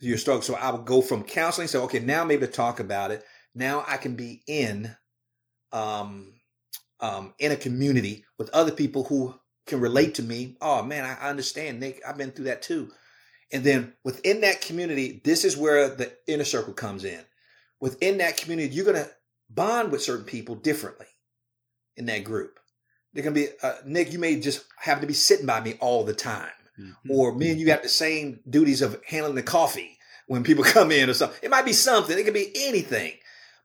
To 0.00 0.06
your 0.06 0.16
struggles. 0.16 0.46
So 0.46 0.54
I 0.54 0.70
would 0.70 0.86
go 0.86 1.02
from 1.02 1.24
counseling, 1.24 1.68
so 1.68 1.82
okay, 1.82 1.98
now 1.98 2.22
I'm 2.22 2.30
able 2.30 2.46
to 2.46 2.52
talk 2.52 2.80
about 2.80 3.10
it. 3.10 3.22
Now 3.54 3.84
I 3.86 3.98
can 3.98 4.16
be 4.16 4.42
in 4.46 4.96
um, 5.72 6.32
um, 7.00 7.34
in 7.38 7.52
a 7.52 7.56
community 7.56 8.24
with 8.38 8.48
other 8.50 8.72
people 8.72 9.04
who 9.04 9.34
can 9.66 9.80
relate 9.80 10.14
to 10.14 10.22
me. 10.22 10.56
Oh 10.62 10.82
man, 10.82 11.04
I, 11.04 11.26
I 11.26 11.28
understand, 11.28 11.80
Nick. 11.80 12.00
I've 12.06 12.16
been 12.16 12.30
through 12.30 12.46
that 12.46 12.62
too. 12.62 12.90
And 13.52 13.62
then 13.62 13.92
within 14.04 14.40
that 14.40 14.62
community, 14.62 15.20
this 15.22 15.44
is 15.44 15.54
where 15.54 15.90
the 15.90 16.12
inner 16.26 16.44
circle 16.44 16.72
comes 16.72 17.04
in. 17.04 17.20
Within 17.84 18.16
that 18.16 18.38
community, 18.38 18.74
you're 18.74 18.86
gonna 18.86 19.10
bond 19.50 19.92
with 19.92 20.02
certain 20.02 20.24
people 20.24 20.54
differently 20.54 21.04
in 21.98 22.06
that 22.06 22.24
group. 22.24 22.58
They're 23.12 23.22
gonna 23.22 23.34
be 23.34 23.48
uh, 23.62 23.74
Nick. 23.84 24.10
You 24.10 24.18
may 24.18 24.40
just 24.40 24.64
happen 24.78 25.02
to 25.02 25.06
be 25.06 25.12
sitting 25.12 25.44
by 25.44 25.60
me 25.60 25.76
all 25.80 26.02
the 26.02 26.14
time, 26.14 26.48
Mhm. 26.80 26.94
or 27.10 27.34
me 27.34 27.50
and 27.50 27.60
you 27.60 27.66
got 27.66 27.82
the 27.82 27.90
same 27.90 28.40
duties 28.48 28.80
of 28.80 29.02
handling 29.04 29.34
the 29.34 29.42
coffee 29.42 29.98
when 30.28 30.42
people 30.44 30.64
come 30.76 30.92
in 30.92 31.10
or 31.10 31.12
something. 31.12 31.38
It 31.42 31.50
might 31.50 31.66
be 31.66 31.74
something. 31.74 32.18
It 32.18 32.24
could 32.24 32.32
be 32.32 32.52
anything, 32.56 33.18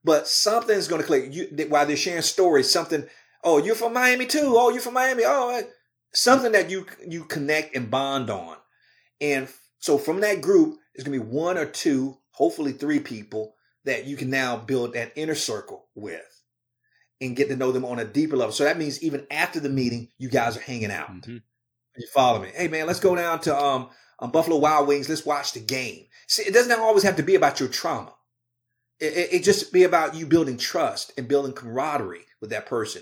but 0.04 0.28
something's 0.28 0.90
gonna 0.90 1.04
click. 1.04 1.34
You 1.34 1.46
while 1.70 1.86
they're 1.86 1.96
sharing 1.96 2.22
stories, 2.22 2.70
something. 2.70 3.08
Oh, 3.42 3.58
you're 3.64 3.74
from 3.74 3.94
Miami 3.94 4.26
too. 4.26 4.54
Oh, 4.58 4.70
you're 4.70 4.82
from 4.82 4.96
Miami. 4.96 5.24
Oh, 5.26 5.58
uh, 5.60 5.64
something 6.14 6.52
that 6.52 6.70
you 6.70 6.86
you 7.08 7.24
connect 7.24 7.74
and 7.74 7.90
bond 7.90 8.30
on. 8.30 8.58
And 9.22 9.48
so 9.78 9.98
from 9.98 10.20
that 10.20 10.42
group, 10.42 10.78
there's 10.94 11.06
going 11.08 11.18
to 11.18 11.24
be 11.26 11.32
one 11.32 11.58
or 11.58 11.66
two, 11.66 12.18
hopefully 12.32 12.74
three 12.74 13.00
people 13.00 13.56
that 13.90 14.06
you 14.06 14.16
can 14.16 14.30
now 14.30 14.56
build 14.56 14.94
that 14.94 15.12
inner 15.16 15.36
circle 15.36 15.88
with 15.96 16.44
and 17.20 17.36
get 17.36 17.50
to 17.50 17.56
know 17.56 17.72
them 17.72 17.86
on 17.86 17.98
a 17.98 18.06
deeper 18.06 18.38
level. 18.38 18.54
So 18.54 18.64
that 18.64 18.78
means 18.78 19.02
even 19.02 19.26
after 19.32 19.60
the 19.60 19.70
meeting, 19.70 20.10
you 20.20 20.30
guys 20.30 20.56
are 20.56 20.62
hanging 20.62 20.92
out. 20.92 21.10
Mm-hmm. 21.10 21.38
You 21.98 22.08
follow 22.14 22.42
me? 22.42 22.50
Hey 22.54 22.68
man, 22.68 22.86
let's 22.86 23.00
go 23.00 23.16
down 23.16 23.42
to 23.42 23.58
um, 23.58 23.90
um, 24.20 24.32
Buffalo 24.32 24.58
Wild 24.58 24.88
Wings. 24.88 25.10
Let's 25.10 25.26
watch 25.26 25.54
the 25.54 25.60
game. 25.60 26.06
See, 26.28 26.44
it 26.44 26.54
doesn't 26.54 26.80
always 26.80 27.04
have 27.04 27.16
to 27.16 27.24
be 27.24 27.34
about 27.34 27.60
your 27.60 27.68
trauma. 27.68 28.14
It, 29.00 29.14
it, 29.14 29.34
it 29.34 29.44
just 29.44 29.74
be 29.74 29.84
about 29.84 30.14
you 30.14 30.28
building 30.28 30.58
trust 30.58 31.12
and 31.18 31.28
building 31.28 31.54
camaraderie 31.54 32.26
with 32.42 32.52
that 32.52 32.68
person. 32.68 33.02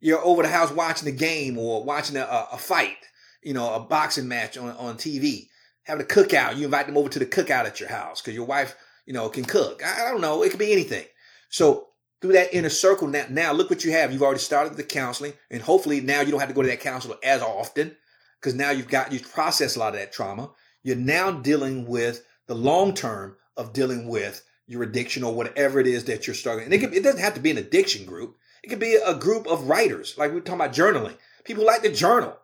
You're 0.00 0.24
over 0.24 0.42
the 0.42 0.48
house 0.48 0.72
watching 0.72 1.04
the 1.04 1.16
game 1.16 1.58
or 1.58 1.84
watching 1.84 2.16
a, 2.16 2.46
a 2.52 2.56
fight, 2.56 2.96
you 3.42 3.52
know, 3.52 3.74
a 3.74 3.80
boxing 3.80 4.28
match 4.28 4.56
on, 4.56 4.70
on 4.70 4.96
TV, 4.96 5.48
having 5.84 6.04
a 6.04 6.08
cookout. 6.08 6.56
You 6.56 6.64
invite 6.64 6.86
them 6.86 6.96
over 6.96 7.10
to 7.10 7.18
the 7.18 7.26
cookout 7.26 7.66
at 7.66 7.78
your 7.78 7.90
house 7.90 8.20
because 8.20 8.34
your 8.34 8.46
wife, 8.46 8.74
you 9.06 9.12
know, 9.12 9.28
can 9.28 9.44
cook. 9.44 9.82
I, 9.84 10.06
I 10.06 10.10
don't 10.10 10.20
know. 10.20 10.42
It 10.42 10.50
could 10.50 10.58
be 10.58 10.72
anything. 10.72 11.04
So 11.48 11.88
through 12.20 12.32
that 12.32 12.54
inner 12.54 12.68
circle, 12.68 13.08
now, 13.08 13.26
now 13.28 13.52
look 13.52 13.70
what 13.70 13.84
you 13.84 13.92
have. 13.92 14.12
You've 14.12 14.22
already 14.22 14.40
started 14.40 14.76
the 14.76 14.84
counseling 14.84 15.34
and 15.50 15.60
hopefully 15.60 16.00
now 16.00 16.20
you 16.20 16.30
don't 16.30 16.40
have 16.40 16.48
to 16.48 16.54
go 16.54 16.62
to 16.62 16.68
that 16.68 16.80
counselor 16.80 17.16
as 17.22 17.42
often 17.42 17.96
because 18.40 18.54
now 18.54 18.70
you've 18.70 18.88
got, 18.88 19.12
you've 19.12 19.30
processed 19.30 19.76
a 19.76 19.78
lot 19.78 19.94
of 19.94 20.00
that 20.00 20.12
trauma. 20.12 20.50
You're 20.82 20.96
now 20.96 21.30
dealing 21.30 21.86
with 21.86 22.24
the 22.46 22.54
long 22.54 22.94
term 22.94 23.36
of 23.56 23.72
dealing 23.72 24.08
with 24.08 24.44
your 24.66 24.82
addiction 24.82 25.24
or 25.24 25.34
whatever 25.34 25.80
it 25.80 25.86
is 25.86 26.04
that 26.04 26.26
you're 26.26 26.34
struggling. 26.34 26.72
And 26.72 26.74
it, 26.74 26.94
it 26.94 27.02
doesn't 27.02 27.20
have 27.20 27.34
to 27.34 27.40
be 27.40 27.50
an 27.50 27.58
addiction 27.58 28.06
group. 28.06 28.36
It 28.62 28.68
could 28.68 28.78
be 28.78 28.94
a 28.94 29.14
group 29.14 29.46
of 29.46 29.68
writers, 29.68 30.14
like 30.16 30.32
we 30.32 30.38
are 30.38 30.40
talking 30.40 30.60
about 30.60 30.74
journaling. 30.74 31.16
People 31.44 31.66
like 31.66 31.82
to 31.82 31.92
journal. 31.92 32.36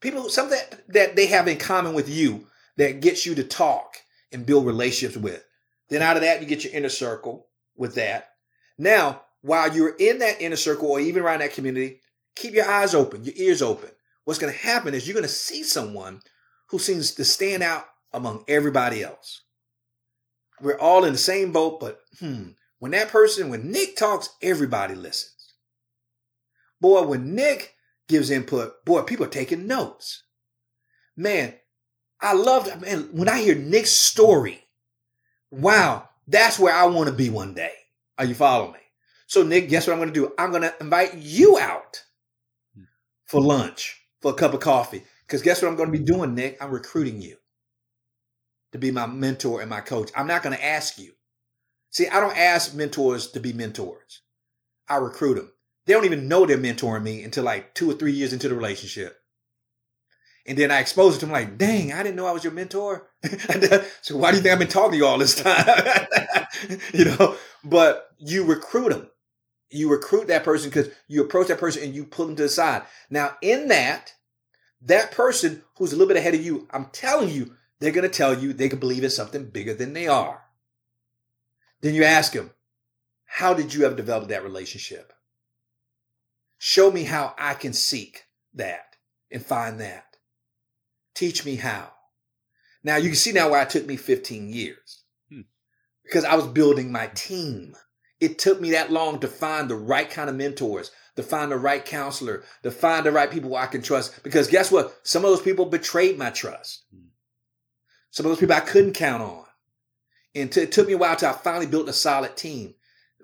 People, 0.00 0.28
something 0.28 0.58
that, 0.58 0.88
that 0.88 1.16
they 1.16 1.26
have 1.26 1.48
in 1.48 1.56
common 1.56 1.94
with 1.94 2.08
you 2.08 2.46
that 2.76 3.00
gets 3.00 3.24
you 3.24 3.34
to 3.36 3.44
talk 3.44 3.96
and 4.32 4.44
build 4.44 4.66
relationships 4.66 5.16
with. 5.16 5.44
Then 5.88 6.02
out 6.02 6.16
of 6.16 6.22
that, 6.22 6.40
you 6.40 6.46
get 6.46 6.64
your 6.64 6.72
inner 6.72 6.88
circle 6.88 7.48
with 7.76 7.94
that. 7.96 8.30
Now, 8.78 9.22
while 9.42 9.74
you're 9.74 9.94
in 9.98 10.18
that 10.20 10.40
inner 10.40 10.56
circle 10.56 10.88
or 10.90 11.00
even 11.00 11.22
around 11.22 11.40
that 11.40 11.52
community, 11.52 12.00
keep 12.34 12.54
your 12.54 12.68
eyes 12.68 12.94
open, 12.94 13.24
your 13.24 13.34
ears 13.36 13.62
open. 13.62 13.90
What's 14.24 14.38
going 14.38 14.52
to 14.52 14.58
happen 14.58 14.94
is 14.94 15.06
you're 15.06 15.14
going 15.14 15.22
to 15.22 15.28
see 15.28 15.62
someone 15.62 16.22
who 16.68 16.78
seems 16.78 17.12
to 17.12 17.24
stand 17.24 17.62
out 17.62 17.84
among 18.12 18.44
everybody 18.48 19.02
else. 19.02 19.42
We're 20.60 20.78
all 20.78 21.04
in 21.04 21.12
the 21.12 21.18
same 21.18 21.52
boat, 21.52 21.80
but 21.80 22.00
hmm, 22.18 22.50
when 22.78 22.92
that 22.92 23.08
person, 23.08 23.50
when 23.50 23.70
Nick 23.70 23.96
talks, 23.96 24.30
everybody 24.40 24.94
listens. 24.94 25.54
Boy, 26.80 27.02
when 27.02 27.34
Nick 27.34 27.74
gives 28.08 28.30
input, 28.30 28.84
boy, 28.84 29.02
people 29.02 29.26
are 29.26 29.30
taking 29.30 29.66
notes. 29.66 30.22
Man, 31.16 31.54
I 32.20 32.32
love 32.32 32.80
man, 32.80 33.08
when 33.12 33.28
I 33.28 33.42
hear 33.42 33.54
Nick's 33.54 33.90
story. 33.90 34.63
Wow, 35.54 36.08
that's 36.26 36.58
where 36.58 36.74
I 36.74 36.86
want 36.86 37.08
to 37.08 37.14
be 37.14 37.30
one 37.30 37.54
day. 37.54 37.72
Are 38.18 38.24
you 38.24 38.34
following 38.34 38.72
me? 38.72 38.78
So, 39.28 39.42
Nick, 39.44 39.68
guess 39.68 39.86
what 39.86 39.92
I'm 39.92 40.00
going 40.00 40.12
to 40.12 40.14
do? 40.14 40.32
I'm 40.36 40.50
going 40.50 40.62
to 40.62 40.74
invite 40.80 41.14
you 41.14 41.58
out 41.58 42.02
for 43.26 43.40
lunch, 43.40 44.02
for 44.20 44.32
a 44.32 44.34
cup 44.34 44.52
of 44.52 44.60
coffee. 44.60 45.04
Because 45.26 45.42
guess 45.42 45.62
what 45.62 45.68
I'm 45.68 45.76
going 45.76 45.92
to 45.92 45.98
be 45.98 46.04
doing, 46.04 46.34
Nick? 46.34 46.58
I'm 46.60 46.72
recruiting 46.72 47.22
you 47.22 47.36
to 48.72 48.78
be 48.78 48.90
my 48.90 49.06
mentor 49.06 49.60
and 49.60 49.70
my 49.70 49.80
coach. 49.80 50.10
I'm 50.16 50.26
not 50.26 50.42
going 50.42 50.56
to 50.56 50.64
ask 50.64 50.98
you. 50.98 51.12
See, 51.90 52.08
I 52.08 52.18
don't 52.18 52.36
ask 52.36 52.74
mentors 52.74 53.28
to 53.32 53.40
be 53.40 53.52
mentors. 53.52 54.22
I 54.88 54.96
recruit 54.96 55.36
them. 55.36 55.52
They 55.86 55.92
don't 55.92 56.04
even 56.04 56.26
know 56.28 56.46
they're 56.46 56.58
mentoring 56.58 57.04
me 57.04 57.22
until 57.22 57.44
like 57.44 57.74
two 57.74 57.88
or 57.90 57.94
three 57.94 58.12
years 58.12 58.32
into 58.32 58.48
the 58.48 58.56
relationship. 58.56 59.18
And 60.46 60.58
then 60.58 60.70
I 60.70 60.80
expose 60.80 61.16
it 61.16 61.20
to 61.20 61.26
them 61.26 61.32
like, 61.32 61.56
dang, 61.56 61.92
I 61.92 62.02
didn't 62.02 62.16
know 62.16 62.26
I 62.26 62.32
was 62.32 62.44
your 62.44 62.52
mentor. 62.52 63.08
so 64.02 64.16
why 64.16 64.30
do 64.30 64.36
you 64.36 64.42
think 64.42 64.52
I've 64.52 64.58
been 64.58 64.68
talking 64.68 64.92
to 64.92 64.96
you 64.98 65.06
all 65.06 65.18
this 65.18 65.40
time? 65.42 66.06
you 66.92 67.06
know, 67.06 67.36
but 67.64 68.10
you 68.18 68.44
recruit 68.44 68.90
them. 68.90 69.10
You 69.70 69.90
recruit 69.90 70.28
that 70.28 70.44
person 70.44 70.68
because 70.68 70.90
you 71.08 71.24
approach 71.24 71.48
that 71.48 71.58
person 71.58 71.82
and 71.82 71.94
you 71.94 72.04
pull 72.04 72.26
them 72.26 72.36
to 72.36 72.42
the 72.42 72.48
side. 72.48 72.82
Now, 73.08 73.36
in 73.40 73.68
that, 73.68 74.12
that 74.82 75.12
person 75.12 75.62
who's 75.76 75.92
a 75.92 75.96
little 75.96 76.08
bit 76.08 76.18
ahead 76.18 76.34
of 76.34 76.44
you, 76.44 76.68
I'm 76.70 76.86
telling 76.92 77.30
you, 77.30 77.54
they're 77.80 77.90
going 77.90 78.08
to 78.08 78.14
tell 78.14 78.38
you 78.38 78.52
they 78.52 78.68
can 78.68 78.78
believe 78.78 79.02
it's 79.02 79.16
something 79.16 79.46
bigger 79.46 79.74
than 79.74 79.94
they 79.94 80.06
are. 80.06 80.42
Then 81.80 81.94
you 81.94 82.04
ask 82.04 82.32
them, 82.32 82.50
how 83.24 83.54
did 83.54 83.74
you 83.74 83.84
ever 83.84 83.96
develop 83.96 84.28
that 84.28 84.44
relationship? 84.44 85.12
Show 86.58 86.90
me 86.90 87.04
how 87.04 87.34
I 87.36 87.54
can 87.54 87.72
seek 87.72 88.24
that 88.54 88.96
and 89.30 89.44
find 89.44 89.80
that. 89.80 90.13
Teach 91.14 91.44
me 91.44 91.56
how. 91.56 91.92
Now 92.82 92.96
you 92.96 93.08
can 93.08 93.16
see 93.16 93.32
now 93.32 93.50
why 93.50 93.62
it 93.62 93.70
took 93.70 93.86
me 93.86 93.96
15 93.96 94.48
years 94.48 95.02
hmm. 95.30 95.42
because 96.04 96.24
I 96.24 96.34
was 96.34 96.46
building 96.46 96.92
my 96.92 97.06
team. 97.14 97.76
It 98.20 98.38
took 98.38 98.60
me 98.60 98.70
that 98.72 98.92
long 98.92 99.20
to 99.20 99.28
find 99.28 99.68
the 99.68 99.76
right 99.76 100.08
kind 100.08 100.30
of 100.30 100.36
mentors, 100.36 100.90
to 101.16 101.22
find 101.22 101.50
the 101.50 101.56
right 101.56 101.84
counselor, 101.84 102.44
to 102.62 102.70
find 102.70 103.04
the 103.04 103.12
right 103.12 103.30
people 103.30 103.56
I 103.56 103.66
can 103.66 103.82
trust. 103.82 104.22
Because 104.22 104.48
guess 104.48 104.70
what? 104.70 104.98
Some 105.02 105.24
of 105.24 105.30
those 105.30 105.42
people 105.42 105.66
betrayed 105.66 106.18
my 106.18 106.30
trust. 106.30 106.84
Hmm. 106.92 107.06
Some 108.10 108.26
of 108.26 108.30
those 108.30 108.38
people 108.38 108.54
I 108.54 108.60
couldn't 108.60 108.92
count 108.92 109.22
on. 109.22 109.44
And 110.34 110.50
t- 110.50 110.60
it 110.60 110.72
took 110.72 110.86
me 110.86 110.94
a 110.94 110.98
while 110.98 111.16
till 111.16 111.28
I 111.28 111.32
finally 111.32 111.66
built 111.66 111.88
a 111.88 111.92
solid 111.92 112.36
team. 112.36 112.74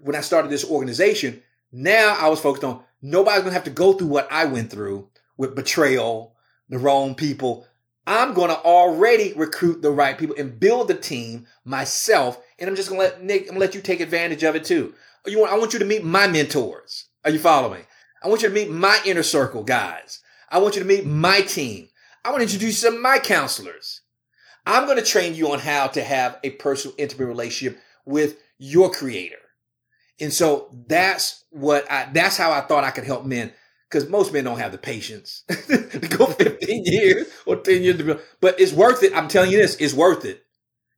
When 0.01 0.17
I 0.17 0.21
started 0.21 0.51
this 0.51 0.65
organization, 0.65 1.43
now 1.73 2.17
I 2.19 2.29
was 2.29 2.41
focused 2.41 2.65
on 2.65 2.83
nobody's 3.03 3.41
going 3.41 3.51
to 3.51 3.55
have 3.55 3.65
to 3.65 3.71
go 3.71 3.93
through 3.93 4.09
what 4.09 4.29
I 4.31 4.47
went 4.47 4.71
through 4.71 5.09
with 5.37 5.55
betrayal, 5.55 6.35
the 6.69 6.79
wrong 6.79 7.15
people. 7.15 7.67
I'm 8.07 8.35
going 8.35 8.51
to 8.51 8.59
already 8.59 9.33
recruit 9.35 9.83
the 9.83 9.91
right 9.91 10.19
people 10.19 10.37
and 10.39 10.59
build 10.59 10.89
the 10.89 10.95
team 10.95 11.47
myself. 11.65 12.41
And 12.59 12.69
I'm 12.69 12.77
just 12.77 12.89
going 12.89 13.01
to 13.01 13.07
let 13.07 13.23
Nick, 13.23 13.43
I'm 13.43 13.47
going 13.49 13.55
to 13.55 13.61
let 13.61 13.75
you 13.75 13.81
take 13.81 14.01
advantage 14.01 14.43
of 14.43 14.57
it 14.57 14.65
too. 14.65 14.95
You 15.27 15.41
want, 15.41 15.53
I 15.53 15.59
want 15.59 15.73
you 15.73 15.79
to 15.79 15.85
meet 15.85 16.05
my 16.05 16.27
mentors. 16.27 17.07
Are 17.25 17.31
you 17.31 17.39
following? 17.39 17.85
I 18.23 18.29
want 18.29 18.43
you 18.43 18.49
to 18.49 18.55
meet 18.55 18.71
my 18.71 18.99
inner 19.05 19.23
circle 19.23 19.63
guys. 19.63 20.21
I 20.49 20.59
want 20.59 20.75
you 20.75 20.83
to 20.83 20.89
meet 20.89 21.07
my 21.07 21.43
team. 21.43 21.89
I 22.25 22.31
want 22.31 22.41
to 22.41 22.45
introduce 22.45 22.83
you 22.83 22.91
to 22.91 22.99
my 22.99 23.19
counselors. 23.19 24.03
I'm 24.67 24.85
going 24.87 24.99
to 24.99 25.05
train 25.05 25.35
you 25.35 25.53
on 25.53 25.59
how 25.59 25.87
to 25.89 26.03
have 26.03 26.39
a 26.43 26.51
personal, 26.51 26.95
intimate 26.99 27.27
relationship 27.27 27.81
with 28.05 28.37
your 28.59 28.91
creator. 28.91 29.37
And 30.21 30.33
so 30.33 30.69
that's 30.87 31.45
what 31.51 31.91
I, 31.91 32.11
that's 32.13 32.37
how 32.37 32.53
I 32.53 32.61
thought 32.61 32.85
I 32.85 32.91
could 32.91 33.05
help 33.05 33.25
men. 33.25 33.53
Cause 33.91 34.09
most 34.09 34.33
men 34.33 34.45
don't 34.45 34.59
have 34.59 34.73
the 34.73 34.79
patience 34.79 35.43
to 35.49 35.99
go 36.17 36.27
15 36.27 36.85
years 36.85 37.27
or 37.45 37.57
10 37.57 37.83
years 37.83 37.97
to 37.99 38.05
build, 38.05 38.21
but 38.41 38.61
it's 38.61 38.73
worth 38.73 39.03
it. 39.03 39.15
I'm 39.15 39.27
telling 39.27 39.51
you 39.51 39.59
this, 39.59 39.77
it's 39.77 39.95
worth 39.95 40.25
it. 40.25 40.45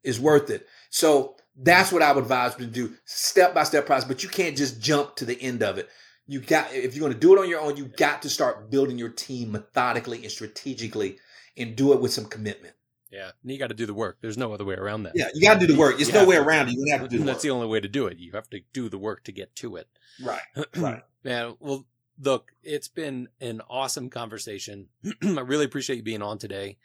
It's 0.02 0.18
worth 0.18 0.50
it. 0.50 0.66
So 0.90 1.36
that's 1.56 1.90
what 1.90 2.02
I 2.02 2.12
would 2.12 2.24
advise 2.24 2.54
you 2.58 2.66
to 2.66 2.70
do 2.70 2.94
step 3.04 3.54
by 3.54 3.64
step 3.64 3.86
process, 3.86 4.06
but 4.06 4.22
you 4.22 4.28
can't 4.28 4.56
just 4.56 4.80
jump 4.80 5.16
to 5.16 5.24
the 5.24 5.40
end 5.40 5.62
of 5.62 5.78
it. 5.78 5.88
You 6.26 6.40
got, 6.40 6.72
if 6.72 6.94
you're 6.94 7.00
going 7.00 7.12
to 7.12 7.18
do 7.18 7.34
it 7.34 7.40
on 7.40 7.48
your 7.48 7.60
own, 7.60 7.76
you 7.76 7.86
got 7.86 8.22
to 8.22 8.30
start 8.30 8.70
building 8.70 8.98
your 8.98 9.08
team 9.08 9.52
methodically 9.52 10.22
and 10.22 10.30
strategically 10.30 11.18
and 11.56 11.74
do 11.74 11.92
it 11.92 12.00
with 12.00 12.12
some 12.12 12.26
commitment. 12.26 12.74
Yeah, 13.10 13.30
and 13.42 13.52
you 13.52 13.58
got 13.58 13.68
to 13.68 13.74
do 13.74 13.84
the 13.84 13.92
work. 13.92 14.18
There's 14.22 14.38
no 14.38 14.54
other 14.54 14.64
way 14.64 14.74
around 14.74 15.02
that. 15.02 15.12
Yeah, 15.14 15.28
you 15.34 15.46
got 15.46 15.60
to 15.60 15.66
do 15.66 15.74
the 15.74 15.78
work. 15.78 15.96
There's 15.96 16.12
no 16.12 16.24
way 16.24 16.36
around 16.36 16.68
it. 16.68 16.76
You 16.78 16.92
have 16.92 17.02
to 17.02 17.08
do. 17.08 17.18
The 17.18 17.24
That's 17.24 17.42
the 17.42 17.50
only 17.50 17.66
way 17.66 17.78
to 17.78 17.88
do 17.88 18.06
it. 18.06 18.18
You 18.18 18.32
have 18.32 18.48
to 18.50 18.60
do 18.72 18.88
the 18.88 18.96
work 18.96 19.24
to 19.24 19.32
get 19.32 19.54
to 19.56 19.76
it. 19.76 19.88
Right. 20.22 20.40
Right. 20.76 21.02
Man, 21.22 21.56
well, 21.60 21.84
look, 22.20 22.52
it's 22.62 22.88
been 22.88 23.28
an 23.40 23.62
awesome 23.68 24.10
conversation. 24.10 24.88
I 25.22 25.40
really 25.40 25.64
appreciate 25.64 25.96
you 25.96 26.02
being 26.02 26.22
on 26.22 26.38
today. 26.38 26.78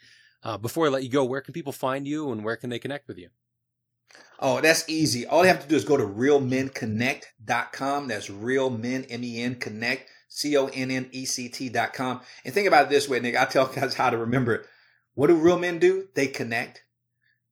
Uh, 0.43 0.57
before 0.57 0.87
I 0.87 0.89
let 0.89 1.03
you 1.03 1.09
go, 1.09 1.25
where 1.25 1.41
can 1.41 1.53
people 1.53 1.73
find 1.73 2.07
you 2.07 2.31
and 2.31 2.43
where 2.43 2.55
can 2.55 2.69
they 2.69 2.79
connect 2.79 3.07
with 3.07 3.17
you? 3.17 3.29
Oh, 4.39 4.61
that's 4.61 4.87
easy. 4.87 5.25
All 5.25 5.41
you 5.41 5.47
have 5.47 5.63
to 5.63 5.67
do 5.67 5.75
is 5.75 5.83
go 5.83 5.97
to 5.97 6.05
realmenconnect.com. 6.05 8.07
That's 8.07 8.29
real 8.29 8.67
M-E-N, 8.67 9.05
M 9.09 9.23
E 9.23 9.41
N 9.41 9.55
connect, 9.55 10.11
C-O-N-N-E-C-T.com. 10.29 12.21
And 12.45 12.53
think 12.53 12.67
about 12.67 12.85
it 12.85 12.89
this 12.89 13.09
way, 13.09 13.19
Nick. 13.19 13.35
I 13.35 13.45
tell 13.45 13.65
guys 13.73 13.95
how 13.95 14.11
to 14.11 14.17
remember 14.17 14.53
it. 14.53 14.67
What 15.15 15.27
do 15.27 15.35
real 15.35 15.57
men 15.57 15.79
do? 15.79 16.07
They 16.13 16.27
connect. 16.27 16.83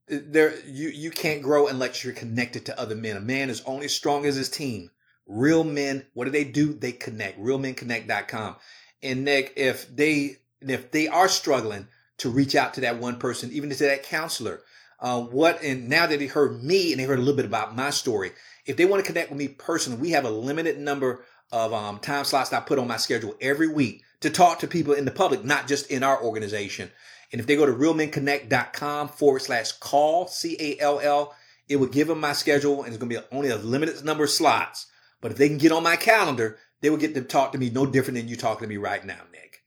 There, 0.07 0.53
you 0.67 0.89
you 0.89 1.09
can't 1.09 1.41
grow 1.41 1.67
unless 1.67 2.03
you're 2.03 2.13
connected 2.13 2.67
to 2.67 2.79
other 2.79 2.95
men. 2.95 3.17
A 3.17 3.21
man 3.21 3.49
is 3.49 3.63
only 3.65 3.87
strong 3.87 4.27
as 4.27 4.35
his 4.35 4.49
team. 4.49 4.91
Real 5.27 5.63
men, 5.63 6.05
what 6.13 6.25
do 6.25 6.31
they 6.31 6.43
do? 6.43 6.73
They 6.73 6.91
connect. 6.91 7.39
Realmenconnect.com. 7.39 8.55
And 9.01 9.25
Nick, 9.25 9.53
if 9.55 9.93
they 9.95 10.37
if 10.61 10.91
they 10.91 11.07
are 11.07 11.27
struggling 11.27 11.87
to 12.17 12.29
reach 12.29 12.55
out 12.55 12.73
to 12.75 12.81
that 12.81 12.99
one 12.99 13.17
person, 13.17 13.51
even 13.51 13.69
to 13.69 13.83
that 13.83 14.03
counselor, 14.03 14.61
uh, 14.99 15.21
what 15.21 15.61
and 15.63 15.89
now 15.89 16.07
that 16.07 16.19
they 16.19 16.27
heard 16.27 16.63
me 16.63 16.91
and 16.91 16.99
they 16.99 17.05
heard 17.05 17.19
a 17.19 17.21
little 17.21 17.35
bit 17.35 17.45
about 17.45 17.75
my 17.75 17.89
story, 17.89 18.31
if 18.65 18.77
they 18.77 18.85
want 18.85 19.03
to 19.03 19.07
connect 19.07 19.29
with 19.29 19.39
me 19.39 19.47
personally, 19.47 19.99
we 19.99 20.11
have 20.11 20.25
a 20.25 20.29
limited 20.29 20.79
number 20.79 21.23
of 21.51 21.73
um, 21.73 21.99
time 21.99 22.25
slots 22.25 22.53
I 22.53 22.59
put 22.59 22.79
on 22.79 22.87
my 22.87 22.97
schedule 22.97 23.35
every 23.41 23.67
week 23.67 24.03
to 24.21 24.29
talk 24.29 24.59
to 24.59 24.67
people 24.67 24.93
in 24.93 25.05
the 25.05 25.11
public, 25.11 25.43
not 25.43 25.67
just 25.67 25.91
in 25.91 26.03
our 26.03 26.21
organization. 26.21 26.91
And 27.31 27.39
if 27.39 27.47
they 27.47 27.55
go 27.55 27.65
to 27.65 27.73
realmenconnect.com 27.73 29.09
forward 29.09 29.41
slash 29.41 29.71
call, 29.73 30.27
C 30.27 30.55
A 30.59 30.79
L 30.79 30.99
L, 30.99 31.35
it 31.67 31.77
will 31.77 31.87
give 31.87 32.07
them 32.07 32.19
my 32.19 32.33
schedule 32.33 32.83
and 32.83 32.93
it's 32.93 32.97
going 32.97 33.09
to 33.11 33.19
be 33.19 33.27
only 33.35 33.49
a 33.49 33.57
limited 33.57 34.03
number 34.05 34.23
of 34.23 34.29
slots. 34.29 34.87
But 35.25 35.31
if 35.31 35.39
they 35.39 35.47
can 35.49 35.57
get 35.57 35.71
on 35.71 35.81
my 35.81 35.95
calendar, 35.95 36.59
they 36.81 36.91
will 36.91 36.97
get 36.97 37.15
to 37.15 37.21
talk 37.23 37.51
to 37.53 37.57
me 37.57 37.71
no 37.71 37.87
different 37.87 38.15
than 38.19 38.27
you 38.27 38.35
talking 38.35 38.61
to 38.61 38.69
me 38.69 38.77
right 38.77 39.03
now, 39.03 39.21
Nick. 39.31 39.57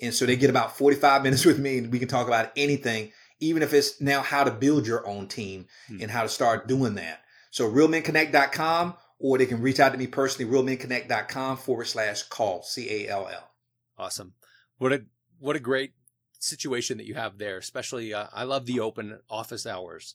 And 0.00 0.14
so 0.14 0.24
they 0.24 0.36
get 0.36 0.48
about 0.48 0.78
45 0.78 1.22
minutes 1.24 1.44
with 1.44 1.58
me 1.58 1.76
and 1.78 1.90
we 1.90 1.98
can 1.98 2.06
talk 2.06 2.28
about 2.28 2.52
anything 2.56 3.10
even 3.40 3.64
if 3.64 3.74
it's 3.74 4.00
now 4.00 4.22
how 4.22 4.44
to 4.44 4.52
build 4.52 4.86
your 4.86 5.04
own 5.08 5.26
team 5.26 5.66
Hmm. 5.88 6.02
and 6.02 6.10
how 6.12 6.22
to 6.22 6.28
start 6.28 6.68
doing 6.68 6.94
that. 6.94 7.22
So 7.50 7.68
realmenconnect.com 7.68 8.94
or 9.18 9.38
they 9.38 9.46
can 9.46 9.60
reach 9.60 9.80
out 9.80 9.90
to 9.90 9.98
me 9.98 10.06
personally, 10.06 10.52
realmenconnect.com 10.52 11.56
forward 11.56 11.86
slash 11.86 12.22
call, 12.22 12.62
C 12.62 12.88
A 12.88 13.08
L 13.08 13.26
L. 13.26 13.50
Awesome. 13.98 14.34
What 14.76 14.92
a 14.92 15.02
what 15.40 15.56
a 15.56 15.60
great 15.60 15.94
situation 16.38 16.96
that 16.98 17.06
you 17.06 17.14
have 17.14 17.38
there. 17.38 17.56
Especially, 17.58 18.14
uh, 18.14 18.28
I 18.32 18.44
love 18.44 18.66
the 18.66 18.78
open 18.78 19.18
office 19.28 19.66
hours, 19.66 20.14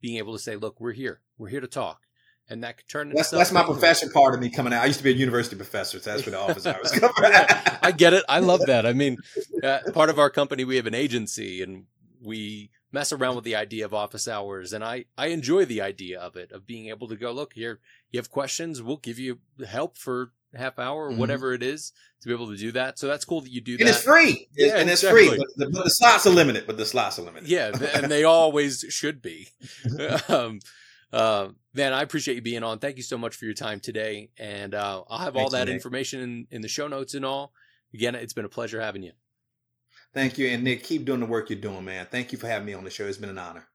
being 0.00 0.16
able 0.16 0.32
to 0.32 0.38
say, 0.38 0.56
"Look, 0.56 0.80
we're 0.80 0.92
here. 0.92 1.20
We're 1.36 1.48
here 1.48 1.60
to 1.60 1.66
talk," 1.66 2.00
and 2.48 2.64
that 2.64 2.78
could 2.78 2.88
turn. 2.88 3.12
That's, 3.14 3.30
that's 3.30 3.52
my 3.52 3.62
profession 3.62 4.10
part 4.10 4.34
of 4.34 4.40
me 4.40 4.50
coming 4.50 4.72
out. 4.72 4.82
I 4.82 4.86
used 4.86 4.98
to 4.98 5.04
be 5.04 5.10
a 5.10 5.14
university 5.14 5.56
professor, 5.56 5.98
so 5.98 6.10
that's 6.10 6.24
where 6.24 6.32
the 6.32 6.40
office 6.40 6.66
hours 6.66 6.90
come 6.92 7.12
from. 7.12 7.32
I 7.82 7.92
get 7.92 8.12
it. 8.14 8.24
I 8.28 8.40
love 8.40 8.60
that. 8.66 8.86
I 8.86 8.92
mean, 8.92 9.18
uh, 9.62 9.80
part 9.92 10.10
of 10.10 10.18
our 10.18 10.30
company, 10.30 10.64
we 10.64 10.76
have 10.76 10.86
an 10.86 10.94
agency, 10.94 11.62
and 11.62 11.84
we 12.22 12.70
mess 12.90 13.12
around 13.12 13.34
with 13.34 13.44
the 13.44 13.54
idea 13.56 13.84
of 13.84 13.92
office 13.92 14.26
hours, 14.26 14.72
and 14.72 14.82
I 14.82 15.04
I 15.16 15.26
enjoy 15.28 15.64
the 15.64 15.80
idea 15.80 16.18
of 16.20 16.36
it 16.36 16.52
of 16.52 16.66
being 16.66 16.88
able 16.88 17.08
to 17.08 17.16
go 17.16 17.32
look 17.32 17.52
here. 17.52 17.80
You 18.10 18.18
have 18.18 18.30
questions, 18.30 18.82
we'll 18.82 18.96
give 18.96 19.18
you 19.18 19.38
help 19.66 19.98
for 19.98 20.32
half 20.54 20.78
hour 20.78 21.08
or 21.08 21.12
Mhm. 21.12 21.18
whatever 21.18 21.52
it 21.52 21.62
is 21.62 21.92
to 22.22 22.28
be 22.28 22.32
able 22.34 22.48
to 22.48 22.56
do 22.56 22.72
that. 22.72 22.98
So 22.98 23.06
that's 23.06 23.26
cool 23.26 23.42
that 23.42 23.50
you 23.52 23.60
do 23.60 23.72
and 23.72 23.80
that. 23.86 23.90
it's 23.90 24.02
free. 24.02 24.48
Yeah, 24.56 24.78
and 24.78 24.88
it's 24.88 25.02
exactly. 25.02 25.28
free. 25.28 25.36
But 25.38 25.46
the, 25.56 25.70
but 25.70 25.84
the 25.84 25.90
slots 25.90 26.26
are 26.26 26.30
limited. 26.30 26.66
But 26.66 26.78
the 26.78 26.86
slots 26.86 27.18
are 27.18 27.22
limited. 27.22 27.48
Yeah, 27.50 27.70
and 27.94 28.10
they 28.10 28.24
always 28.24 28.84
should 28.88 29.20
be. 29.20 29.48
um, 30.28 30.60
uh, 31.12 31.48
man, 31.74 31.92
I 31.92 32.02
appreciate 32.02 32.34
you 32.34 32.42
being 32.42 32.62
on. 32.62 32.78
Thank 32.78 32.96
you 32.96 33.02
so 33.02 33.18
much 33.18 33.36
for 33.36 33.44
your 33.44 33.54
time 33.54 33.80
today, 33.80 34.30
and 34.38 34.74
uh, 34.74 35.02
I'll 35.08 35.18
have 35.18 35.36
all 35.36 35.50
that 35.50 35.66
Nick. 35.66 35.74
information 35.74 36.20
in, 36.20 36.46
in 36.50 36.60
the 36.60 36.68
show 36.68 36.88
notes 36.88 37.14
and 37.14 37.24
all. 37.24 37.52
Again, 37.94 38.14
it's 38.14 38.34
been 38.34 38.44
a 38.44 38.50
pleasure 38.50 38.80
having 38.80 39.02
you. 39.02 39.12
Thank 40.12 40.38
you. 40.38 40.48
And 40.48 40.64
Nick, 40.64 40.84
keep 40.84 41.04
doing 41.04 41.20
the 41.20 41.26
work 41.26 41.50
you're 41.50 41.58
doing, 41.58 41.84
man. 41.84 42.06
Thank 42.10 42.32
you 42.32 42.38
for 42.38 42.46
having 42.46 42.66
me 42.66 42.74
on 42.74 42.84
the 42.84 42.90
show. 42.90 43.06
It's 43.06 43.18
been 43.18 43.30
an 43.30 43.38
honor. 43.38 43.66